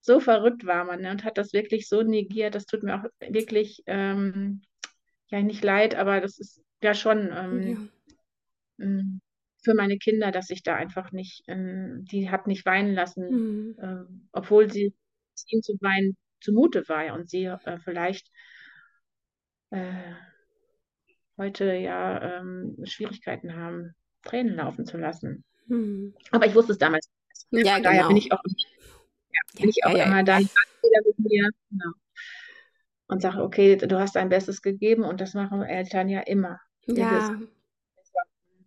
so 0.00 0.20
verrückt 0.20 0.66
war 0.66 0.84
man 0.84 1.02
ne, 1.02 1.10
und 1.10 1.24
hat 1.24 1.38
das 1.38 1.52
wirklich 1.52 1.88
so 1.88 2.02
negiert. 2.02 2.54
Das 2.54 2.66
tut 2.66 2.82
mir 2.82 2.96
auch 2.96 3.04
wirklich, 3.30 3.82
ähm, 3.86 4.62
ja, 5.28 5.42
nicht 5.42 5.62
leid, 5.64 5.94
aber 5.94 6.20
das 6.20 6.38
ist 6.38 6.62
ja 6.82 6.94
schon 6.94 7.30
ähm, 7.32 7.90
Ja. 8.78 8.84
m, 8.86 9.20
für 9.62 9.74
meine 9.74 9.98
Kinder, 9.98 10.30
dass 10.30 10.50
ich 10.50 10.62
da 10.62 10.76
einfach 10.76 11.12
nicht, 11.12 11.42
ähm, 11.48 12.04
die 12.10 12.30
hat 12.30 12.46
nicht 12.46 12.64
weinen 12.64 12.94
lassen, 12.94 13.28
Mhm. 13.30 13.76
ähm, 13.82 14.28
obwohl 14.32 14.70
sie 14.70 14.94
ihm 15.48 15.62
zu 15.62 15.74
weinen 15.80 16.16
zumute 16.40 16.88
war 16.88 17.12
und 17.14 17.28
sie 17.28 17.44
äh, 17.44 17.78
vielleicht 17.80 18.30
äh, 19.70 20.12
heute 21.36 21.74
ja 21.74 22.38
ähm, 22.38 22.76
Schwierigkeiten 22.84 23.54
haben, 23.54 23.94
Tränen 24.22 24.56
laufen 24.56 24.86
zu 24.86 24.96
lassen. 24.96 25.44
Mhm. 25.66 26.14
Aber 26.30 26.46
ich 26.46 26.54
wusste 26.54 26.72
es 26.72 26.78
damals 26.78 27.08
nicht. 27.50 27.66
Ja, 27.66 27.74
Von 27.74 27.82
daher 27.82 28.06
bin 28.06 28.16
genau. 28.16 28.26
ich 28.26 28.32
auch, 28.32 28.42
ja, 29.32 29.40
bin 29.60 29.68
ich 29.68 29.84
auch 29.84 29.94
immer 29.94 30.22
dann 30.22 30.42
wieder 30.42 31.00
mit 31.06 31.18
mir 31.18 31.50
genau. 31.70 31.92
Und 33.08 33.22
sage, 33.22 33.42
okay, 33.42 33.76
du 33.76 33.98
hast 33.98 34.16
dein 34.16 34.28
Bestes 34.28 34.62
gegeben 34.62 35.04
und 35.04 35.20
das 35.20 35.34
machen 35.34 35.62
Eltern 35.62 36.08
ja 36.08 36.20
immer. 36.20 36.60
Ja, 36.86 37.38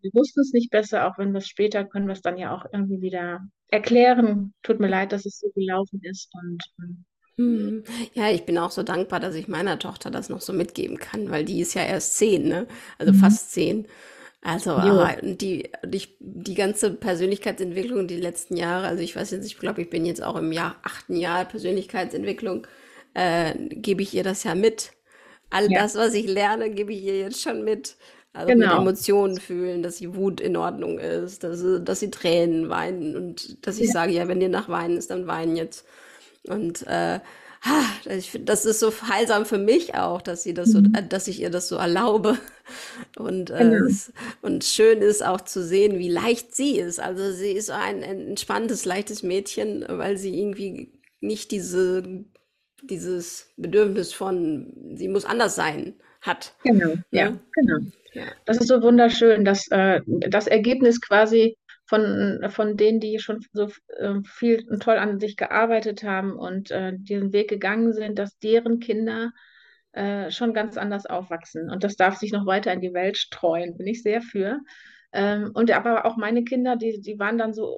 wir 0.01 0.11
wussten 0.13 0.41
es 0.41 0.51
nicht 0.51 0.71
besser, 0.71 1.07
auch 1.07 1.17
wenn 1.17 1.31
wir 1.31 1.37
es 1.37 1.47
später 1.47 1.85
können 1.85 2.07
wir 2.07 2.13
es 2.13 2.21
dann 2.21 2.37
ja 2.37 2.55
auch 2.55 2.65
irgendwie 2.71 3.01
wieder 3.01 3.41
erklären. 3.67 4.53
Tut 4.63 4.79
mir 4.79 4.87
leid, 4.87 5.11
dass 5.11 5.25
es 5.25 5.39
so 5.39 5.49
gelaufen 5.51 6.01
ist 6.03 6.29
und 6.33 6.63
ähm, 6.79 7.05
Mhm. 7.37 7.83
Ja, 8.13 8.29
ich 8.29 8.45
bin 8.45 8.57
auch 8.57 8.71
so 8.71 8.83
dankbar, 8.83 9.19
dass 9.19 9.35
ich 9.35 9.47
meiner 9.47 9.79
Tochter 9.79 10.11
das 10.11 10.29
noch 10.29 10.41
so 10.41 10.53
mitgeben 10.53 10.97
kann, 10.97 11.31
weil 11.31 11.45
die 11.45 11.61
ist 11.61 11.73
ja 11.73 11.83
erst 11.83 12.17
zehn, 12.17 12.47
ne? 12.47 12.67
Also 12.99 13.13
mhm. 13.13 13.17
fast 13.17 13.51
zehn. 13.51 13.87
Also, 14.43 14.71
aber 14.71 15.17
die, 15.21 15.69
die, 15.85 16.17
die 16.19 16.55
ganze 16.55 16.91
Persönlichkeitsentwicklung 16.93 18.07
die 18.07 18.17
letzten 18.17 18.57
Jahre, 18.57 18.87
also 18.87 19.03
ich 19.03 19.15
weiß 19.15 19.31
jetzt, 19.31 19.45
ich 19.45 19.57
glaube, 19.59 19.83
ich 19.83 19.89
bin 19.89 20.03
jetzt 20.03 20.23
auch 20.23 20.35
im 20.35 20.51
Jahr, 20.51 20.77
achten 20.81 21.15
Jahr 21.15 21.45
Persönlichkeitsentwicklung, 21.45 22.65
äh, 23.13 23.53
gebe 23.69 24.01
ich 24.03 24.13
ihr 24.13 24.23
das 24.23 24.43
ja 24.43 24.55
mit. 24.55 24.91
All 25.49 25.69
Ja, 25.69 25.81
das, 25.81 25.95
was 25.95 26.13
ich 26.13 26.27
lerne, 26.27 26.71
gebe 26.71 26.93
ich 26.93 27.03
ihr 27.03 27.19
jetzt 27.19 27.41
schon 27.41 27.63
mit. 27.63 27.97
Also 28.33 28.55
mit 28.55 28.71
genau. 28.71 28.73
Emotionen 28.73 29.39
fühlen, 29.39 29.83
dass 29.83 29.97
sie 29.97 30.15
Wut 30.15 30.39
in 30.39 30.55
Ordnung 30.55 30.99
ist, 30.99 31.43
dass 31.43 31.59
sie, 31.59 31.81
dass 31.81 31.99
sie 31.99 32.11
Tränen 32.11 32.69
weinen 32.69 33.15
und 33.17 33.65
dass 33.67 33.77
ich 33.77 33.89
Ja, 33.89 33.91
sage, 33.91 34.13
ja, 34.13 34.27
wenn 34.29 34.39
dir 34.39 34.47
nach 34.49 34.69
Weinen 34.69 34.97
ist, 34.97 35.11
dann 35.11 35.27
weinen 35.27 35.57
jetzt. 35.57 35.85
Und 36.47 36.87
äh, 36.87 37.19
das 38.41 38.65
ist 38.65 38.79
so 38.79 38.91
heilsam 39.09 39.45
für 39.45 39.57
mich 39.57 39.95
auch, 39.95 40.21
dass 40.21 40.43
sie 40.43 40.53
das 40.53 40.71
so, 40.71 40.79
mhm. 40.79 40.93
äh, 40.93 41.05
dass 41.07 41.27
ich 41.27 41.41
ihr 41.41 41.49
das 41.49 41.67
so 41.67 41.75
erlaube. 41.77 42.37
Und, 43.17 43.49
äh, 43.51 43.59
Genau. 43.59 43.95
und 44.41 44.63
schön 44.63 45.01
ist 45.01 45.23
auch 45.25 45.41
zu 45.41 45.63
sehen, 45.63 45.99
wie 45.99 46.09
leicht 46.09 46.55
sie 46.55 46.79
ist. 46.79 46.99
Also 46.99 47.31
sie 47.31 47.51
ist 47.51 47.69
ein 47.71 48.01
entspanntes, 48.03 48.85
leichtes 48.85 49.23
Mädchen, 49.23 49.85
weil 49.87 50.17
sie 50.17 50.37
irgendwie 50.39 50.91
nicht 51.19 51.51
diese, 51.51 52.03
dieses 52.83 53.51
Bedürfnis 53.57 54.13
von, 54.13 54.95
sie 54.95 55.07
muss 55.07 55.25
anders 55.25 55.55
sein, 55.55 55.95
hat. 56.21 56.53
Genau, 56.63 56.95
ja, 57.11 57.31
Ne? 57.31 57.39
genau. 57.53 57.79
Ja. 58.13 58.25
Das 58.45 58.57
ist 58.57 58.67
so 58.67 58.81
wunderschön, 58.81 59.45
dass 59.45 59.67
äh, 59.71 60.01
das 60.05 60.47
Ergebnis 60.47 60.99
quasi 61.01 61.57
von, 61.85 62.45
von 62.49 62.77
denen, 62.77 62.99
die 62.99 63.19
schon 63.19 63.39
so 63.53 63.69
äh, 63.97 64.15
viel 64.25 64.65
und 64.69 64.83
toll 64.83 64.97
an 64.97 65.19
sich 65.19 65.37
gearbeitet 65.37 66.03
haben 66.03 66.33
und 66.37 66.71
äh, 66.71 66.93
diesen 66.95 67.33
Weg 67.33 67.49
gegangen 67.49 67.93
sind, 67.93 68.19
dass 68.19 68.37
deren 68.39 68.79
Kinder 68.79 69.31
äh, 69.93 70.31
schon 70.31 70.53
ganz 70.53 70.77
anders 70.77 71.05
aufwachsen. 71.05 71.69
Und 71.69 71.83
das 71.83 71.95
darf 71.95 72.17
sich 72.17 72.31
noch 72.31 72.45
weiter 72.45 72.71
in 72.73 72.81
die 72.81 72.93
Welt 72.93 73.17
streuen, 73.17 73.77
bin 73.77 73.87
ich 73.87 74.03
sehr 74.03 74.21
für. 74.21 74.59
Ähm, 75.13 75.51
und 75.53 75.71
aber 75.71 76.05
auch 76.05 76.17
meine 76.17 76.43
Kinder, 76.43 76.75
die, 76.77 77.01
die 77.01 77.19
waren 77.19 77.37
dann 77.37 77.53
so 77.53 77.77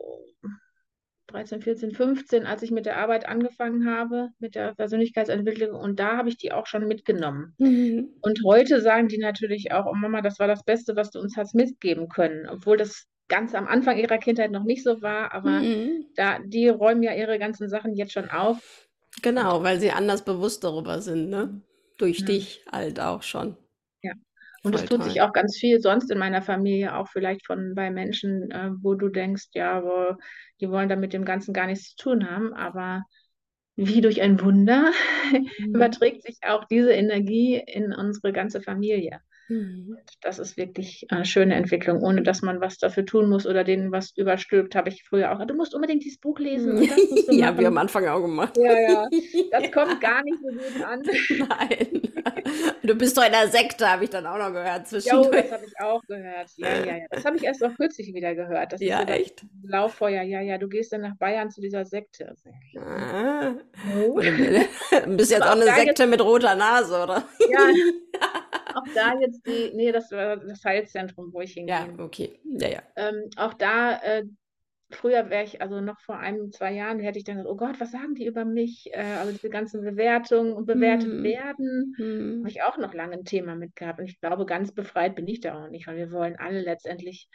13, 1.34 1.62
14, 1.62 1.92
15, 1.92 2.46
als 2.46 2.62
ich 2.62 2.70
mit 2.70 2.86
der 2.86 2.98
Arbeit 2.98 3.28
angefangen 3.28 3.90
habe, 3.90 4.30
mit 4.38 4.54
der 4.54 4.76
Persönlichkeitsentwicklung. 4.76 5.72
Und 5.80 6.00
da 6.00 6.16
habe 6.16 6.30
ich 6.30 6.38
die 6.38 6.52
auch 6.52 6.68
schon 6.68 6.88
mitgenommen. 6.88 7.56
Mhm. 7.58 8.10
Und 8.22 8.40
heute 8.46 8.82
sagen 8.82 9.08
die 9.08 9.18
natürlich 9.18 9.72
auch, 9.72 9.88
oh 9.88 9.96
Mama, 9.96 10.22
das 10.22 10.38
war 10.40 10.48
das 10.48 10.64
Beste, 10.64 10.96
was 10.96 11.10
du 11.10 11.20
uns 11.20 11.36
hast 11.36 11.56
mitgeben 11.56 12.08
können. 12.08 12.48
Obwohl 12.48 12.78
das 12.78 13.08
ganz 13.30 13.56
am 13.56 13.68
Anfang 13.68 13.98
ihrer 13.98 14.20
Kindheit 14.20 14.52
noch 14.52 14.64
nicht 14.64 14.84
so 14.84 15.02
war, 15.02 15.34
aber 15.34 15.62
Mhm. 15.62 16.06
da, 16.16 16.38
die 16.46 16.68
räumen 16.70 17.02
ja 17.02 17.14
ihre 17.16 17.40
ganzen 17.40 17.68
Sachen 17.68 17.96
jetzt 17.96 18.14
schon 18.14 18.30
auf. 18.30 18.88
Genau, 19.24 19.64
weil 19.64 19.80
sie 19.80 19.92
anders 19.92 20.24
bewusst 20.24 20.64
darüber 20.64 21.02
sind, 21.02 21.30
ne? 21.30 21.62
Durch 21.98 22.20
ja. 22.20 22.26
dich 22.26 22.64
halt 22.72 23.00
auch 23.00 23.24
schon. 23.24 23.58
Und 24.64 24.76
es 24.76 24.86
tut 24.86 25.04
sich 25.04 25.22
auch 25.22 25.34
ganz 25.34 25.58
viel 25.58 25.82
sonst 25.82 26.10
in 26.10 26.18
meiner 26.18 26.42
Familie, 26.42 26.96
auch 26.96 27.10
vielleicht 27.10 27.46
von 27.46 27.76
bei 27.76 27.92
Menschen, 27.92 28.50
äh, 28.50 28.72
wo 28.82 28.96
du 28.96 29.10
denkst, 29.10 29.50
ja, 29.54 29.84
wo, 29.84 30.16
die 30.62 30.70
wollen 30.70 30.88
da 30.88 30.96
mit 30.96 31.12
dem 31.12 31.26
Ganzen 31.26 31.54
gar 31.54 31.68
nichts 31.68 31.96
zu 31.96 32.04
tun 32.04 32.30
haben, 32.30 32.54
aber 32.54 33.04
wie 33.76 34.02
durch 34.02 34.22
ein 34.22 34.40
Wunder 34.40 34.92
mhm. 35.60 35.76
überträgt 35.76 36.24
sich 36.24 36.38
auch 36.44 36.66
diese 36.66 36.94
Energie 36.94 37.56
in 37.56 37.94
unsere 37.94 38.32
ganze 38.32 38.62
Familie. 38.62 39.20
Mhm. 39.50 39.98
Das 40.22 40.40
ist 40.40 40.58
wirklich 40.58 41.06
eine 41.10 41.26
schöne 41.26 41.56
Entwicklung, 41.56 42.02
ohne 42.02 42.24
dass 42.24 42.42
man 42.42 42.62
was 42.62 42.78
dafür 42.78 43.06
tun 43.06 43.30
muss 43.30 43.46
oder 43.46 43.64
denen 43.64 43.92
was 43.92 44.16
überstülpt, 44.16 44.76
habe 44.76 44.90
ich 44.90 45.04
früher 45.04 45.32
auch. 45.32 45.46
Du 45.46 45.54
musst 45.54 45.76
unbedingt 45.76 46.04
dieses 46.04 46.20
Buch 46.20 46.40
lesen. 46.40 46.82
ja, 47.30 47.48
haben 47.48 47.60
wir 47.60 47.68
am 47.68 47.78
Anfang 47.78 48.08
auch 48.08 48.22
gemacht. 48.22 48.58
Ja, 48.58 48.80
ja. 48.80 49.10
Das 49.52 49.72
kommt 49.72 50.00
gar 50.02 50.24
nicht 50.24 50.38
so 50.42 50.48
gut 50.48 50.86
an. 50.86 51.02
Nein. 51.50 52.02
Du 52.84 52.96
bist 52.96 53.18
doch 53.18 53.26
in 53.26 53.32
der 53.32 53.48
Sekte, 53.48 53.90
habe 53.90 54.04
ich 54.04 54.10
dann 54.10 54.26
auch 54.26 54.38
noch 54.38 54.52
gehört. 54.52 54.92
Ja, 54.92 55.22
das 55.22 55.52
habe 55.52 55.66
ich 55.66 55.80
auch 55.80 56.02
gehört. 56.06 56.50
Ja, 56.58 56.68
ja, 56.68 56.98
ja. 56.98 57.06
Das 57.10 57.24
habe 57.24 57.38
ich 57.38 57.44
erst 57.44 57.64
auch 57.64 57.74
kürzlich 57.76 58.14
wieder 58.14 58.36
gehört. 58.36 58.74
Das 58.74 58.82
ja, 58.82 59.02
so 59.02 59.14
echt? 59.14 59.46
Lauffeuer. 59.64 60.22
Ja, 60.22 60.42
ja, 60.42 60.58
du 60.58 60.68
gehst 60.68 60.92
dann 60.92 61.02
nach 61.02 61.16
Bayern 61.16 61.50
zu 61.50 61.62
dieser 61.62 61.86
Sekte. 61.86 62.36
Ah. 62.78 63.54
Oh. 63.98 64.20
Du 64.20 65.18
bist 65.18 65.32
jetzt 65.32 65.44
auch 65.44 65.52
eine 65.52 65.74
Sekte 65.74 66.08
mit 66.08 66.22
roter 66.22 66.56
Nase, 66.56 67.04
oder? 67.04 67.24
Ja. 67.50 67.68
Auch 68.76 68.88
da 68.96 69.20
jetzt 69.20 69.46
die, 69.46 69.72
nee, 69.74 69.92
das 69.92 70.12
war 70.12 70.38
das 70.38 70.64
Heilzentrum, 70.64 71.34
wo 71.34 71.42
ich 71.42 71.54
hingehe. 71.54 71.76
Ja, 71.76 72.04
okay. 72.04 72.40
Ja, 72.44 72.68
ja. 72.68 72.82
Ähm, 72.96 73.30
auch 73.38 73.54
da, 73.54 73.98
äh, 74.02 74.24
früher 74.90 75.30
wäre 75.30 75.44
ich, 75.44 75.62
also 75.62 75.82
noch 75.82 76.00
vor 76.00 76.18
einem, 76.18 76.52
zwei 76.52 76.74
Jahren, 76.74 77.00
hätte 77.00 77.18
ich 77.18 77.24
dann 77.24 77.38
gesagt, 77.38 77.52
oh 77.52 77.58
Gott, 77.58 77.80
was 77.80 77.92
sagen 77.92 78.16
die 78.16 78.26
über 78.26 78.46
mich? 78.46 78.90
Äh, 78.94 79.02
also 79.20 79.32
diese 79.32 79.50
ganzen 79.50 79.82
Bewertungen 79.82 80.54
und 80.54 80.66
bewertet 80.66 81.10
hm. 81.10 81.24
werden, 81.24 81.96
hm. 81.98 82.40
habe 82.40 82.50
ich 82.50 82.64
auch 82.64 82.78
noch 82.78 82.94
lange 82.94 83.14
ein 83.14 83.26
Thema 83.26 83.56
mit 83.56 83.76
gehabt. 83.76 84.00
Und 84.00 84.06
ich 84.06 84.20
glaube, 84.20 84.46
ganz 84.46 84.72
befreit 84.72 85.16
bin 85.16 85.28
ich 85.28 85.42
da 85.42 85.64
auch 85.64 85.70
nicht, 85.70 85.88
weil 85.88 85.98
wir 85.98 86.12
wollen 86.12 86.36
alle 86.38 86.62
letztendlich 86.62 87.28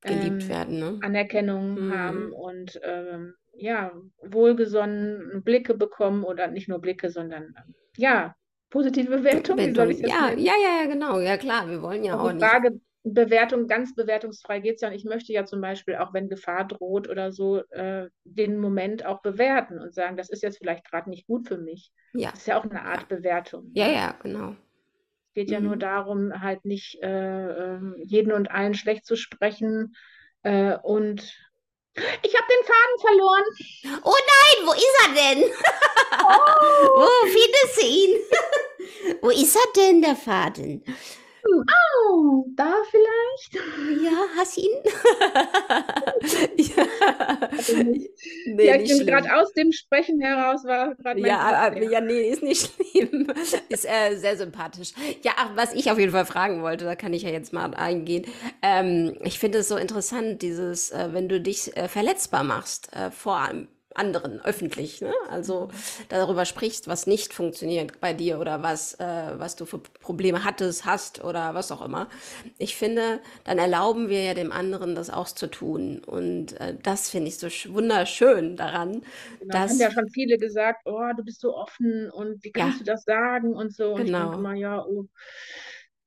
geliebt 0.00 0.42
ähm, 0.42 0.48
werden, 0.48 0.78
ne? 0.78 0.98
Anerkennung 1.02 1.76
hm. 1.76 1.98
haben 1.98 2.32
und 2.32 2.80
ähm, 2.84 3.34
ja, 3.58 3.92
wohlgesonnen 4.22 5.42
Blicke 5.42 5.74
bekommen 5.74 6.24
oder 6.24 6.48
nicht 6.48 6.68
nur 6.68 6.78
Blicke, 6.78 7.10
sondern 7.10 7.54
ja, 7.96 8.34
positive 8.70 9.18
Bewertung. 9.18 9.58
Wie 9.58 9.74
soll 9.74 9.90
ich 9.90 10.02
das 10.02 10.10
ja, 10.10 10.30
ja, 10.30 10.52
ja, 10.62 10.82
ja, 10.82 10.86
genau. 10.86 11.20
Ja, 11.20 11.36
klar. 11.36 11.68
Wir 11.68 11.82
wollen 11.82 12.04
ja 12.04 12.18
auch, 12.18 12.24
auch 12.24 12.32
nicht. 12.32 12.44
Frage, 12.44 12.80
Bewertung, 13.04 13.68
ganz 13.68 13.94
bewertungsfrei 13.94 14.60
geht 14.60 14.76
es 14.76 14.80
ja. 14.80 14.88
Und 14.88 14.94
ich 14.94 15.04
möchte 15.04 15.32
ja 15.32 15.44
zum 15.44 15.60
Beispiel, 15.60 15.96
auch 15.96 16.12
wenn 16.12 16.28
Gefahr 16.28 16.66
droht 16.66 17.08
oder 17.08 17.32
so, 17.32 17.58
äh, 17.70 18.08
den 18.24 18.58
Moment 18.58 19.06
auch 19.06 19.22
bewerten 19.22 19.78
und 19.78 19.94
sagen, 19.94 20.16
das 20.16 20.28
ist 20.28 20.42
jetzt 20.42 20.58
vielleicht 20.58 20.84
gerade 20.90 21.08
nicht 21.08 21.26
gut 21.26 21.46
für 21.46 21.58
mich. 21.58 21.92
Ja. 22.14 22.30
Das 22.30 22.40
ist 22.40 22.46
ja 22.48 22.58
auch 22.58 22.64
eine 22.64 22.82
Art 22.82 23.08
Bewertung. 23.08 23.70
Ja, 23.74 23.88
ja, 23.88 24.14
genau. 24.22 24.56
Es 25.28 25.34
geht 25.34 25.48
mhm. 25.48 25.54
ja 25.54 25.60
nur 25.60 25.76
mhm. 25.76 25.80
darum, 25.80 26.42
halt 26.42 26.64
nicht 26.64 27.00
äh, 27.02 27.74
ähm, 27.74 27.94
jeden 27.98 28.32
und 28.32 28.50
allen 28.50 28.74
schlecht 28.74 29.06
zu 29.06 29.14
sprechen 29.14 29.94
äh, 30.42 30.76
und 30.82 31.20
ich 31.94 32.36
habe 32.36 32.46
den 32.50 32.64
Faden 32.64 32.98
verloren. 33.00 33.44
Oh 34.02 34.12
nein, 34.12 34.66
wo 34.66 34.72
ist 34.72 34.96
er 35.06 35.14
denn? 35.14 35.44
Oh. 36.28 37.00
wo 37.00 37.08
findest 37.26 37.76
du 37.76 37.86
ihn? 37.86 38.16
wo 39.22 39.30
ist 39.30 39.56
er 39.56 39.72
denn, 39.76 40.02
der 40.02 40.16
Faden? 40.16 40.82
Oh, 41.48 42.44
da 42.56 42.74
vielleicht? 42.90 43.54
Ja, 44.02 44.24
hast 44.36 44.58
ihn? 44.58 44.70
ja. 46.56 46.86
nee, 48.46 48.66
ja, 48.66 48.76
ich 48.76 48.98
bin 48.98 49.06
gerade 49.06 49.34
aus 49.34 49.52
dem 49.52 49.72
Sprechen 49.72 50.20
heraus, 50.20 50.64
war 50.64 50.94
gerade 50.96 51.20
ja, 51.20 51.70
Kopf, 51.70 51.82
ja. 51.82 51.90
ja, 51.90 52.00
nee, 52.00 52.30
ist 52.30 52.42
nicht 52.42 52.72
schlimm. 52.74 53.28
ist 53.68 53.86
äh, 53.86 54.16
sehr 54.16 54.36
sympathisch. 54.36 54.92
Ja, 55.22 55.32
was 55.54 55.72
ich 55.74 55.90
auf 55.90 55.98
jeden 55.98 56.12
Fall 56.12 56.26
fragen 56.26 56.62
wollte, 56.62 56.84
da 56.84 56.96
kann 56.96 57.12
ich 57.12 57.22
ja 57.22 57.30
jetzt 57.30 57.52
mal 57.52 57.74
eingehen. 57.74 58.26
Ähm, 58.62 59.16
ich 59.22 59.38
finde 59.38 59.58
es 59.58 59.68
so 59.68 59.76
interessant, 59.76 60.42
dieses, 60.42 60.90
äh, 60.90 61.08
wenn 61.12 61.28
du 61.28 61.40
dich 61.40 61.76
äh, 61.76 61.88
verletzbar 61.88 62.44
machst, 62.44 62.92
äh, 62.92 63.10
vor 63.10 63.36
allem 63.36 63.68
anderen 63.98 64.40
öffentlich, 64.44 65.00
ne? 65.00 65.12
also 65.30 65.68
darüber 66.08 66.44
sprichst, 66.44 66.88
was 66.88 67.06
nicht 67.06 67.32
funktioniert 67.32 68.00
bei 68.00 68.12
dir 68.12 68.38
oder 68.38 68.62
was, 68.62 68.94
äh, 68.94 69.32
was 69.36 69.56
du 69.56 69.64
für 69.64 69.78
Probleme 69.78 70.44
hattest, 70.44 70.84
hast 70.84 71.24
oder 71.24 71.54
was 71.54 71.72
auch 71.72 71.84
immer. 71.84 72.08
Ich 72.58 72.76
finde, 72.76 73.20
dann 73.44 73.58
erlauben 73.58 74.08
wir 74.08 74.22
ja 74.22 74.34
dem 74.34 74.52
anderen 74.52 74.94
das 74.94 75.10
auch 75.10 75.26
zu 75.26 75.46
tun 75.48 76.02
und 76.04 76.60
äh, 76.60 76.76
das 76.82 77.10
finde 77.10 77.28
ich 77.28 77.38
so 77.38 77.48
wunderschön 77.72 78.56
daran. 78.56 79.02
Genau, 79.40 79.52
dass, 79.52 79.72
haben 79.72 79.80
ja 79.80 79.90
schon 79.90 80.08
viele 80.10 80.38
gesagt, 80.38 80.82
oh, 80.84 81.10
du 81.16 81.24
bist 81.24 81.40
so 81.40 81.54
offen 81.54 82.10
und 82.10 82.42
wie 82.44 82.52
kannst 82.52 82.78
ja, 82.78 82.84
du 82.84 82.92
das 82.92 83.04
sagen 83.04 83.54
und 83.54 83.74
so. 83.74 83.94
Und 83.94 84.06
genau. 84.06 84.18
ich 84.18 84.24
denke 84.24 84.38
mal, 84.38 84.56
ja, 84.56 84.84
oh. 84.84 85.06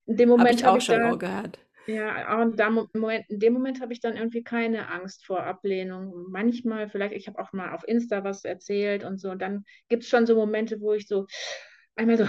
In 0.05 0.17
dem 0.17 0.29
Moment 0.29 0.63
habe 0.63 0.79
ich 0.79 0.87
auch 0.87 0.89
hab 0.89 0.99
schon 0.99 0.99
da, 0.99 1.15
gehört. 1.15 1.59
Ja, 1.89 2.39
und 2.39 2.59
da, 2.59 2.69
Moment, 2.69 3.25
in 3.29 3.39
dem 3.39 3.53
Moment 3.53 3.81
habe 3.81 3.93
ich 3.93 3.99
dann 3.99 4.15
irgendwie 4.15 4.43
keine 4.43 4.91
Angst 4.91 5.25
vor 5.25 5.43
Ablehnung. 5.43 6.27
Manchmal, 6.29 6.87
vielleicht, 6.87 7.15
ich 7.15 7.27
habe 7.27 7.39
auch 7.39 7.51
mal 7.51 7.73
auf 7.73 7.87
Insta 7.87 8.23
was 8.23 8.45
erzählt 8.45 9.03
und 9.03 9.19
so, 9.19 9.31
und 9.31 9.41
dann 9.41 9.65
gibt 9.87 10.03
es 10.03 10.09
schon 10.09 10.27
so 10.27 10.35
Momente, 10.35 10.81
wo 10.81 10.93
ich 10.93 11.07
so 11.07 11.25
einmal 11.95 12.17
so 12.17 12.27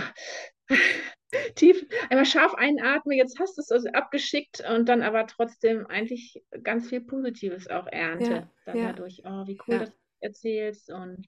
tief, 1.56 1.84
einmal 2.08 2.24
scharf 2.24 2.54
einatme, 2.54 3.16
jetzt 3.16 3.38
hast 3.38 3.58
du 3.58 3.60
es 3.60 3.70
also 3.70 3.90
abgeschickt 3.90 4.62
und 4.66 4.88
dann 4.88 5.02
aber 5.02 5.26
trotzdem 5.26 5.86
eigentlich 5.88 6.42
ganz 6.62 6.88
viel 6.88 7.02
Positives 7.02 7.68
auch 7.68 7.86
ernte. 7.86 8.30
Ja, 8.30 8.50
dann 8.64 8.78
ja. 8.78 8.86
dadurch, 8.92 9.20
oh, 9.26 9.46
wie 9.46 9.58
cool, 9.68 9.74
ja. 9.74 9.78
dass 9.80 9.90
du 9.90 9.96
erzählst 10.20 10.90
und 10.90 11.26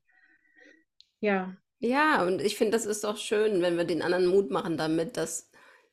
ja. 1.21 1.55
Ja, 1.81 2.25
und 2.25 2.41
ich 2.41 2.57
finde, 2.57 2.73
das 2.73 2.87
ist 2.87 3.05
doch 3.05 3.19
schön, 3.19 3.61
wenn 3.61 3.77
wir 3.77 3.85
den 3.85 4.01
anderen 4.01 4.27
Mut 4.27 4.51
machen 4.51 4.79
damit, 4.79 5.19
dass 5.19 5.52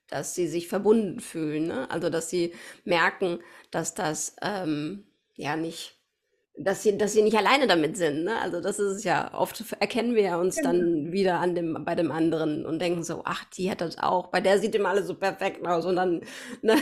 dass 0.09 0.35
sie 0.35 0.47
sich 0.47 0.67
verbunden 0.67 1.19
fühlen. 1.19 1.67
Ne? 1.67 1.89
Also, 1.89 2.09
dass 2.09 2.29
sie 2.29 2.53
merken, 2.85 3.39
dass 3.71 3.93
das 3.93 4.35
ähm, 4.41 5.05
ja 5.35 5.55
nicht 5.55 5.98
dass 6.61 6.83
sie, 6.83 6.97
dass 6.97 7.13
sie 7.13 7.21
nicht 7.21 7.37
alleine 7.37 7.67
damit 7.67 7.95
sind. 7.95 8.25
Ne? 8.25 8.37
Also 8.41 8.59
das 8.59 8.79
ist 8.79 9.05
ja, 9.05 9.33
oft 9.33 9.63
erkennen 9.79 10.13
wir 10.13 10.23
ja 10.23 10.37
uns 10.37 10.57
genau. 10.57 10.71
dann 10.71 11.11
wieder 11.11 11.39
an 11.39 11.55
dem, 11.55 11.85
bei 11.85 11.95
dem 11.95 12.11
anderen 12.11 12.65
und 12.65 12.79
denken 12.79 13.03
so, 13.03 13.21
ach, 13.23 13.45
die 13.45 13.71
hat 13.71 13.79
das 13.79 13.97
auch, 13.97 14.27
bei 14.27 14.41
der 14.41 14.59
sieht 14.59 14.75
immer 14.75 14.89
alles 14.89 15.07
so 15.07 15.13
perfekt 15.13 15.65
aus 15.65 15.85
und 15.85 15.95
dann, 15.95 16.21
ne? 16.61 16.75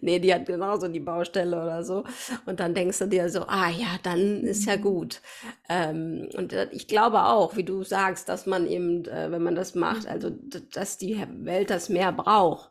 nee, 0.00 0.18
die 0.18 0.32
hat 0.32 0.46
genauso 0.46 0.88
die 0.88 1.00
Baustelle 1.00 1.56
oder 1.56 1.84
so. 1.84 2.04
Und 2.46 2.60
dann 2.60 2.74
denkst 2.74 2.98
du 2.98 3.06
dir 3.06 3.28
so, 3.28 3.42
ah 3.42 3.68
ja, 3.68 3.98
dann 4.02 4.42
ist 4.42 4.64
ja 4.64 4.76
mhm. 4.76 4.82
gut. 4.82 5.20
Ähm, 5.68 6.28
und 6.34 6.54
ich 6.72 6.88
glaube 6.88 7.24
auch, 7.24 7.56
wie 7.56 7.64
du 7.64 7.82
sagst, 7.82 8.28
dass 8.30 8.46
man 8.46 8.66
eben, 8.66 9.04
äh, 9.04 9.30
wenn 9.30 9.42
man 9.42 9.54
das 9.54 9.74
macht, 9.74 10.06
also 10.06 10.30
dass 10.30 10.96
die 10.96 11.22
Welt 11.42 11.68
das 11.68 11.90
mehr 11.90 12.12
braucht. 12.12 12.70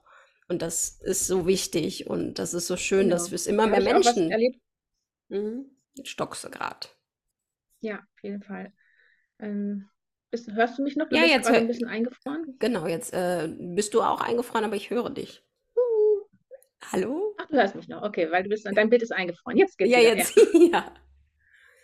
Und 0.49 0.61
das 0.61 0.99
ist 1.01 1.27
so 1.27 1.47
wichtig 1.47 2.07
und 2.07 2.37
das 2.37 2.53
ist 2.53 2.67
so 2.67 2.75
schön, 2.75 3.03
genau. 3.03 3.15
dass 3.15 3.31
wir 3.31 3.35
es 3.35 3.47
immer 3.47 3.67
mehr 3.67 3.81
Menschen. 3.81 4.31
Mhm. 5.29 5.72
Stockst 6.03 6.43
du 6.43 6.49
gerade. 6.49 6.87
Ja, 7.81 7.97
auf 7.97 8.23
jeden 8.23 8.41
Fall. 8.41 8.73
Ähm, 9.39 9.89
bist, 10.31 10.51
hörst 10.51 10.79
du 10.79 10.83
mich 10.83 10.95
noch? 10.95 11.09
Du 11.09 11.15
ja, 11.15 11.25
jetzt 11.25 11.49
hör, 11.49 11.57
ein 11.57 11.67
bisschen 11.67 11.87
eingefroren. 11.87 12.55
Genau, 12.59 12.87
jetzt 12.87 13.13
äh, 13.13 13.47
bist 13.49 13.93
du 13.93 14.01
auch 14.01 14.21
eingefroren, 14.21 14.65
aber 14.65 14.75
ich 14.75 14.89
höre 14.89 15.09
dich. 15.09 15.43
Uh. 15.75 16.25
Hallo? 16.91 17.35
Ach, 17.37 17.45
du 17.47 17.55
hörst 17.55 17.75
mich 17.75 17.87
noch. 17.87 18.01
Okay, 18.01 18.31
weil 18.31 18.43
du 18.43 18.49
bist, 18.49 18.65
dein 18.65 18.89
Bild 18.89 19.03
ist 19.03 19.11
eingefroren. 19.11 19.57
Jetzt 19.57 19.77
geht's 19.77 19.91
ja, 19.91 19.99
wieder. 19.99 20.15
Jetzt, 20.15 20.35
ja. 20.71 20.93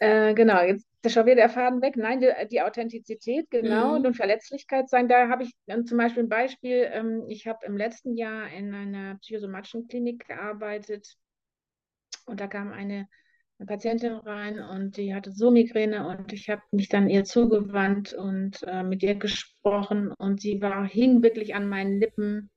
Äh, 0.01 0.33
genau, 0.33 0.61
jetzt 0.61 0.87
ist 1.03 1.13
schon 1.13 1.25
wieder 1.25 1.35
der 1.35 1.49
Faden 1.49 1.81
weg. 1.81 1.97
Nein, 1.97 2.21
die, 2.21 2.31
die 2.49 2.61
Authentizität, 2.61 3.51
genau, 3.51 3.99
mhm. 3.99 4.05
und 4.05 4.15
Verletzlichkeit 4.15 4.89
sein. 4.89 5.09
Da 5.09 5.27
habe 5.27 5.43
ich 5.43 5.51
dann 5.67 5.85
zum 5.85 5.97
Beispiel 5.97 6.23
ein 6.23 6.29
Beispiel. 6.29 6.89
Ähm, 6.93 7.25
ich 7.27 7.47
habe 7.47 7.65
im 7.65 7.75
letzten 7.75 8.15
Jahr 8.15 8.49
in 8.49 8.73
einer 8.73 9.17
psychosomatischen 9.17 9.89
Klinik 9.89 10.25
gearbeitet 10.25 11.17
und 12.25 12.39
da 12.39 12.47
kam 12.47 12.71
eine 12.71 13.09
eine 13.59 13.67
Patientin 13.67 14.13
rein 14.13 14.59
und 14.59 14.95
die 14.95 15.13
hatte 15.13 15.31
so 15.33 15.51
Migräne 15.51 16.07
und 16.07 16.31
ich 16.31 16.49
habe 16.49 16.61
mich 16.71 16.87
dann 16.87 17.09
ihr 17.09 17.25
zugewandt 17.25 18.13
und 18.13 18.63
äh, 18.63 18.83
mit 18.83 19.03
ihr 19.03 19.15
gesprochen 19.15 20.13
und 20.17 20.39
sie 20.39 20.61
war, 20.61 20.87
hing 20.87 21.21
wirklich 21.21 21.55
an 21.55 21.67
meinen 21.67 21.99
Lippen. 21.99 22.49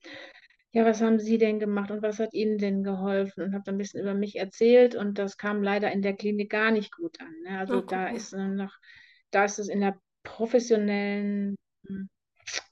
Ja, 0.71 0.87
was 0.87 1.03
haben 1.03 1.19
Sie 1.19 1.37
denn 1.37 1.59
gemacht 1.59 1.91
und 1.91 2.03
was 2.03 2.19
hat 2.19 2.33
Ihnen 2.33 2.57
denn 2.57 2.83
geholfen? 2.83 3.43
Und 3.43 3.53
habe 3.53 3.65
dann 3.67 3.75
ein 3.75 3.79
bisschen 3.79 4.01
über 4.01 4.15
mich 4.15 4.37
erzählt 4.37 4.95
und 4.95 5.19
das 5.19 5.37
kam 5.37 5.63
leider 5.63 5.93
in 5.93 6.01
der 6.01 6.15
Klinik 6.15 6.51
gar 6.51 6.71
nicht 6.71 6.97
gut 6.97 7.21
an. 7.21 7.35
Ne? 7.43 7.59
Also 7.59 7.79
oh, 7.79 7.81
da 7.83 8.07
ist 8.09 8.33
noch, 8.33 8.73
da 9.31 9.45
ist 9.45 9.59
es 9.59 9.69
in 9.69 9.81
der 9.81 10.01
professionellen 10.23 11.57
hm, 11.87 12.09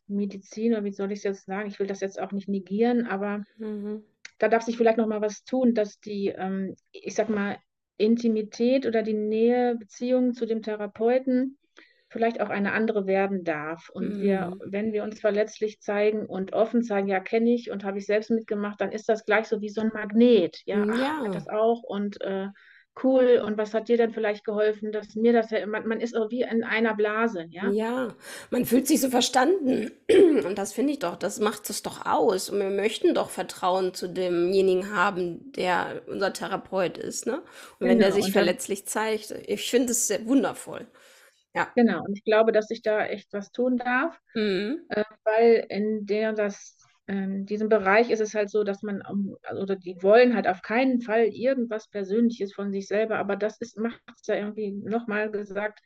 Medizin, 0.07 0.73
oder 0.73 0.85
wie 0.85 0.93
soll 0.93 1.13
ich 1.13 1.19
es 1.19 1.25
jetzt 1.25 1.47
sagen? 1.47 1.69
Ich 1.69 1.79
will 1.79 1.87
das 1.89 2.01
jetzt 2.01 2.19
auch 2.19 2.33
nicht 2.33 2.49
negieren, 2.49 3.07
aber 3.07 3.45
mhm. 3.59 4.03
da 4.39 4.49
darf 4.49 4.63
sich 4.63 4.79
vielleicht 4.79 4.97
noch 4.97 5.07
mal 5.07 5.21
was 5.21 5.45
tun, 5.45 5.75
dass 5.75 6.01
die, 6.01 6.29
ähm, 6.29 6.77
ich 6.93 7.15
sag 7.15 7.29
mal, 7.29 7.59
Intimität 8.01 8.87
oder 8.87 9.03
die 9.03 9.15
Nähe, 9.15 9.77
Beziehung 9.77 10.35
zu 10.35 10.47
dem 10.47 10.63
Therapeuten 10.63 11.59
vielleicht 12.11 12.41
auch 12.41 12.51
eine 12.51 12.73
andere 12.73 13.07
werden 13.07 13.45
darf. 13.45 13.89
Und 13.89 14.17
mhm. 14.17 14.23
wir, 14.23 14.57
wenn 14.65 14.93
wir 14.93 15.05
uns 15.05 15.21
verletzlich 15.21 15.81
zeigen 15.81 16.27
und 16.27 16.53
offen 16.53 16.83
zeigen, 16.83 17.09
ja, 17.09 17.21
kenne 17.21 17.55
ich 17.55 17.71
und 17.71 17.85
habe 17.85 17.99
ich 17.99 18.07
selbst 18.07 18.31
mitgemacht, 18.31 18.81
dann 18.81 18.91
ist 18.93 19.09
das 19.09 19.25
gleich 19.25 19.47
so 19.47 19.61
wie 19.61 19.69
so 19.69 19.81
ein 19.81 19.93
Magnet. 19.95 20.61
Ja, 20.67 20.85
ja. 20.85 21.23
Ach, 21.25 21.33
das 21.33 21.49
auch. 21.49 21.83
Und 21.85 22.21
äh, 22.21 22.49
cool. 23.03 23.43
Und 23.45 23.59
was 23.59 23.75
hat 23.75 23.89
dir 23.89 23.97
denn 23.97 24.13
vielleicht 24.13 24.45
geholfen, 24.45 24.93
dass 24.93 25.15
mir 25.15 25.33
das, 25.33 25.51
man, 25.67 25.87
man 25.87 26.01
ist 26.01 26.15
wie 26.31 26.43
in 26.43 26.65
einer 26.65 26.95
Blase, 26.95 27.47
ja? 27.51 27.71
Ja, 27.73 28.15
man 28.51 28.65
fühlt 28.65 28.87
sich 28.87 29.01
so 29.01 29.11
verstanden. 29.11 29.91
Und 30.45 30.57
das 30.59 30.73
finde 30.73 30.93
ich 30.93 30.99
doch, 30.99 31.17
das 31.17 31.41
macht 31.41 31.69
es 31.71 31.83
doch 31.83 32.07
aus. 32.07 32.49
Und 32.51 32.59
wir 32.61 32.71
möchten 32.71 33.15
doch 33.15 33.31
Vertrauen 33.31 33.95
zu 33.95 34.09
demjenigen 34.09 34.95
haben, 34.95 35.53
der 35.53 36.03
unser 36.07 36.33
Therapeut 36.33 36.99
ist, 36.99 37.27
ne? 37.27 37.43
Und 37.79 37.89
wenn 37.89 37.99
der 37.99 38.11
Genau. 38.11 38.17
sich 38.17 38.31
dann, 38.33 38.33
verletzlich 38.33 38.87
zeigt, 38.87 39.31
ich 39.47 39.71
finde 39.71 39.93
es 39.93 40.07
sehr 40.09 40.27
wundervoll. 40.27 40.87
Ja. 41.55 41.69
genau. 41.75 42.05
Und 42.05 42.17
ich 42.17 42.25
glaube, 42.25 42.53
dass 42.53 42.71
ich 42.71 42.83
da 42.83 43.05
echt 43.07 43.33
was 43.33 43.53
tun 43.53 43.77
darf. 43.79 44.19
Mhm. 44.35 44.87
Äh, 44.89 45.05
weil 45.25 45.67
in 45.69 46.07
der 46.07 46.33
das, 46.33 46.77
ähm, 47.11 47.47
diesem 47.47 47.69
Bereich 47.69 48.11
ist 48.11 48.21
es 48.21 48.35
halt 48.35 48.51
so, 48.51 48.65
dass 48.65 48.83
man, 48.83 49.03
um, 49.11 49.37
also, 49.45 49.63
oder 49.63 49.77
die 49.77 50.03
wollen 50.03 50.35
halt 50.37 50.49
auf 50.49 50.63
keinen 50.63 51.01
Fall 51.03 51.25
irgendwas 51.27 51.89
Persönliches 51.89 52.55
von 52.55 52.73
sich 52.73 52.89
selber, 52.89 53.19
aber 53.19 53.37
das 53.37 53.61
ist, 53.61 53.79
macht 53.79 54.01
es 54.21 54.27
ja 54.29 54.37
irgendwie 54.37 54.73
nochmal 54.73 55.31
gesagt 55.31 55.81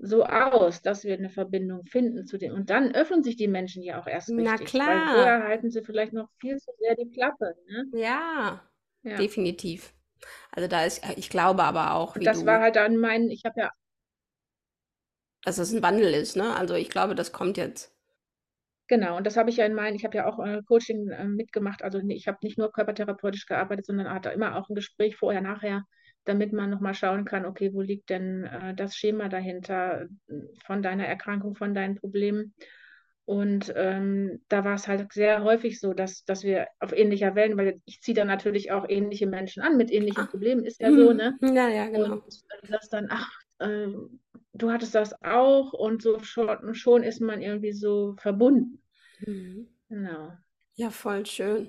so 0.00 0.24
aus, 0.24 0.82
dass 0.82 1.04
wir 1.04 1.14
eine 1.14 1.30
Verbindung 1.30 1.84
finden 1.86 2.26
zu 2.26 2.36
dem. 2.38 2.52
Und 2.54 2.70
dann 2.70 2.94
öffnen 2.94 3.22
sich 3.22 3.36
die 3.36 3.48
Menschen 3.48 3.82
ja 3.82 4.00
auch 4.00 4.06
erst 4.06 4.36
Na 4.36 4.58
richtig, 4.58 4.80
weil 4.84 5.00
klar. 5.00 5.06
vorher 5.08 5.44
halten 5.44 5.70
sie 5.70 5.82
vielleicht 5.82 6.12
noch 6.12 6.28
viel 6.40 6.56
zu 6.58 6.72
sehr 6.80 6.96
die 6.96 7.10
Klappe. 7.10 7.54
Ne? 7.68 7.86
Ja, 7.90 8.60
Ja. 9.02 9.28
definitiv. 9.28 9.94
Also 10.52 10.68
da 10.68 10.84
ist, 10.84 11.02
ich 11.16 11.30
glaube 11.30 11.64
aber 11.64 11.94
auch, 11.94 12.18
das 12.18 12.46
war 12.46 12.60
du, 12.60 12.62
halt 12.62 12.76
dann 12.76 12.96
mein, 12.96 13.28
ich 13.30 13.44
habe 13.44 13.60
ja 13.60 13.70
dass 15.44 15.58
es 15.58 15.70
ein 15.72 15.82
Wandel 15.84 16.14
ist, 16.14 16.34
ne? 16.36 16.56
Also 16.56 16.74
ich 16.74 16.90
glaube, 16.90 17.14
das 17.14 17.30
kommt 17.30 17.56
jetzt. 17.56 17.92
Genau, 18.88 19.16
und 19.16 19.26
das 19.26 19.36
habe 19.36 19.50
ich 19.50 19.56
ja 19.56 19.66
in 19.66 19.74
meinen, 19.74 19.96
ich 19.96 20.04
habe 20.04 20.16
ja 20.16 20.26
auch 20.26 20.38
äh, 20.44 20.60
Coaching 20.66 21.08
äh, 21.08 21.24
mitgemacht. 21.24 21.82
Also 21.82 21.98
ich 22.08 22.28
habe 22.28 22.38
nicht 22.42 22.58
nur 22.58 22.72
körpertherapeutisch 22.72 23.46
gearbeitet, 23.46 23.86
sondern 23.86 24.12
hatte 24.12 24.30
immer 24.30 24.56
auch 24.56 24.68
ein 24.68 24.74
Gespräch 24.74 25.16
vorher, 25.16 25.40
nachher, 25.40 25.84
damit 26.24 26.52
man 26.52 26.70
nochmal 26.70 26.94
schauen 26.94 27.24
kann, 27.24 27.46
okay, 27.46 27.72
wo 27.72 27.80
liegt 27.80 28.10
denn 28.10 28.44
äh, 28.44 28.74
das 28.74 28.96
Schema 28.96 29.28
dahinter 29.28 30.02
äh, 30.02 30.34
von 30.66 30.82
deiner 30.82 31.06
Erkrankung, 31.06 31.54
von 31.54 31.74
deinen 31.74 31.96
Problemen. 31.96 32.54
Und 33.24 33.72
ähm, 33.76 34.40
da 34.48 34.64
war 34.64 34.74
es 34.74 34.88
halt 34.88 35.12
sehr 35.12 35.44
häufig 35.44 35.78
so, 35.78 35.94
dass, 35.94 36.24
dass 36.24 36.42
wir 36.42 36.66
auf 36.80 36.92
ähnlicher 36.92 37.36
Wellen, 37.36 37.56
weil 37.56 37.80
ich 37.84 38.00
ziehe 38.02 38.16
dann 38.16 38.26
natürlich 38.26 38.72
auch 38.72 38.84
ähnliche 38.88 39.28
Menschen 39.28 39.62
an 39.62 39.76
mit 39.76 39.92
ähnlichen 39.92 40.24
Ah. 40.24 40.26
Problemen, 40.26 40.64
ist 40.64 40.80
ja 40.80 40.90
so, 40.90 41.12
ne? 41.12 41.38
Ja, 41.40 41.68
ja, 41.68 41.86
genau. 41.86 42.14
Und 42.14 42.24
das 42.68 42.88
dann, 42.88 43.06
ach, 43.10 43.30
ähm, 43.60 44.20
du 44.54 44.70
hattest 44.70 44.94
das 44.94 45.14
auch 45.22 45.72
und 45.72 46.02
so 46.02 46.20
schon, 46.20 46.74
schon 46.74 47.02
ist 47.02 47.20
man 47.20 47.42
irgendwie 47.42 47.72
so 47.72 48.14
verbunden. 48.18 48.82
Mhm. 49.26 49.68
Genau. 49.88 50.32
Ja, 50.74 50.90
voll 50.90 51.26
schön. 51.26 51.68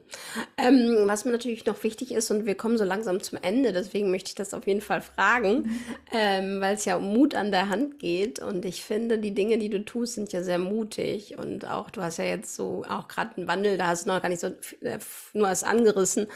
Ähm, 0.57 1.03
was 1.07 1.25
mir 1.25 1.33
natürlich 1.33 1.65
noch 1.65 1.83
wichtig 1.83 2.13
ist, 2.13 2.31
und 2.31 2.45
wir 2.45 2.55
kommen 2.55 2.77
so 2.77 2.85
langsam 2.85 3.19
zum 3.21 3.37
Ende, 3.41 3.73
deswegen 3.73 4.09
möchte 4.09 4.29
ich 4.29 4.35
das 4.35 4.53
auf 4.53 4.65
jeden 4.65 4.79
Fall 4.79 5.01
fragen, 5.01 5.69
ähm, 6.13 6.61
weil 6.61 6.75
es 6.75 6.85
ja 6.85 6.95
um 6.95 7.13
Mut 7.13 7.35
an 7.35 7.51
der 7.51 7.67
Hand 7.67 7.99
geht. 7.99 8.39
Und 8.39 8.63
ich 8.63 8.83
finde, 8.85 9.19
die 9.19 9.33
Dinge, 9.33 9.57
die 9.57 9.69
du 9.69 9.83
tust, 9.83 10.13
sind 10.13 10.31
ja 10.31 10.41
sehr 10.41 10.57
mutig. 10.57 11.37
Und 11.37 11.65
auch, 11.69 11.89
du 11.89 12.01
hast 12.01 12.17
ja 12.17 12.23
jetzt 12.23 12.55
so 12.55 12.85
auch 12.89 13.09
gerade 13.09 13.35
einen 13.35 13.47
Wandel, 13.47 13.77
da 13.77 13.87
hast 13.87 14.05
du 14.05 14.09
noch 14.09 14.21
gar 14.21 14.29
nicht 14.29 14.39
so 14.41 14.47
äh, 14.81 14.99
nur 15.33 15.47
was 15.49 15.65
angerissen, 15.65 16.27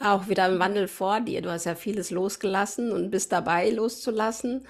auch 0.00 0.28
wieder 0.28 0.44
einen 0.44 0.58
Wandel 0.58 0.88
vor 0.88 1.20
dir. 1.20 1.40
Du 1.40 1.50
hast 1.50 1.66
ja 1.66 1.76
vieles 1.76 2.10
losgelassen 2.10 2.90
und 2.90 3.10
bist 3.12 3.30
dabei 3.32 3.70
loszulassen. 3.70 4.66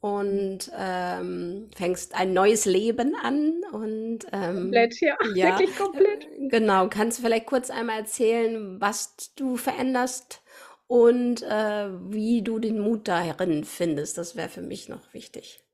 Und 0.00 0.70
ähm, 0.76 1.70
fängst 1.74 2.14
ein 2.14 2.32
neues 2.32 2.66
Leben 2.66 3.16
an 3.16 3.62
und 3.72 4.20
ähm, 4.32 4.54
Komplett, 4.54 5.00
ja, 5.00 5.16
ja, 5.34 5.58
wirklich 5.58 5.76
komplett. 5.76 6.28
genau. 6.48 6.88
Kannst 6.88 7.18
du 7.18 7.22
vielleicht 7.22 7.46
kurz 7.46 7.68
einmal 7.70 7.98
erzählen, 7.98 8.80
was 8.80 9.34
du 9.34 9.56
veränderst 9.56 10.42
und 10.86 11.42
äh, 11.42 11.88
wie 12.12 12.42
du 12.42 12.60
den 12.60 12.78
Mut 12.78 13.08
darin 13.08 13.64
findest? 13.64 14.18
Das 14.18 14.36
wäre 14.36 14.48
für 14.48 14.62
mich 14.62 14.88
noch 14.88 15.12
wichtig. 15.12 15.64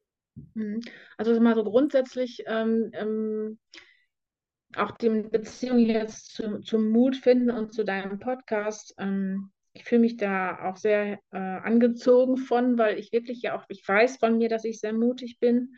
Mhm. 0.55 0.81
Also 1.19 1.39
mal 1.41 1.55
so 1.55 1.65
grundsätzlich 1.65 2.45
ähm, 2.47 2.91
ähm, 2.95 3.59
auch 4.77 4.93
die 4.93 5.09
Beziehung 5.09 5.79
jetzt 5.79 6.35
zu, 6.35 6.61
zum 6.61 6.91
Mut 6.91 7.17
finden 7.17 7.51
und 7.51 7.73
zu 7.73 7.85
deinem 7.85 8.19
Podcast. 8.19 8.95
Ähm, 8.99 9.51
ich 9.75 9.85
fühle 9.85 10.01
mich 10.03 10.17
da 10.17 10.71
auch 10.71 10.77
sehr 10.77 11.19
äh, 11.33 11.37
angezogen 11.37 12.37
von, 12.37 12.79
weil 12.79 12.99
ich 12.99 13.13
wirklich 13.13 13.43
ja 13.43 13.59
auch, 13.59 13.65
ich 13.69 13.87
weiß 13.87 14.19
von 14.19 14.39
mir, 14.39 14.49
dass 14.49 14.65
ich 14.65 14.81
sehr 14.81 14.93
mutig 14.93 15.39
bin. 15.41 15.75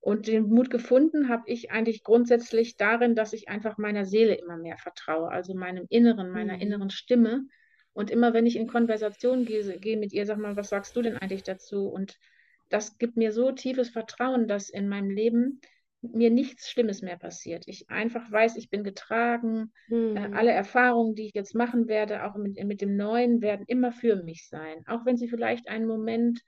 Und 0.00 0.26
den 0.26 0.44
Mut 0.48 0.70
gefunden 0.70 1.28
habe 1.28 1.44
ich 1.46 1.70
eigentlich 1.70 2.02
grundsätzlich 2.02 2.76
darin, 2.76 3.14
dass 3.14 3.32
ich 3.32 3.48
einfach 3.48 3.78
meiner 3.78 4.04
Seele 4.04 4.34
immer 4.34 4.56
mehr 4.56 4.76
vertraue, 4.78 5.30
also 5.30 5.54
meinem 5.54 5.86
Inneren, 5.88 6.30
meiner 6.30 6.54
Mhm. 6.54 6.60
inneren 6.60 6.90
Stimme. 6.90 7.46
Und 7.92 8.10
immer 8.10 8.34
wenn 8.34 8.46
ich 8.46 8.56
in 8.56 8.66
Konversation 8.66 9.44
gehe, 9.44 9.78
gehe 9.78 9.96
mit 9.96 10.12
ihr, 10.12 10.26
sag 10.26 10.38
mal, 10.38 10.56
was 10.56 10.68
sagst 10.68 10.94
du 10.96 11.02
denn 11.02 11.16
eigentlich 11.16 11.44
dazu? 11.44 11.88
Und 11.88 12.18
das 12.68 12.98
gibt 12.98 13.16
mir 13.16 13.32
so 13.32 13.52
tiefes 13.52 13.90
Vertrauen, 13.90 14.48
dass 14.48 14.70
in 14.70 14.88
meinem 14.88 15.10
Leben 15.10 15.60
mir 16.14 16.30
nichts 16.30 16.70
Schlimmes 16.70 17.02
mehr 17.02 17.16
passiert. 17.16 17.64
Ich 17.66 17.88
einfach 17.90 18.30
weiß, 18.30 18.56
ich 18.56 18.70
bin 18.70 18.84
getragen. 18.84 19.72
Äh, 20.14 20.20
Mhm. 20.20 20.34
alle 20.34 20.52
Erfahrungen, 20.52 21.14
die 21.14 21.26
ich 21.26 21.34
jetzt 21.34 21.54
machen 21.54 21.88
werde, 21.88 22.24
auch 22.24 22.36
mit, 22.36 22.62
mit 22.64 22.80
dem 22.80 22.96
Neuen, 22.96 23.40
werden 23.42 23.64
immer 23.68 23.92
für 23.92 24.16
mich 24.22 24.48
sein. 24.48 24.84
Auch 24.86 25.04
wenn 25.04 25.16
sie 25.16 25.28
vielleicht 25.28 25.68
einen 25.68 25.86
Moment 25.86 26.40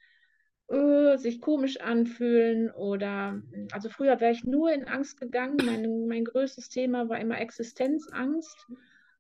äh, 0.68 1.16
sich 1.16 1.40
komisch 1.40 1.80
anfühlen 1.80 2.70
oder, 2.70 3.40
also 3.72 3.88
früher 3.88 4.20
wäre 4.20 4.32
ich 4.32 4.44
nur 4.44 4.72
in 4.72 4.86
Angst 4.86 5.20
gegangen. 5.20 5.56
Mein, 5.64 6.06
mein 6.06 6.24
größtes 6.24 6.68
Thema 6.68 7.08
war 7.08 7.18
immer 7.20 7.40
Existenzangst. 7.40 8.56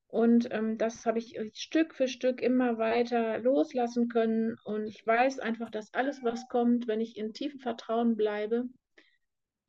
Und 0.08 0.48
ähm, 0.52 0.78
das 0.78 1.04
habe 1.04 1.18
ich 1.18 1.38
Stück 1.52 1.94
für 1.94 2.08
Stück 2.08 2.40
immer 2.40 2.78
weiter 2.78 3.38
loslassen 3.40 4.08
können. 4.08 4.56
Und 4.64 4.86
ich 4.86 5.06
weiß 5.06 5.38
einfach, 5.38 5.70
dass 5.70 5.92
alles, 5.92 6.22
was 6.22 6.48
kommt, 6.48 6.86
wenn 6.88 7.00
ich 7.00 7.16
in 7.16 7.34
tiefem 7.34 7.60
Vertrauen 7.60 8.16
bleibe, 8.16 8.64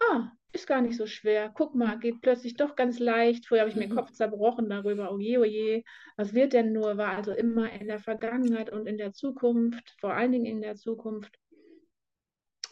ah, 0.01 0.31
ist 0.51 0.67
gar 0.67 0.81
nicht 0.81 0.97
so 0.97 1.05
schwer. 1.05 1.51
Guck 1.53 1.75
mal, 1.75 1.97
geht 1.99 2.21
plötzlich 2.21 2.55
doch 2.55 2.75
ganz 2.75 2.99
leicht. 2.99 3.45
Vorher 3.47 3.63
habe 3.63 3.69
ich 3.71 3.75
mir 3.77 3.87
den 3.87 3.91
Mhm. 3.91 3.95
Kopf 3.95 4.11
zerbrochen 4.11 4.69
darüber, 4.69 5.11
oh 5.11 5.19
je, 5.19 5.37
oh 5.37 5.43
je, 5.43 5.83
was 6.17 6.33
wird 6.33 6.53
denn 6.53 6.73
nur? 6.73 6.97
War 6.97 7.15
also 7.15 7.31
immer 7.33 7.71
in 7.71 7.87
der 7.87 7.99
Vergangenheit 7.99 8.71
und 8.71 8.87
in 8.87 8.97
der 8.97 9.13
Zukunft, 9.13 9.95
vor 9.99 10.13
allen 10.13 10.31
Dingen 10.31 10.45
in 10.45 10.61
der 10.61 10.75
Zukunft. 10.75 11.37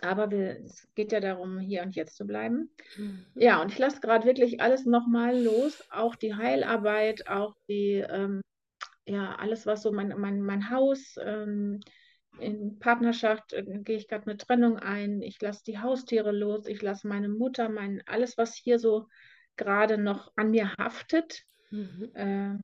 Aber 0.02 0.30
wir, 0.30 0.60
es 0.64 0.88
geht 0.96 1.12
ja 1.12 1.20
darum, 1.20 1.60
hier 1.60 1.82
und 1.84 1.96
jetzt 1.96 2.16
zu 2.16 2.26
bleiben. 2.26 2.70
Mhm. 2.98 3.26
Ja, 3.36 3.62
und 3.62 3.72
ich 3.72 3.80
lasse 3.80 4.00
gerade 4.02 4.26
wirklich 4.26 4.62
alles 4.62 4.86
nochmal 4.86 5.42
los, 5.42 5.84
auch 5.92 6.16
die 6.16 6.36
Heilarbeit, 6.36 7.28
auch 7.28 7.56
die, 7.68 8.06
ähm, 8.08 8.42
ja, 9.06 9.36
alles, 9.36 9.66
was 9.66 9.82
so 9.84 9.92
mein, 9.92 10.10
mein, 10.18 10.42
mein 10.42 10.70
Haus, 10.70 11.16
ähm, 11.24 11.80
in 12.40 12.80
Partnerschaft 12.80 13.54
äh, 13.54 13.64
gehe 13.84 13.98
ich 13.98 14.08
gerade 14.08 14.28
eine 14.28 14.38
Trennung 14.38 14.78
ein. 14.78 15.22
Ich 15.22 15.42
lasse 15.42 15.64
die 15.66 15.80
Haustiere 15.80 16.32
los, 16.32 16.68
ich 16.68 16.82
lasse 16.82 17.08
meine 17.08 17.30
Mutter, 17.30 17.70
mein, 17.70 18.02
alles, 18.06 18.38
was 18.38 18.56
hier 18.56 18.80
so 18.80 19.08
gerade 19.56 19.98
noch 19.98 20.32
an 20.36 20.52
mir 20.52 20.74
haftet, 20.78 21.44
Mhm. 21.70 22.12
äh, 22.14 22.58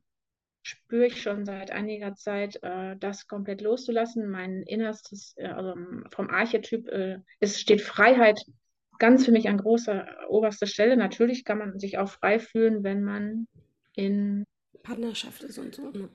spüre 0.62 1.08
ich 1.08 1.22
schon 1.22 1.46
seit 1.46 1.72
einiger 1.72 2.16
Zeit, 2.16 2.58
äh, 2.64 2.96
das 2.98 3.28
komplett 3.28 3.62
loszulassen. 3.62 4.30
Mein 4.30 4.64
Innerstes, 4.64 5.34
äh, 5.36 5.48
also 5.48 5.76
vom 6.12 6.30
Archetyp, 6.30 6.88
äh, 6.88 7.20
es 7.40 7.60
steht 7.60 7.82
Freiheit 7.82 8.40
ganz 9.00 9.26
für 9.26 9.32
mich 9.32 9.50
an 9.50 9.58
großer, 9.58 10.08
oberster 10.30 10.68
Stelle. 10.68 10.96
Natürlich 10.96 11.44
kann 11.44 11.58
man 11.58 11.80
sich 11.80 11.98
auch 11.98 12.10
frei 12.10 12.40
fühlen, 12.40 12.84
wenn 12.84 13.04
man 13.04 13.48
in, 13.96 14.46
Partnerschaft 14.84 15.44
ist 15.44 15.58
und 15.58 15.76
so. 15.76 15.90
Ne? 15.92 16.10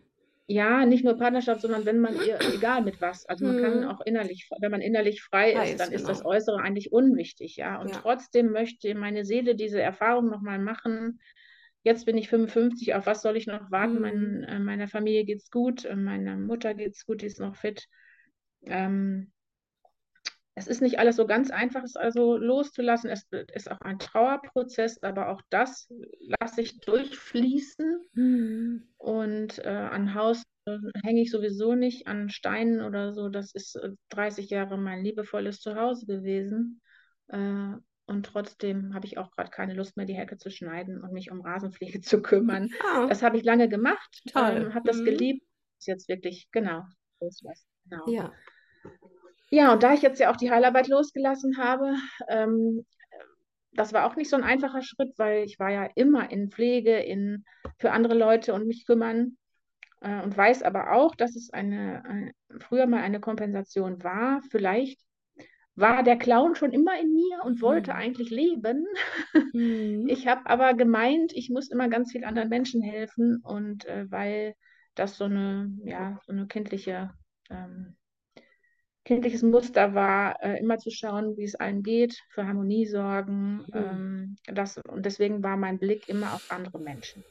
Ja, 0.50 0.86
nicht 0.86 1.04
nur 1.04 1.18
Partnerschaft, 1.18 1.60
sondern 1.60 1.84
wenn 1.84 1.98
man, 2.00 2.14
ihr- 2.26 2.38
egal 2.54 2.82
mit 2.82 3.00
was. 3.02 3.26
Also 3.26 3.44
man 3.44 3.60
kann 3.60 3.80
Mhm. 3.80 3.88
auch 3.88 4.00
innerlich, 4.00 4.48
wenn 4.60 4.70
man 4.70 4.80
innerlich 4.80 5.22
frei 5.22 5.52
Frei 5.52 5.72
ist, 5.72 5.80
dann 5.80 5.92
ist 5.92 6.08
das 6.08 6.18
genau. 6.18 6.30
Äußere 6.30 6.58
eigentlich 6.60 6.90
unwichtig, 6.90 7.56
ja. 7.56 7.80
Und 7.80 7.90
Ja. 7.90 7.98
trotzdem 8.00 8.50
möchte 8.50 8.94
meine 8.94 9.24
Seele 9.24 9.54
diese 9.54 9.80
Erfahrung 9.80 10.30
nochmal 10.30 10.58
machen. 10.58 11.20
Jetzt 11.82 12.06
bin 12.06 12.16
ich 12.16 12.28
55, 12.28 12.94
auf 12.94 13.06
was 13.06 13.22
soll 13.22 13.36
ich 13.36 13.46
noch 13.46 13.70
warten? 13.70 13.96
Mhm. 13.96 14.00
Mein, 14.00 14.44
äh, 14.44 14.58
meiner 14.58 14.88
Familie 14.88 15.24
geht's 15.24 15.50
gut, 15.50 15.84
äh, 15.84 15.94
meiner 15.96 16.36
Mutter 16.36 16.74
geht's 16.74 17.04
gut, 17.04 17.20
die 17.22 17.26
ist 17.26 17.40
noch 17.40 17.54
fit. 17.54 17.86
Ähm, 18.66 19.30
es 20.58 20.66
ist 20.66 20.82
nicht 20.82 20.98
alles 20.98 21.16
so 21.16 21.26
ganz 21.26 21.50
einfach, 21.50 21.82
es 21.84 21.96
also 21.96 22.36
loszulassen. 22.36 23.10
Es 23.10 23.26
ist 23.54 23.70
auch 23.70 23.80
ein 23.80 23.98
Trauerprozess, 23.98 25.02
aber 25.02 25.28
auch 25.30 25.40
das 25.50 25.88
lasse 26.40 26.60
ich 26.60 26.80
durchfließen. 26.80 28.00
Mhm. 28.12 28.82
Und 28.98 29.58
äh, 29.60 29.68
an 29.68 30.14
Haus 30.14 30.42
äh, 30.66 30.76
hänge 31.02 31.22
ich 31.22 31.30
sowieso 31.30 31.74
nicht, 31.74 32.06
an 32.06 32.28
Steinen 32.28 32.82
oder 32.82 33.12
so. 33.14 33.28
Das 33.28 33.52
ist 33.54 33.76
äh, 33.76 33.90
30 34.10 34.50
Jahre 34.50 34.76
mein 34.76 35.02
liebevolles 35.02 35.60
Zuhause 35.60 36.06
gewesen. 36.06 36.80
Äh, 37.28 37.72
und 38.06 38.26
trotzdem 38.26 38.94
habe 38.94 39.06
ich 39.06 39.18
auch 39.18 39.30
gerade 39.30 39.50
keine 39.50 39.74
Lust 39.74 39.96
mehr, 39.96 40.06
die 40.06 40.14
Hecke 40.16 40.38
zu 40.38 40.50
schneiden 40.50 41.02
und 41.02 41.12
mich 41.12 41.30
um 41.30 41.40
Rasenpflege 41.40 42.00
zu 42.00 42.20
kümmern. 42.22 42.68
Ja, 42.82 43.06
Das 43.06 43.22
habe 43.22 43.36
ich 43.36 43.44
lange 43.44 43.68
gemacht, 43.68 44.22
ähm, 44.34 44.74
habe 44.74 44.86
das 44.86 44.98
Mhm. 44.98 45.04
geliebt. 45.04 45.46
Ist 45.78 45.86
jetzt 45.86 46.08
wirklich, 46.08 46.48
genau, 46.50 46.82
loslassen. 47.20 47.66
Genau. 47.88 48.08
Ja. 48.08 48.32
Ja, 49.50 49.72
und 49.72 49.82
da 49.82 49.94
ich 49.94 50.02
jetzt 50.02 50.20
ja 50.20 50.30
auch 50.30 50.36
die 50.36 50.50
Heilarbeit 50.50 50.88
losgelassen 50.88 51.58
habe, 51.58 51.94
ähm, 52.28 52.84
das 53.72 53.92
war 53.92 54.06
auch 54.06 54.16
nicht 54.16 54.30
so 54.30 54.36
ein 54.36 54.44
einfacher 54.44 54.82
Schritt, 54.82 55.14
weil 55.18 55.44
ich 55.44 55.58
war 55.58 55.70
ja 55.70 55.88
immer 55.94 56.30
in 56.30 56.50
Pflege, 56.50 56.98
in 56.98 57.44
für 57.78 57.92
andere 57.92 58.14
Leute 58.14 58.54
und 58.54 58.66
mich 58.66 58.86
kümmern. 58.86 59.36
äh, 60.02 60.22
und 60.22 60.36
weiß 60.36 60.62
aber 60.62 60.92
auch, 60.92 61.14
dass 61.16 61.36
es 61.36 61.50
eine, 61.52 62.04
eine, 62.06 62.32
früher 62.60 62.86
mal 62.86 63.02
eine 63.02 63.20
Kompensation 63.20 64.02
war. 64.04 64.42
Vielleicht 64.50 65.00
war 65.76 66.02
der 66.02 66.18
Clown 66.18 66.56
schon 66.56 66.72
immer 66.72 67.00
in 67.00 67.12
mir 67.14 67.44
und 67.44 67.62
wollte 67.62 67.92
mhm. 67.92 67.98
eigentlich 67.98 68.30
leben. 68.30 68.86
Mhm. 69.52 70.06
Ich 70.08 70.26
habe 70.28 70.46
aber 70.46 70.74
gemeint, 70.74 71.32
ich 71.34 71.50
muss 71.50 71.70
immer 71.70 71.88
ganz 71.88 72.12
viel 72.12 72.24
anderen 72.24 72.48
Menschen 72.48 72.82
helfen 72.82 73.40
und 73.44 73.86
äh, 73.86 74.10
weil 74.10 74.54
das 74.94 75.16
so 75.18 75.24
eine, 75.24 75.72
ja, 75.84 76.20
so 76.26 76.32
eine 76.32 76.46
kindliche, 76.48 77.12
ähm, 77.50 77.97
kindliches 79.08 79.42
Muster 79.42 79.94
war, 79.94 80.42
äh, 80.42 80.60
immer 80.60 80.76
zu 80.76 80.90
schauen, 80.90 81.34
wie 81.38 81.44
es 81.44 81.54
allen 81.54 81.82
geht, 81.82 82.22
für 82.28 82.46
Harmonie 82.46 82.86
sorgen. 82.86 83.64
Mhm. 83.66 83.72
Ähm, 83.72 84.36
das, 84.44 84.76
und 84.76 85.06
deswegen 85.06 85.42
war 85.42 85.56
mein 85.56 85.78
Blick 85.78 86.10
immer 86.10 86.34
auf 86.34 86.44
andere 86.50 86.78
Menschen. 86.78 87.24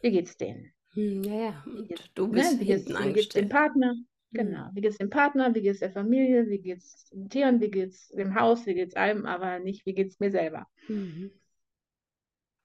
Wie 0.00 0.10
geht's 0.10 0.36
denen? 0.36 0.72
Hm, 0.94 1.22
ja, 1.22 1.34
ja. 1.34 1.64
Und 1.64 2.10
du 2.14 2.26
bist 2.26 2.54
ne? 2.54 2.60
wie 2.60 2.66
geht's, 2.66 2.88
wie 2.88 3.12
geht's 3.12 3.34
dem 3.34 3.48
Partner? 3.48 3.94
Genau. 4.32 4.68
Wie 4.72 4.80
geht 4.80 4.90
es 4.90 4.98
dem 4.98 5.10
Partner, 5.10 5.54
wie 5.54 5.62
geht 5.62 5.74
es 5.74 5.80
der 5.80 5.92
Familie, 5.92 6.48
wie 6.48 6.58
geht 6.58 6.78
es 6.78 7.04
den 7.12 7.28
Tieren, 7.28 7.60
wie 7.60 7.70
geht 7.70 7.90
es 7.90 8.08
dem 8.08 8.34
Haus, 8.34 8.66
wie 8.66 8.74
geht 8.74 8.88
es 8.88 8.96
allem, 8.96 9.24
aber 9.24 9.60
nicht, 9.60 9.86
wie 9.86 9.94
geht 9.94 10.08
es 10.08 10.18
mir 10.18 10.32
selber. 10.32 10.66
Mhm. 10.88 11.30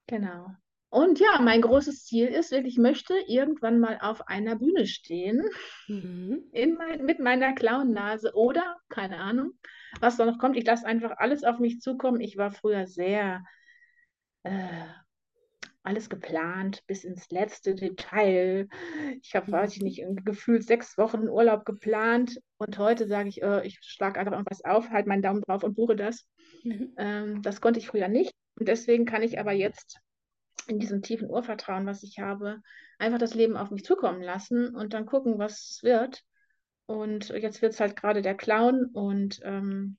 Genau. 0.07 0.47
Und 0.89 1.19
ja, 1.19 1.41
mein 1.41 1.61
großes 1.61 2.05
Ziel 2.05 2.27
ist 2.27 2.51
wirklich, 2.51 2.75
ich 2.75 2.79
möchte 2.79 3.13
irgendwann 3.27 3.79
mal 3.79 3.99
auf 4.01 4.27
einer 4.27 4.55
Bühne 4.55 4.85
stehen, 4.85 5.43
mhm. 5.87 6.45
mein, 6.77 7.03
mit 7.03 7.19
meiner 7.19 7.53
Clownnase 7.53 8.33
oder, 8.35 8.77
keine 8.87 9.17
Ahnung, 9.17 9.51
was 9.99 10.15
da 10.15 10.25
noch 10.25 10.39
kommt. 10.39 10.55
Ich 10.55 10.65
lasse 10.65 10.85
einfach 10.85 11.17
alles 11.17 11.43
auf 11.43 11.59
mich 11.59 11.81
zukommen. 11.81 12.21
Ich 12.21 12.37
war 12.37 12.51
früher 12.51 12.87
sehr 12.87 13.43
äh, 14.43 14.85
alles 15.83 16.09
geplant 16.09 16.83
bis 16.87 17.03
ins 17.03 17.29
letzte 17.31 17.75
Detail. 17.75 18.67
Ich 19.21 19.35
habe, 19.35 19.51
weiß 19.51 19.75
ich 19.75 19.81
nicht, 19.81 20.03
gefühlt 20.23 20.63
sechs 20.63 20.97
Wochen 20.97 21.27
Urlaub 21.27 21.65
geplant 21.65 22.39
und 22.57 22.77
heute 22.77 23.07
sage 23.07 23.29
ich, 23.29 23.41
äh, 23.41 23.65
ich 23.65 23.79
schlage 23.81 24.19
einfach 24.19 24.33
irgendwas 24.33 24.63
auf, 24.63 24.89
halt 24.89 25.07
meinen 25.07 25.21
Daumen 25.21 25.41
drauf 25.41 25.63
und 25.63 25.75
buche 25.75 25.95
das. 25.97 26.27
Mhm. 26.63 26.93
Ähm, 26.97 27.41
das 27.41 27.59
konnte 27.59 27.79
ich 27.79 27.87
früher 27.87 28.07
nicht 28.07 28.31
und 28.59 28.67
deswegen 28.67 29.05
kann 29.05 29.21
ich 29.21 29.39
aber 29.39 29.51
jetzt 29.51 29.99
in 30.67 30.79
diesem 30.79 31.01
tiefen 31.01 31.29
Urvertrauen, 31.29 31.85
was 31.85 32.03
ich 32.03 32.19
habe, 32.19 32.61
einfach 32.99 33.19
das 33.19 33.33
Leben 33.33 33.57
auf 33.57 33.71
mich 33.71 33.83
zukommen 33.83 34.21
lassen 34.21 34.75
und 34.75 34.93
dann 34.93 35.05
gucken, 35.05 35.39
was 35.39 35.71
es 35.71 35.83
wird. 35.83 36.23
Und 36.85 37.29
jetzt 37.29 37.61
wird 37.61 37.73
es 37.73 37.79
halt 37.79 37.95
gerade 37.95 38.21
der 38.21 38.35
Clown 38.35 38.85
und 38.93 39.39
ähm, 39.43 39.97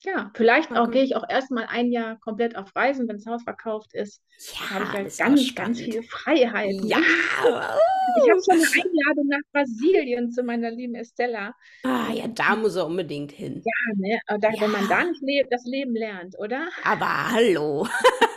ja, 0.00 0.30
vielleicht 0.34 0.70
auch 0.72 0.90
gehe 0.90 1.02
ich 1.02 1.16
auch 1.16 1.24
erstmal 1.28 1.66
ein 1.68 1.90
Jahr 1.90 2.18
komplett 2.20 2.54
auf 2.56 2.74
Reisen, 2.76 3.08
wenn 3.08 3.16
das 3.16 3.26
Haus 3.26 3.42
verkauft 3.42 3.94
ist. 3.94 4.22
Ja, 4.52 4.70
habe 4.70 4.84
ich 4.84 4.92
halt 4.92 5.18
ganz, 5.18 5.54
ganz 5.54 5.80
viel 5.80 6.02
Freiheit. 6.02 6.76
Ja. 6.84 6.98
Ich 8.18 8.30
habe 8.30 8.40
schon 8.40 8.54
eine 8.54 8.84
Einladung 8.84 9.26
nach 9.26 9.40
Brasilien 9.52 10.30
zu 10.30 10.44
meiner 10.44 10.70
lieben 10.70 10.94
Estella. 10.94 11.52
Ah, 11.82 12.12
ja, 12.14 12.28
da 12.28 12.54
muss 12.54 12.76
er 12.76 12.86
unbedingt 12.86 13.32
hin. 13.32 13.62
Ja, 13.64 13.94
ne? 13.96 14.20
Da, 14.40 14.48
ja. 14.48 14.60
Wenn 14.60 14.70
man 14.70 14.88
da 14.88 15.04
nicht 15.04 15.20
lebt, 15.22 15.52
das 15.52 15.64
Leben 15.64 15.94
lernt, 15.94 16.38
oder? 16.38 16.68
Aber 16.84 17.32
hallo. 17.32 17.88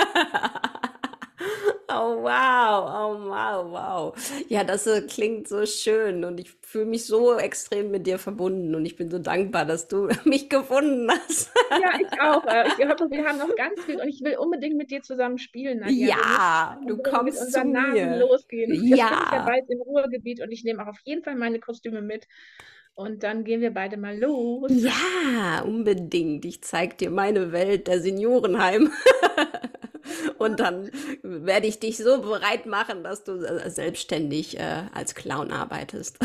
Oh 1.91 2.21
wow, 2.21 2.85
oh 2.85 3.29
wow, 3.29 3.65
wow. 3.71 4.43
Ja, 4.47 4.63
das 4.63 4.85
äh, 4.85 5.01
klingt 5.01 5.47
so 5.47 5.65
schön 5.65 6.23
und 6.23 6.39
ich 6.39 6.51
fühle 6.61 6.85
mich 6.85 7.05
so 7.05 7.35
extrem 7.39 7.89
mit 7.89 8.05
dir 8.05 8.19
verbunden 8.19 8.75
und 8.75 8.85
ich 8.85 8.95
bin 8.95 9.09
so 9.09 9.17
dankbar, 9.17 9.65
dass 9.65 9.87
du 9.87 10.07
mich 10.23 10.49
gefunden 10.49 11.09
hast. 11.09 11.51
Ja, 11.71 11.99
ich 11.99 12.21
auch. 12.21 12.45
Äh, 12.45 12.67
ich 12.77 12.87
hoffe, 12.87 13.09
wir 13.09 13.25
haben 13.25 13.39
noch 13.39 13.55
ganz 13.55 13.81
viel 13.85 13.99
und 13.99 14.07
ich 14.07 14.21
will 14.23 14.37
unbedingt 14.37 14.77
mit 14.77 14.91
dir 14.91 15.01
zusammen 15.01 15.39
spielen. 15.39 15.79
Nadja. 15.79 16.09
Ja, 16.09 16.81
du 16.85 16.97
kommst 16.97 17.39
mit 17.39 17.45
unseren 17.47 17.73
zu 17.73 17.81
mir. 17.81 18.05
Nasen 18.05 18.19
losgehen. 18.19 18.71
Ja. 18.71 18.79
Jetzt 18.81 18.85
bin 18.85 18.93
ich 18.93 19.31
ja 19.31 19.45
bald 19.45 19.69
im 19.69 19.81
Ruhrgebiet 19.81 20.41
und 20.43 20.51
ich 20.51 20.63
nehme 20.63 20.83
auch 20.83 20.89
auf 20.89 20.99
jeden 21.05 21.23
Fall 21.23 21.35
meine 21.35 21.59
Kostüme 21.59 22.03
mit. 22.03 22.27
Und 22.93 23.23
dann 23.23 23.45
gehen 23.45 23.61
wir 23.61 23.73
beide 23.73 23.97
mal 23.97 24.15
los. 24.19 24.69
Ja, 24.71 25.63
unbedingt. 25.65 26.45
Ich 26.45 26.61
zeige 26.63 26.97
dir 26.97 27.09
meine 27.09 27.51
Welt, 27.51 27.87
der 27.87 28.01
Seniorenheim. 28.01 28.91
Und 30.38 30.60
dann 30.60 30.89
werde 31.24 31.68
ich 31.68 31.80
dich 31.80 31.97
so 31.97 32.22
bereit 32.22 32.66
machen, 32.66 33.03
dass 33.03 33.24
du 33.24 33.43
äh, 33.43 33.70
selbstständig 33.70 34.60
äh, 34.60 34.84
als 34.93 35.16
Clown 35.16 35.51
arbeitest. 35.51 36.20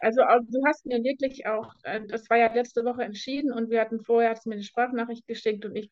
also, 0.00 0.22
also, 0.22 0.46
du 0.50 0.64
hast 0.66 0.86
mir 0.86 1.02
wirklich 1.02 1.46
auch, 1.46 1.74
äh, 1.82 2.00
das 2.06 2.28
war 2.30 2.38
ja 2.38 2.52
letzte 2.52 2.84
Woche 2.84 3.02
entschieden 3.02 3.52
und 3.52 3.70
wir 3.70 3.80
hatten 3.80 4.00
vorher, 4.00 4.30
hast 4.30 4.44
du 4.44 4.50
mir 4.50 4.56
eine 4.56 4.64
Sprachnachricht 4.64 5.26
geschickt 5.26 5.64
und 5.64 5.76
ich 5.76 5.90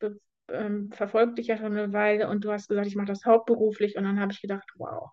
ähm, 0.51 0.91
verfolge 0.93 1.35
dich 1.35 1.49
ja 1.49 1.57
schon 1.57 1.77
eine 1.77 1.93
Weile 1.93 2.29
und 2.29 2.45
du 2.45 2.53
hast 2.53 2.69
gesagt, 2.69 2.87
ich 2.87 2.97
mache 2.97 3.07
das 3.07 3.25
hauptberuflich 3.25 3.97
und 3.97 4.05
dann 4.05 4.21
habe 4.21 4.33
ich 4.33 4.41
gedacht, 4.41 4.69
wow. 4.77 5.11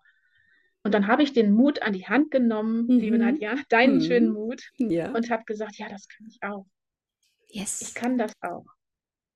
Und 0.82 0.92
dann 0.92 1.08
habe 1.08 1.24
ich 1.24 1.32
den 1.32 1.52
Mut 1.52 1.82
an 1.82 1.94
die 1.94 2.06
Hand 2.06 2.30
genommen, 2.30 2.86
mhm. 2.86 2.98
liebe 2.98 3.18
Nadja, 3.18 3.56
deinen 3.68 3.96
mhm. 3.96 4.02
schönen 4.02 4.32
Mut 4.32 4.62
ja. 4.76 5.10
und 5.10 5.30
habe 5.30 5.44
gesagt, 5.44 5.76
ja, 5.78 5.88
das 5.88 6.06
kann 6.08 6.26
ich 6.28 6.38
auch. 6.42 6.66
Yes. 7.48 7.82
Ich 7.82 7.94
kann 7.94 8.18
das 8.18 8.32
auch. 8.40 8.64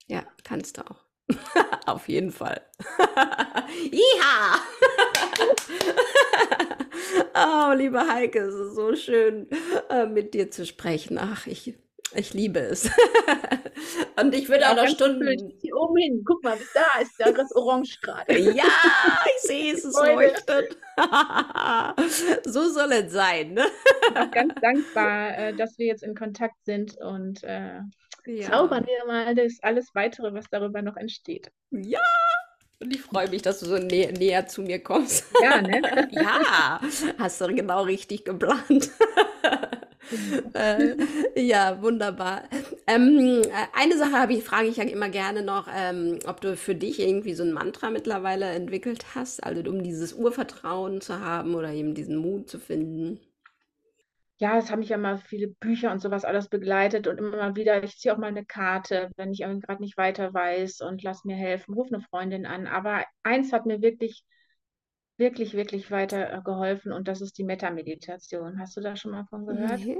Ja, 0.07 0.25
kannst 0.45 0.79
du 0.79 0.83
auch. 0.83 1.10
Auf 1.87 2.09
jeden 2.09 2.31
Fall. 2.31 2.61
Iha! 3.91 4.61
oh, 7.71 7.73
liebe 7.75 8.07
Heike, 8.07 8.41
es 8.41 8.55
ist 8.55 8.75
so 8.75 8.95
schön, 8.95 9.49
äh, 9.89 10.07
mit 10.07 10.35
dir 10.35 10.51
zu 10.51 10.67
sprechen. 10.67 11.19
Ach, 11.19 11.47
ich, 11.47 11.75
ich 12.15 12.35
liebe 12.35 12.61
es. 12.61 12.91
Und 14.21 14.35
ich 14.35 14.49
würde 14.49 14.63
ja, 14.63 14.73
auch 14.73 14.77
noch 14.77 14.89
Stunden. 14.89 15.53
Hier 15.61 15.77
oben 15.77 15.97
hin, 15.97 16.23
guck 16.27 16.43
mal, 16.43 16.59
da 16.75 17.01
ist 17.01 17.13
da 17.19 17.31
das 17.33 17.55
Orange 17.55 17.99
gerade. 18.03 18.39
ja, 18.39 18.65
ich 19.37 19.43
sehe 19.43 19.73
es, 19.75 19.85
es 19.85 19.95
leuchtet. 19.95 20.77
so 22.45 22.69
soll 22.69 22.93
es 22.93 23.13
sein. 23.13 23.55
Ne? 23.55 23.67
Ich 24.09 24.15
bin 24.15 24.31
ganz 24.31 24.55
dankbar, 24.61 25.39
äh, 25.39 25.55
dass 25.55 25.79
wir 25.79 25.87
jetzt 25.87 26.03
in 26.03 26.15
Kontakt 26.15 26.65
sind 26.65 26.97
und 26.99 27.43
äh, 27.45 27.81
ja. 28.27 28.51
zaubern 28.51 28.87
wir 28.87 29.07
mal 29.07 29.35
das 29.35 29.59
alles 29.63 29.95
weitere, 29.95 30.33
was 30.33 30.47
darüber 30.51 30.83
noch 30.83 30.97
entsteht. 30.97 31.51
Ja! 31.71 32.01
Und 32.83 32.95
ich 32.95 33.03
freue 33.03 33.29
mich, 33.29 33.43
dass 33.43 33.61
du 33.61 33.67
so 33.67 33.77
nä 33.77 34.11
näher 34.19 34.47
zu 34.47 34.63
mir 34.63 34.83
kommst. 34.83 35.27
Ja, 35.43 35.61
ne? 35.61 35.83
ja, 36.13 36.81
hast 37.19 37.41
du 37.41 37.55
genau 37.55 37.83
richtig 37.83 38.25
geplant. 38.25 38.91
äh, 40.55 40.97
ja, 41.37 41.83
wunderbar. 41.83 42.45
Ähm, 42.87 43.43
eine 43.75 43.99
Sache 43.99 44.33
ich, 44.33 44.45
frage 44.45 44.69
ich 44.69 44.79
ja 44.79 44.85
immer 44.85 45.11
gerne 45.11 45.43
noch, 45.43 45.69
ähm, 45.75 46.21
ob 46.27 46.41
du 46.41 46.57
für 46.57 46.75
dich 46.75 47.01
irgendwie 47.01 47.35
so 47.35 47.43
ein 47.43 47.53
Mantra 47.53 47.91
mittlerweile 47.91 48.47
entwickelt 48.47 49.15
hast, 49.15 49.45
also 49.45 49.61
um 49.69 49.83
dieses 49.83 50.15
Urvertrauen 50.15 51.03
zu 51.03 51.21
haben 51.21 51.55
oder 51.55 51.73
eben 51.73 51.95
diesen 51.95 52.17
Mut 52.17 52.49
zu 52.49 52.59
finden 52.59 53.21
ja, 54.41 54.57
es 54.57 54.71
haben 54.71 54.79
mich 54.79 54.89
ja 54.89 54.97
mal 54.97 55.19
viele 55.19 55.49
Bücher 55.49 55.93
und 55.93 56.01
sowas 56.01 56.25
alles 56.25 56.49
begleitet 56.49 57.07
und 57.07 57.19
immer 57.19 57.37
mal 57.37 57.57
wieder, 57.57 57.85
ich 57.85 57.99
ziehe 57.99 58.15
auch 58.15 58.19
mal 58.19 58.29
eine 58.29 58.47
Karte, 58.47 59.11
wenn 59.17 59.33
ich 59.33 59.41
gerade 59.41 59.83
nicht 59.83 59.99
weiter 59.99 60.33
weiß 60.33 60.81
und 60.81 61.03
lass 61.03 61.25
mir 61.25 61.37
helfen, 61.37 61.75
ruf 61.75 61.89
eine 61.93 62.01
Freundin 62.01 62.47
an. 62.47 62.67
Aber 62.67 63.05
eins 63.23 63.53
hat 63.53 63.67
mir 63.67 63.83
wirklich, 63.83 64.25
wirklich, 65.19 65.53
wirklich 65.53 65.91
weiter 65.91 66.33
äh, 66.33 66.41
geholfen 66.43 66.91
und 66.91 67.07
das 67.07 67.21
ist 67.21 67.37
die 67.37 67.45
Metta-Meditation. 67.45 68.59
Hast 68.59 68.79
du 68.79 68.81
da 68.81 68.97
schon 68.97 69.11
mal 69.11 69.27
von 69.27 69.45
gehört? 69.45 69.85
Mhm. 69.85 69.99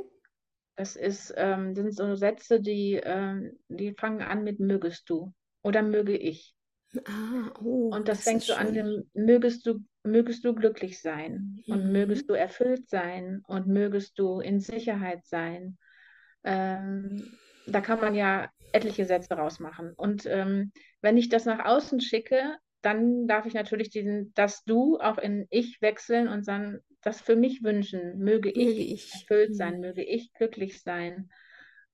Das 0.75 0.97
ist, 0.97 1.35
ähm, 1.37 1.75
sind 1.75 1.95
so 1.95 2.15
Sätze, 2.15 2.63
die, 2.63 2.95
ähm, 2.95 3.59
die 3.69 3.93
fangen 3.93 4.23
an 4.23 4.43
mit 4.43 4.59
mögest 4.59 5.11
du 5.11 5.35
oder 5.63 5.83
möge 5.83 6.17
ich. 6.17 6.55
Ah, 7.05 7.53
oh, 7.63 7.91
und 7.95 8.09
das, 8.09 8.19
das 8.19 8.25
fängt 8.25 8.43
so 8.43 8.55
schön. 8.55 8.67
an 8.67 8.75
dem 8.75 9.11
mögest 9.15 9.65
du 9.67 9.81
mögest 10.03 10.45
du 10.45 10.55
glücklich 10.55 11.01
sein 11.01 11.63
und 11.67 11.87
mhm. 11.87 11.93
mögest 11.93 12.29
du 12.31 12.35
erfüllt 12.35 12.89
sein 12.89 13.43
und 13.47 13.67
mögest 13.67 14.19
du 14.19 14.41
in 14.41 14.61
Sicherheit 14.61 15.25
sein. 15.27 15.79
Ähm, 16.43 17.31
da 17.67 17.81
kann 17.81 18.01
man 18.01 18.15
ja 18.15 18.51
etliche 18.73 19.05
Sätze 19.05 19.35
rausmachen. 19.35 19.93
Und 19.97 20.27
ähm, 20.27 20.73
wenn 21.03 21.17
ich 21.17 21.29
das 21.29 21.45
nach 21.45 21.65
außen 21.65 22.01
schicke, 22.01 22.57
dann 22.83 23.27
darf 23.27 23.47
ich 23.47 23.55
natürlich 23.55 23.91
diesen, 23.91 24.33
das 24.35 24.65
Du 24.65 24.99
auch 24.99 25.19
in 25.19 25.47
Ich 25.51 25.83
wechseln 25.83 26.29
und 26.29 26.49
dann 26.49 26.81
das 27.03 27.21
für 27.21 27.37
mich 27.37 27.63
wünschen. 27.63 28.19
Möge 28.19 28.51
ich, 28.51 28.93
ich. 28.93 29.13
erfüllt 29.13 29.55
sein, 29.55 29.75
mhm. 29.75 29.81
möge 29.81 30.03
ich 30.03 30.33
glücklich 30.33 30.83
sein. 30.83 31.31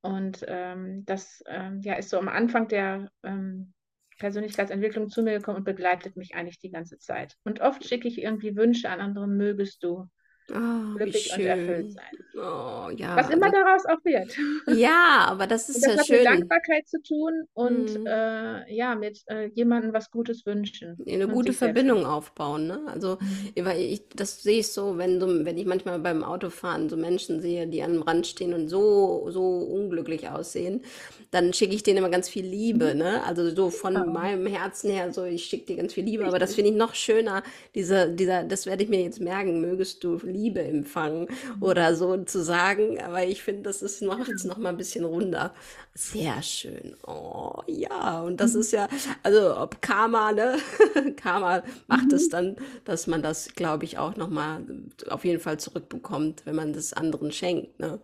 Und 0.00 0.44
ähm, 0.46 1.04
das 1.04 1.42
ähm, 1.48 1.80
ja, 1.80 1.94
ist 1.94 2.10
so 2.10 2.18
am 2.18 2.28
Anfang 2.28 2.68
der, 2.68 3.10
ähm, 3.24 3.72
Persönlichkeitsentwicklung 4.16 5.08
zu 5.08 5.22
mir 5.22 5.38
gekommen 5.38 5.58
und 5.58 5.64
begleitet 5.64 6.16
mich 6.16 6.34
eigentlich 6.34 6.58
die 6.58 6.70
ganze 6.70 6.98
Zeit. 6.98 7.36
Und 7.44 7.60
oft 7.60 7.84
schicke 7.84 8.08
ich 8.08 8.22
irgendwie 8.22 8.56
Wünsche 8.56 8.90
an 8.90 9.00
andere, 9.00 9.26
mögest 9.28 9.82
du 9.82 10.08
oh, 10.52 10.96
glücklich 10.98 11.32
und 11.32 11.44
erfüllt 11.46 11.90
sein. 11.92 12.04
Oh, 12.34 12.90
ja. 12.96 13.16
Was 13.16 13.30
immer 13.30 13.50
daraus 13.50 13.84
auch 13.86 14.04
wird. 14.04 14.32
Ja, 14.68 15.24
aber 15.28 15.46
das 15.46 15.68
ist 15.68 15.82
das 15.82 15.94
ja 15.94 16.00
hat 16.00 16.06
schön. 16.06 16.18
mit 16.18 16.26
Dankbarkeit 16.26 16.88
zu 16.88 17.00
tun 17.02 17.44
und 17.54 17.94
Mhm. 17.94 18.06
äh, 18.06 18.74
ja, 18.74 18.94
mit 18.94 19.22
äh, 19.26 19.46
jemandem 19.54 19.92
was 19.92 20.10
Gutes 20.10 20.44
wünschen. 20.46 20.96
Eine 21.06 21.26
und 21.26 21.34
gute. 21.34 21.52
Verbindung 21.52 22.06
aufbauen, 22.06 22.66
ne? 22.66 22.80
Also, 22.86 23.18
Mhm. 23.20 23.64
weil 23.64 23.80
ich, 23.80 24.02
das 24.14 24.42
sehe 24.42 24.60
ich 24.60 24.68
so, 24.68 24.96
wenn 24.98 25.20
so, 25.20 25.26
wenn 25.44 25.58
ich 25.58 25.66
manchmal 25.66 25.98
beim 25.98 26.24
Autofahren 26.24 26.88
so 26.88 26.96
Menschen 26.96 27.40
sehe, 27.40 27.66
die 27.66 27.82
am 27.82 28.02
Rand 28.02 28.26
stehen 28.26 28.54
und 28.54 28.68
so, 28.68 29.28
so 29.30 29.42
unglücklich 29.58 30.28
aussehen, 30.28 30.82
dann 31.30 31.52
schicke 31.52 31.74
ich 31.74 31.82
denen 31.82 31.98
immer 31.98 32.08
ganz 32.08 32.28
viel 32.28 32.46
Liebe, 32.46 32.94
ne? 32.94 33.22
Also 33.24 33.54
so 33.54 33.70
von 33.70 33.94
Ja. 33.94 34.04
meinem 34.04 34.46
Herzen 34.46 34.90
her, 34.90 35.12
so 35.12 35.24
ich 35.24 35.44
schicke 35.44 35.66
dir 35.66 35.76
ganz 35.76 35.92
viel 35.94 36.04
Liebe, 36.04 36.24
aber 36.26 36.38
das 36.38 36.54
finde 36.54 36.70
ich 36.70 36.76
noch 36.76 36.94
schöner, 36.94 37.42
diese, 37.74 38.10
dieser, 38.10 38.44
das 38.44 38.66
werde 38.66 38.82
ich 38.84 38.88
mir 38.88 39.02
jetzt 39.02 39.20
merken, 39.20 39.60
mögest 39.60 40.02
du 40.04 40.18
Liebe 40.36 40.60
empfangen 40.62 41.28
oder 41.60 41.94
so 41.96 42.16
zu 42.24 42.42
sagen, 42.44 43.00
aber 43.02 43.24
ich 43.24 43.42
finde, 43.42 43.62
das 43.62 43.82
ist, 43.82 44.02
macht 44.02 44.28
es 44.28 44.44
noch 44.44 44.58
mal 44.58 44.70
ein 44.70 44.76
bisschen 44.76 45.04
runder. 45.04 45.54
Sehr 45.94 46.42
schön. 46.42 46.94
Oh, 47.06 47.62
ja, 47.66 48.20
und 48.20 48.38
das 48.38 48.54
Mhm. 48.54 48.54
ist 48.54 48.72
ja, 48.72 48.86
also 49.22 49.56
ob 49.58 49.80
Karma, 49.80 50.32
ne? 50.32 50.58
Karma 51.16 51.62
macht 51.88 52.12
es 52.12 52.28
Mhm. 52.28 52.28
dann, 52.28 52.56
dass 52.84 53.06
man 53.06 53.22
das, 53.22 53.54
glaube 53.54 53.84
ich, 53.84 53.96
auch 53.98 54.16
noch 54.16 54.28
mal 54.28 54.62
auf 55.08 55.24
jeden 55.24 55.40
Fall 55.40 55.58
zurückbekommt, 55.58 56.44
wenn 56.44 56.54
man 56.54 56.72
das 56.74 56.92
anderen 56.92 57.32
schenkt, 57.32 57.78
ne? 57.80 58.00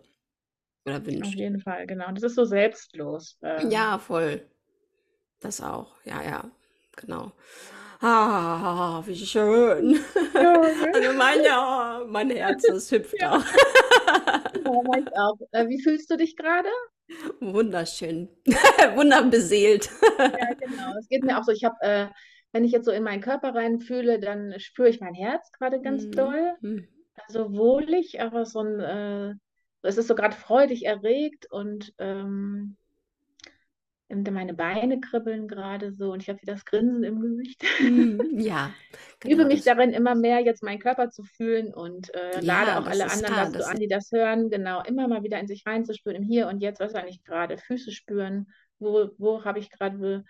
Oder 0.86 1.06
Auf 1.20 1.34
wünscht. 1.34 1.38
jeden 1.38 1.60
Fall, 1.60 1.86
genau. 1.86 2.12
Das 2.12 2.22
ist 2.22 2.34
so 2.34 2.44
selbstlos. 2.44 3.38
Ähm, 3.42 3.72
Ja, 3.72 3.98
voll. 3.98 4.46
Das 5.40 5.60
auch. 5.60 5.96
Ja, 6.04 6.22
ja, 6.22 6.50
genau. 6.96 7.32
Ah, 8.02 9.02
wie 9.06 9.14
schön. 9.16 10.00
ja? 10.34 10.60
Also 10.92 11.12
mein, 11.16 11.44
ja, 11.44 12.02
mein 12.08 12.30
Herz, 12.30 12.62
das 12.62 12.90
hüpft 12.90 13.14
Ja. 13.20 13.36
auch. 13.36 13.44
Ja, 14.64 15.28
auch. 15.28 15.38
Äh, 15.52 15.68
wie 15.68 15.80
fühlst 15.80 16.10
du 16.10 16.16
dich 16.16 16.36
gerade? 16.36 16.68
Wunderschön. 17.40 18.28
Wunderbeseelt. 18.96 19.90
Ja, 20.18 20.54
genau. 20.58 20.98
Es 20.98 21.08
geht 21.08 21.22
mir 21.24 21.38
auch 21.38 21.44
so. 21.44 21.52
Ich 21.52 21.64
habe, 21.64 21.76
äh, 21.80 22.08
wenn 22.52 22.64
ich 22.64 22.72
jetzt 22.72 22.86
so 22.86 22.90
in 22.90 23.02
meinen 23.04 23.20
Körper 23.22 23.54
reinfühle, 23.54 24.18
dann 24.18 24.54
spüre 24.58 24.88
ich 24.88 25.00
mein 25.00 25.14
Herz 25.14 25.52
gerade 25.52 25.80
ganz 25.80 26.04
Mhm. 26.06 26.12
doll. 26.12 26.54
Also 27.28 27.52
wohlig, 27.56 28.20
aber 28.20 28.46
so 28.46 28.60
ein, 28.60 28.80
äh, 28.80 29.34
es 29.82 29.96
ist 29.98 30.08
so 30.08 30.14
gerade 30.14 30.34
freudig 30.34 30.86
erregt 30.86 31.46
und 31.50 31.92
ähm, 31.98 32.76
und 32.80 32.81
meine 34.32 34.54
Beine 34.54 35.00
kribbeln 35.00 35.48
gerade 35.48 35.92
so 35.92 36.12
und 36.12 36.22
ich 36.22 36.28
habe 36.28 36.40
wieder 36.42 36.52
das 36.54 36.64
Grinsen 36.64 37.04
im 37.04 37.20
Gesicht. 37.20 37.62
Mhm. 37.78 38.38
Ja, 38.40 38.74
Ich 39.24 39.32
übe 39.32 39.44
genau 39.44 39.46
mich 39.46 39.62
darin, 39.64 39.92
immer 39.92 40.14
mehr 40.14 40.40
jetzt 40.40 40.62
meinen 40.62 40.80
Körper 40.80 41.10
zu 41.10 41.22
fühlen 41.24 41.72
und 41.74 42.12
äh, 42.14 42.40
lade 42.40 42.76
Ja, 42.76 42.78
auch 42.78 42.86
das 42.86 42.88
alle 42.88 43.08
anderen 43.08 43.34
da. 43.34 43.36
dazu 43.36 43.50
Das 43.50 43.70
an, 43.70 43.78
die 43.78 43.88
das 43.88 44.10
hören, 44.12 44.50
genau, 44.50 44.82
immer 44.82 45.08
mal 45.08 45.22
wieder 45.22 45.38
in 45.38 45.46
sich 45.46 45.64
reinzuspüren, 45.66 46.16
im 46.22 46.28
Hier 46.28 46.48
und 46.48 46.60
Jetzt, 46.60 46.80
was 46.80 46.94
eigentlich 46.94 47.24
gerade, 47.24 47.56
Füße 47.58 47.92
spüren, 47.92 48.48
wo, 48.78 49.10
wo 49.18 49.44
habe 49.44 49.58
ich 49.60 49.70
gerade 49.70 50.24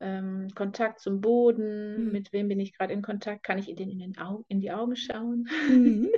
ähm, 0.00 0.48
Kontakt 0.54 1.00
zum 1.00 1.20
Boden, 1.20 2.10
Mhm. 2.10 2.12
mit 2.12 2.32
wem 2.32 2.48
bin 2.48 2.60
ich 2.60 2.76
gerade 2.76 2.92
in 2.92 3.02
Kontakt, 3.02 3.44
kann 3.44 3.58
ich 3.58 3.68
in, 3.68 3.76
den, 3.76 3.90
in, 3.90 3.98
den 4.00 4.18
Au 4.18 4.44
in 4.48 4.60
die 4.60 4.72
Augen 4.72 4.96
schauen? 4.96 5.48
Mhm. 5.66 6.10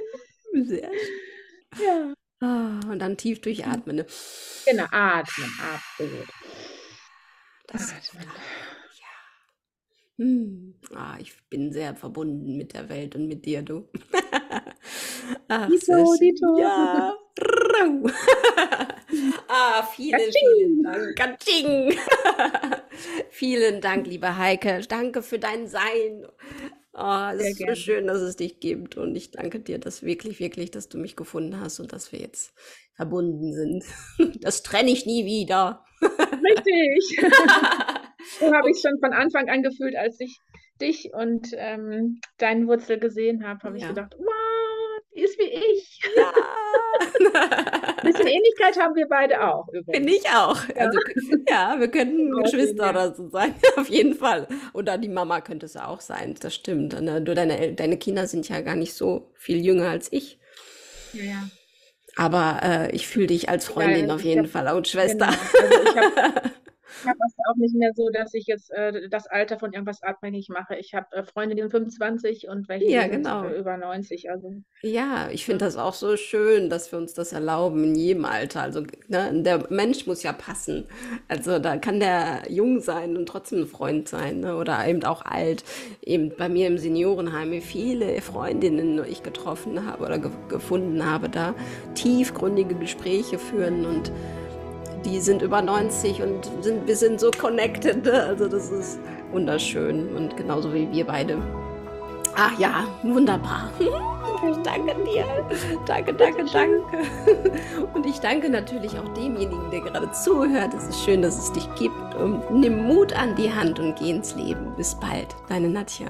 Sehr 0.52 0.90
schön. 0.98 1.20
Ja, 1.76 2.14
Ah, 2.40 2.80
und 2.90 2.98
dann 2.98 3.16
tief 3.16 3.40
durchatmen. 3.40 3.96
Ne? 3.96 4.06
genau, 4.66 4.86
atmen, 4.92 5.54
absolut. 5.58 6.28
Das 7.66 7.92
Atmen. 7.92 8.24
ja. 9.00 10.24
Hm. 10.24 10.74
Ah, 10.94 11.16
ich 11.18 11.32
bin 11.48 11.72
sehr 11.72 11.96
verbunden 11.96 12.56
mit 12.56 12.74
der 12.74 12.88
Welt 12.88 13.14
und 13.16 13.26
mit 13.26 13.44
dir, 13.44 13.62
du. 13.62 13.88
Ach, 15.48 15.68
Dito. 15.68 16.16
Dito. 16.20 16.58
Ja. 16.60 17.14
Ah, 19.48 19.82
vielen, 19.94 20.20
vielen 20.32 20.82
Dank. 20.82 21.16
Katsching. 21.16 21.96
Vielen 23.30 23.80
Dank, 23.80 24.06
liebe 24.06 24.36
Heike. 24.36 24.80
Danke 24.88 25.22
für 25.22 25.38
dein 25.38 25.66
Sein. 25.68 26.26
Oh, 26.96 27.28
es 27.32 27.38
Sehr 27.42 27.50
ist 27.50 27.58
so 27.58 27.74
schön, 27.74 28.06
dass 28.06 28.20
es 28.20 28.36
dich 28.36 28.60
gibt. 28.60 28.96
Und 28.96 29.16
ich 29.16 29.30
danke 29.32 29.60
dir, 29.60 29.78
dass 29.78 30.02
wirklich, 30.02 30.38
wirklich, 30.40 30.70
dass 30.70 30.88
du 30.88 30.98
mich 30.98 31.16
gefunden 31.16 31.60
hast 31.60 31.80
und 31.80 31.92
dass 31.92 32.12
wir 32.12 32.20
jetzt 32.20 32.54
verbunden 32.94 33.52
sind. 33.52 33.84
Das 34.42 34.62
trenne 34.62 34.90
ich 34.90 35.06
nie 35.06 35.24
wieder. 35.24 35.84
Richtig. 36.02 37.18
So 38.40 38.52
habe 38.52 38.70
ich 38.70 38.80
schon 38.80 38.98
von 39.00 39.12
Anfang 39.12 39.48
an 39.50 39.62
gefühlt, 39.62 39.94
als 39.96 40.18
ich 40.18 40.38
dich 40.80 41.10
und 41.12 41.48
ähm, 41.56 42.20
deinen 42.38 42.66
Wurzel 42.66 42.98
gesehen 42.98 43.46
habe, 43.46 43.60
habe 43.62 43.76
ich 43.76 43.82
Ja. 43.82 43.88
gedacht, 43.88 44.14
wow, 44.18 45.00
die 45.14 45.20
ist 45.20 45.38
wie 45.38 45.52
ich. 45.52 46.00
Ja. 46.16 46.32
Ein 48.06 48.12
bisschen 48.12 48.26
Ähnlichkeit 48.26 48.78
haben 48.78 48.94
wir 48.94 49.06
beide 49.08 49.42
auch 49.46 49.66
übrigens. 49.72 50.12
ich 50.12 50.28
auch. 50.30 50.56
Also, 50.76 50.98
ja, 51.48 51.76
wir 51.78 51.88
könnten 51.88 52.32
Geschwister 52.42 52.90
oder 52.90 53.14
so 53.14 53.28
sein. 53.28 53.54
Auf 53.76 53.88
jeden 53.88 54.14
Fall. 54.14 54.46
Oder 54.72 54.98
die 54.98 55.08
Mama 55.08 55.40
könnte 55.40 55.66
es 55.66 55.76
auch 55.76 56.00
sein. 56.00 56.34
Das 56.40 56.54
stimmt. 56.54 57.00
Ne? 57.00 57.22
Du, 57.22 57.34
deine, 57.34 57.72
deine 57.72 57.96
Kinder 57.96 58.26
sind 58.26 58.48
ja 58.48 58.60
gar 58.60 58.76
nicht 58.76 58.94
so 58.94 59.30
viel 59.34 59.64
jünger 59.64 59.88
als 59.90 60.12
ich. 60.12 60.38
Ja, 61.12 61.22
ja. 61.24 61.48
Aber 62.16 62.60
äh, 62.62 62.90
ich 62.94 63.06
fühle 63.08 63.26
dich 63.28 63.48
als 63.48 63.66
Freundin 63.66 64.08
Ja, 64.08 64.14
auf 64.14 64.22
jeden 64.22 64.44
hab- 64.44 64.50
Fall 64.50 64.76
und 64.76 64.86
Schwester. 64.86 65.26
Genau. 65.26 65.76
Also 65.76 65.82
ich 65.90 65.96
habe 65.96 66.50
ich 67.04 67.10
hab 67.10 67.16
das 67.18 67.34
auch 67.50 67.56
nicht 67.56 67.74
mehr 67.74 67.92
so, 67.94 68.08
dass 68.10 68.34
ich 68.34 68.46
jetzt 68.46 68.70
äh, 68.70 69.08
das 69.08 69.26
Alter 69.26 69.58
von 69.58 69.72
irgendwas 69.72 70.02
abhängig 70.02 70.48
mache. 70.48 70.76
Ich 70.76 70.94
habe 70.94 71.06
äh, 71.12 71.22
Freunde, 71.24 71.54
die 71.54 71.62
sind 71.62 71.70
25 71.70 72.48
und 72.48 72.68
welche, 72.68 72.86
Ja, 72.90 73.04
die 73.04 73.10
sind 73.10 73.24
genau. 73.24 73.44
äh, 73.44 73.58
über 73.58 73.76
90. 73.76 74.30
Also 74.30 74.54
Ja, 74.82 75.28
ich 75.30 75.44
finde 75.44 75.64
das 75.64 75.76
auch 75.76 75.94
so 75.94 76.16
schön, 76.16 76.70
dass 76.70 76.90
wir 76.92 76.98
uns 76.98 77.14
das 77.14 77.32
erlauben 77.32 77.84
in 77.84 77.94
jedem 77.94 78.24
Alter. 78.24 78.62
Also, 78.62 78.80
ne, 79.08 79.30
der 79.42 79.70
Mensch 79.70 80.06
muss 80.06 80.22
ja 80.22 80.32
passen. 80.32 80.86
Also, 81.28 81.58
da 81.58 81.76
kann 81.76 82.00
der 82.00 82.42
jung 82.48 82.80
sein 82.80 83.16
und 83.16 83.26
trotzdem 83.26 83.60
ein 83.62 83.66
Freund 83.66 84.08
sein, 84.08 84.40
ne? 84.40 84.56
Oder 84.56 84.86
eben 84.86 85.04
auch 85.04 85.24
alt. 85.24 85.64
Eben 86.02 86.32
bei 86.36 86.48
mir 86.48 86.66
im 86.66 86.78
Seniorenheim, 86.78 87.50
wie 87.50 87.60
viele 87.60 88.20
Freundinnen 88.22 89.02
ich 89.08 89.22
getroffen 89.22 89.86
habe 89.86 90.04
oder 90.04 90.18
ge 90.18 90.30
gefunden 90.48 91.04
habe, 91.04 91.28
da 91.28 91.54
tiefgründige 91.94 92.74
Gespräche 92.74 93.38
führen 93.38 93.84
und 93.86 94.12
die 95.04 95.20
sind 95.20 95.42
über 95.42 95.62
90 95.62 96.22
und 96.22 96.50
sind, 96.62 96.86
wir 96.86 96.96
sind 96.96 97.20
so 97.20 97.30
connected. 97.30 98.04
Ne? 98.04 98.22
Also, 98.24 98.48
das 98.48 98.70
ist 98.70 98.98
wunderschön 99.32 100.14
und 100.16 100.36
genauso 100.36 100.72
wie 100.72 100.90
wir 100.90 101.06
beide. 101.06 101.38
Ach 102.36 102.58
ja, 102.58 102.86
wunderbar. 103.02 103.70
Ich 104.50 104.56
danke 104.58 104.94
dir. 105.04 105.24
Danke, 105.86 106.12
danke, 106.12 106.44
danke. 106.44 106.82
Und 107.94 108.04
ich 108.04 108.18
danke 108.20 108.50
natürlich 108.50 108.92
auch 108.98 109.08
demjenigen, 109.14 109.70
der 109.70 109.80
gerade 109.80 110.10
zuhört. 110.12 110.74
Es 110.74 110.88
ist 110.88 111.02
schön, 111.02 111.22
dass 111.22 111.38
es 111.38 111.52
dich 111.52 111.66
gibt. 111.76 112.14
Und 112.14 112.50
nimm 112.50 112.86
Mut 112.86 113.14
an 113.14 113.34
die 113.36 113.50
Hand 113.50 113.78
und 113.78 113.96
geh 113.96 114.10
ins 114.10 114.34
Leben. 114.34 114.74
Bis 114.76 114.94
bald, 114.96 115.34
deine 115.48 115.70
Nadja. 115.70 116.08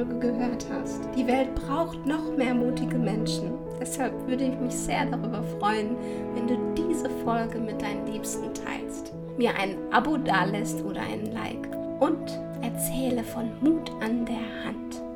Folge 0.00 0.18
gehört 0.18 0.64
hast. 0.72 1.02
Die 1.14 1.26
Welt 1.26 1.54
braucht 1.54 2.06
noch 2.06 2.34
mehr 2.36 2.54
mutige 2.54 2.96
Menschen. 2.96 3.52
Deshalb 3.78 4.14
würde 4.26 4.44
ich 4.44 4.58
mich 4.58 4.74
sehr 4.74 5.04
darüber 5.04 5.42
freuen, 5.58 5.96
wenn 6.34 6.46
du 6.46 6.56
diese 6.74 7.10
Folge 7.22 7.58
mit 7.58 7.82
deinen 7.82 8.06
Liebsten 8.06 8.52
teilst, 8.54 9.12
mir 9.36 9.54
ein 9.54 9.76
Abo 9.92 10.16
dalässt 10.16 10.82
oder 10.84 11.02
ein 11.02 11.26
Like 11.26 11.68
und 12.00 12.30
erzähle 12.62 13.22
von 13.24 13.50
Mut 13.60 13.90
an 14.00 14.24
der 14.24 14.64
Hand. 14.64 15.09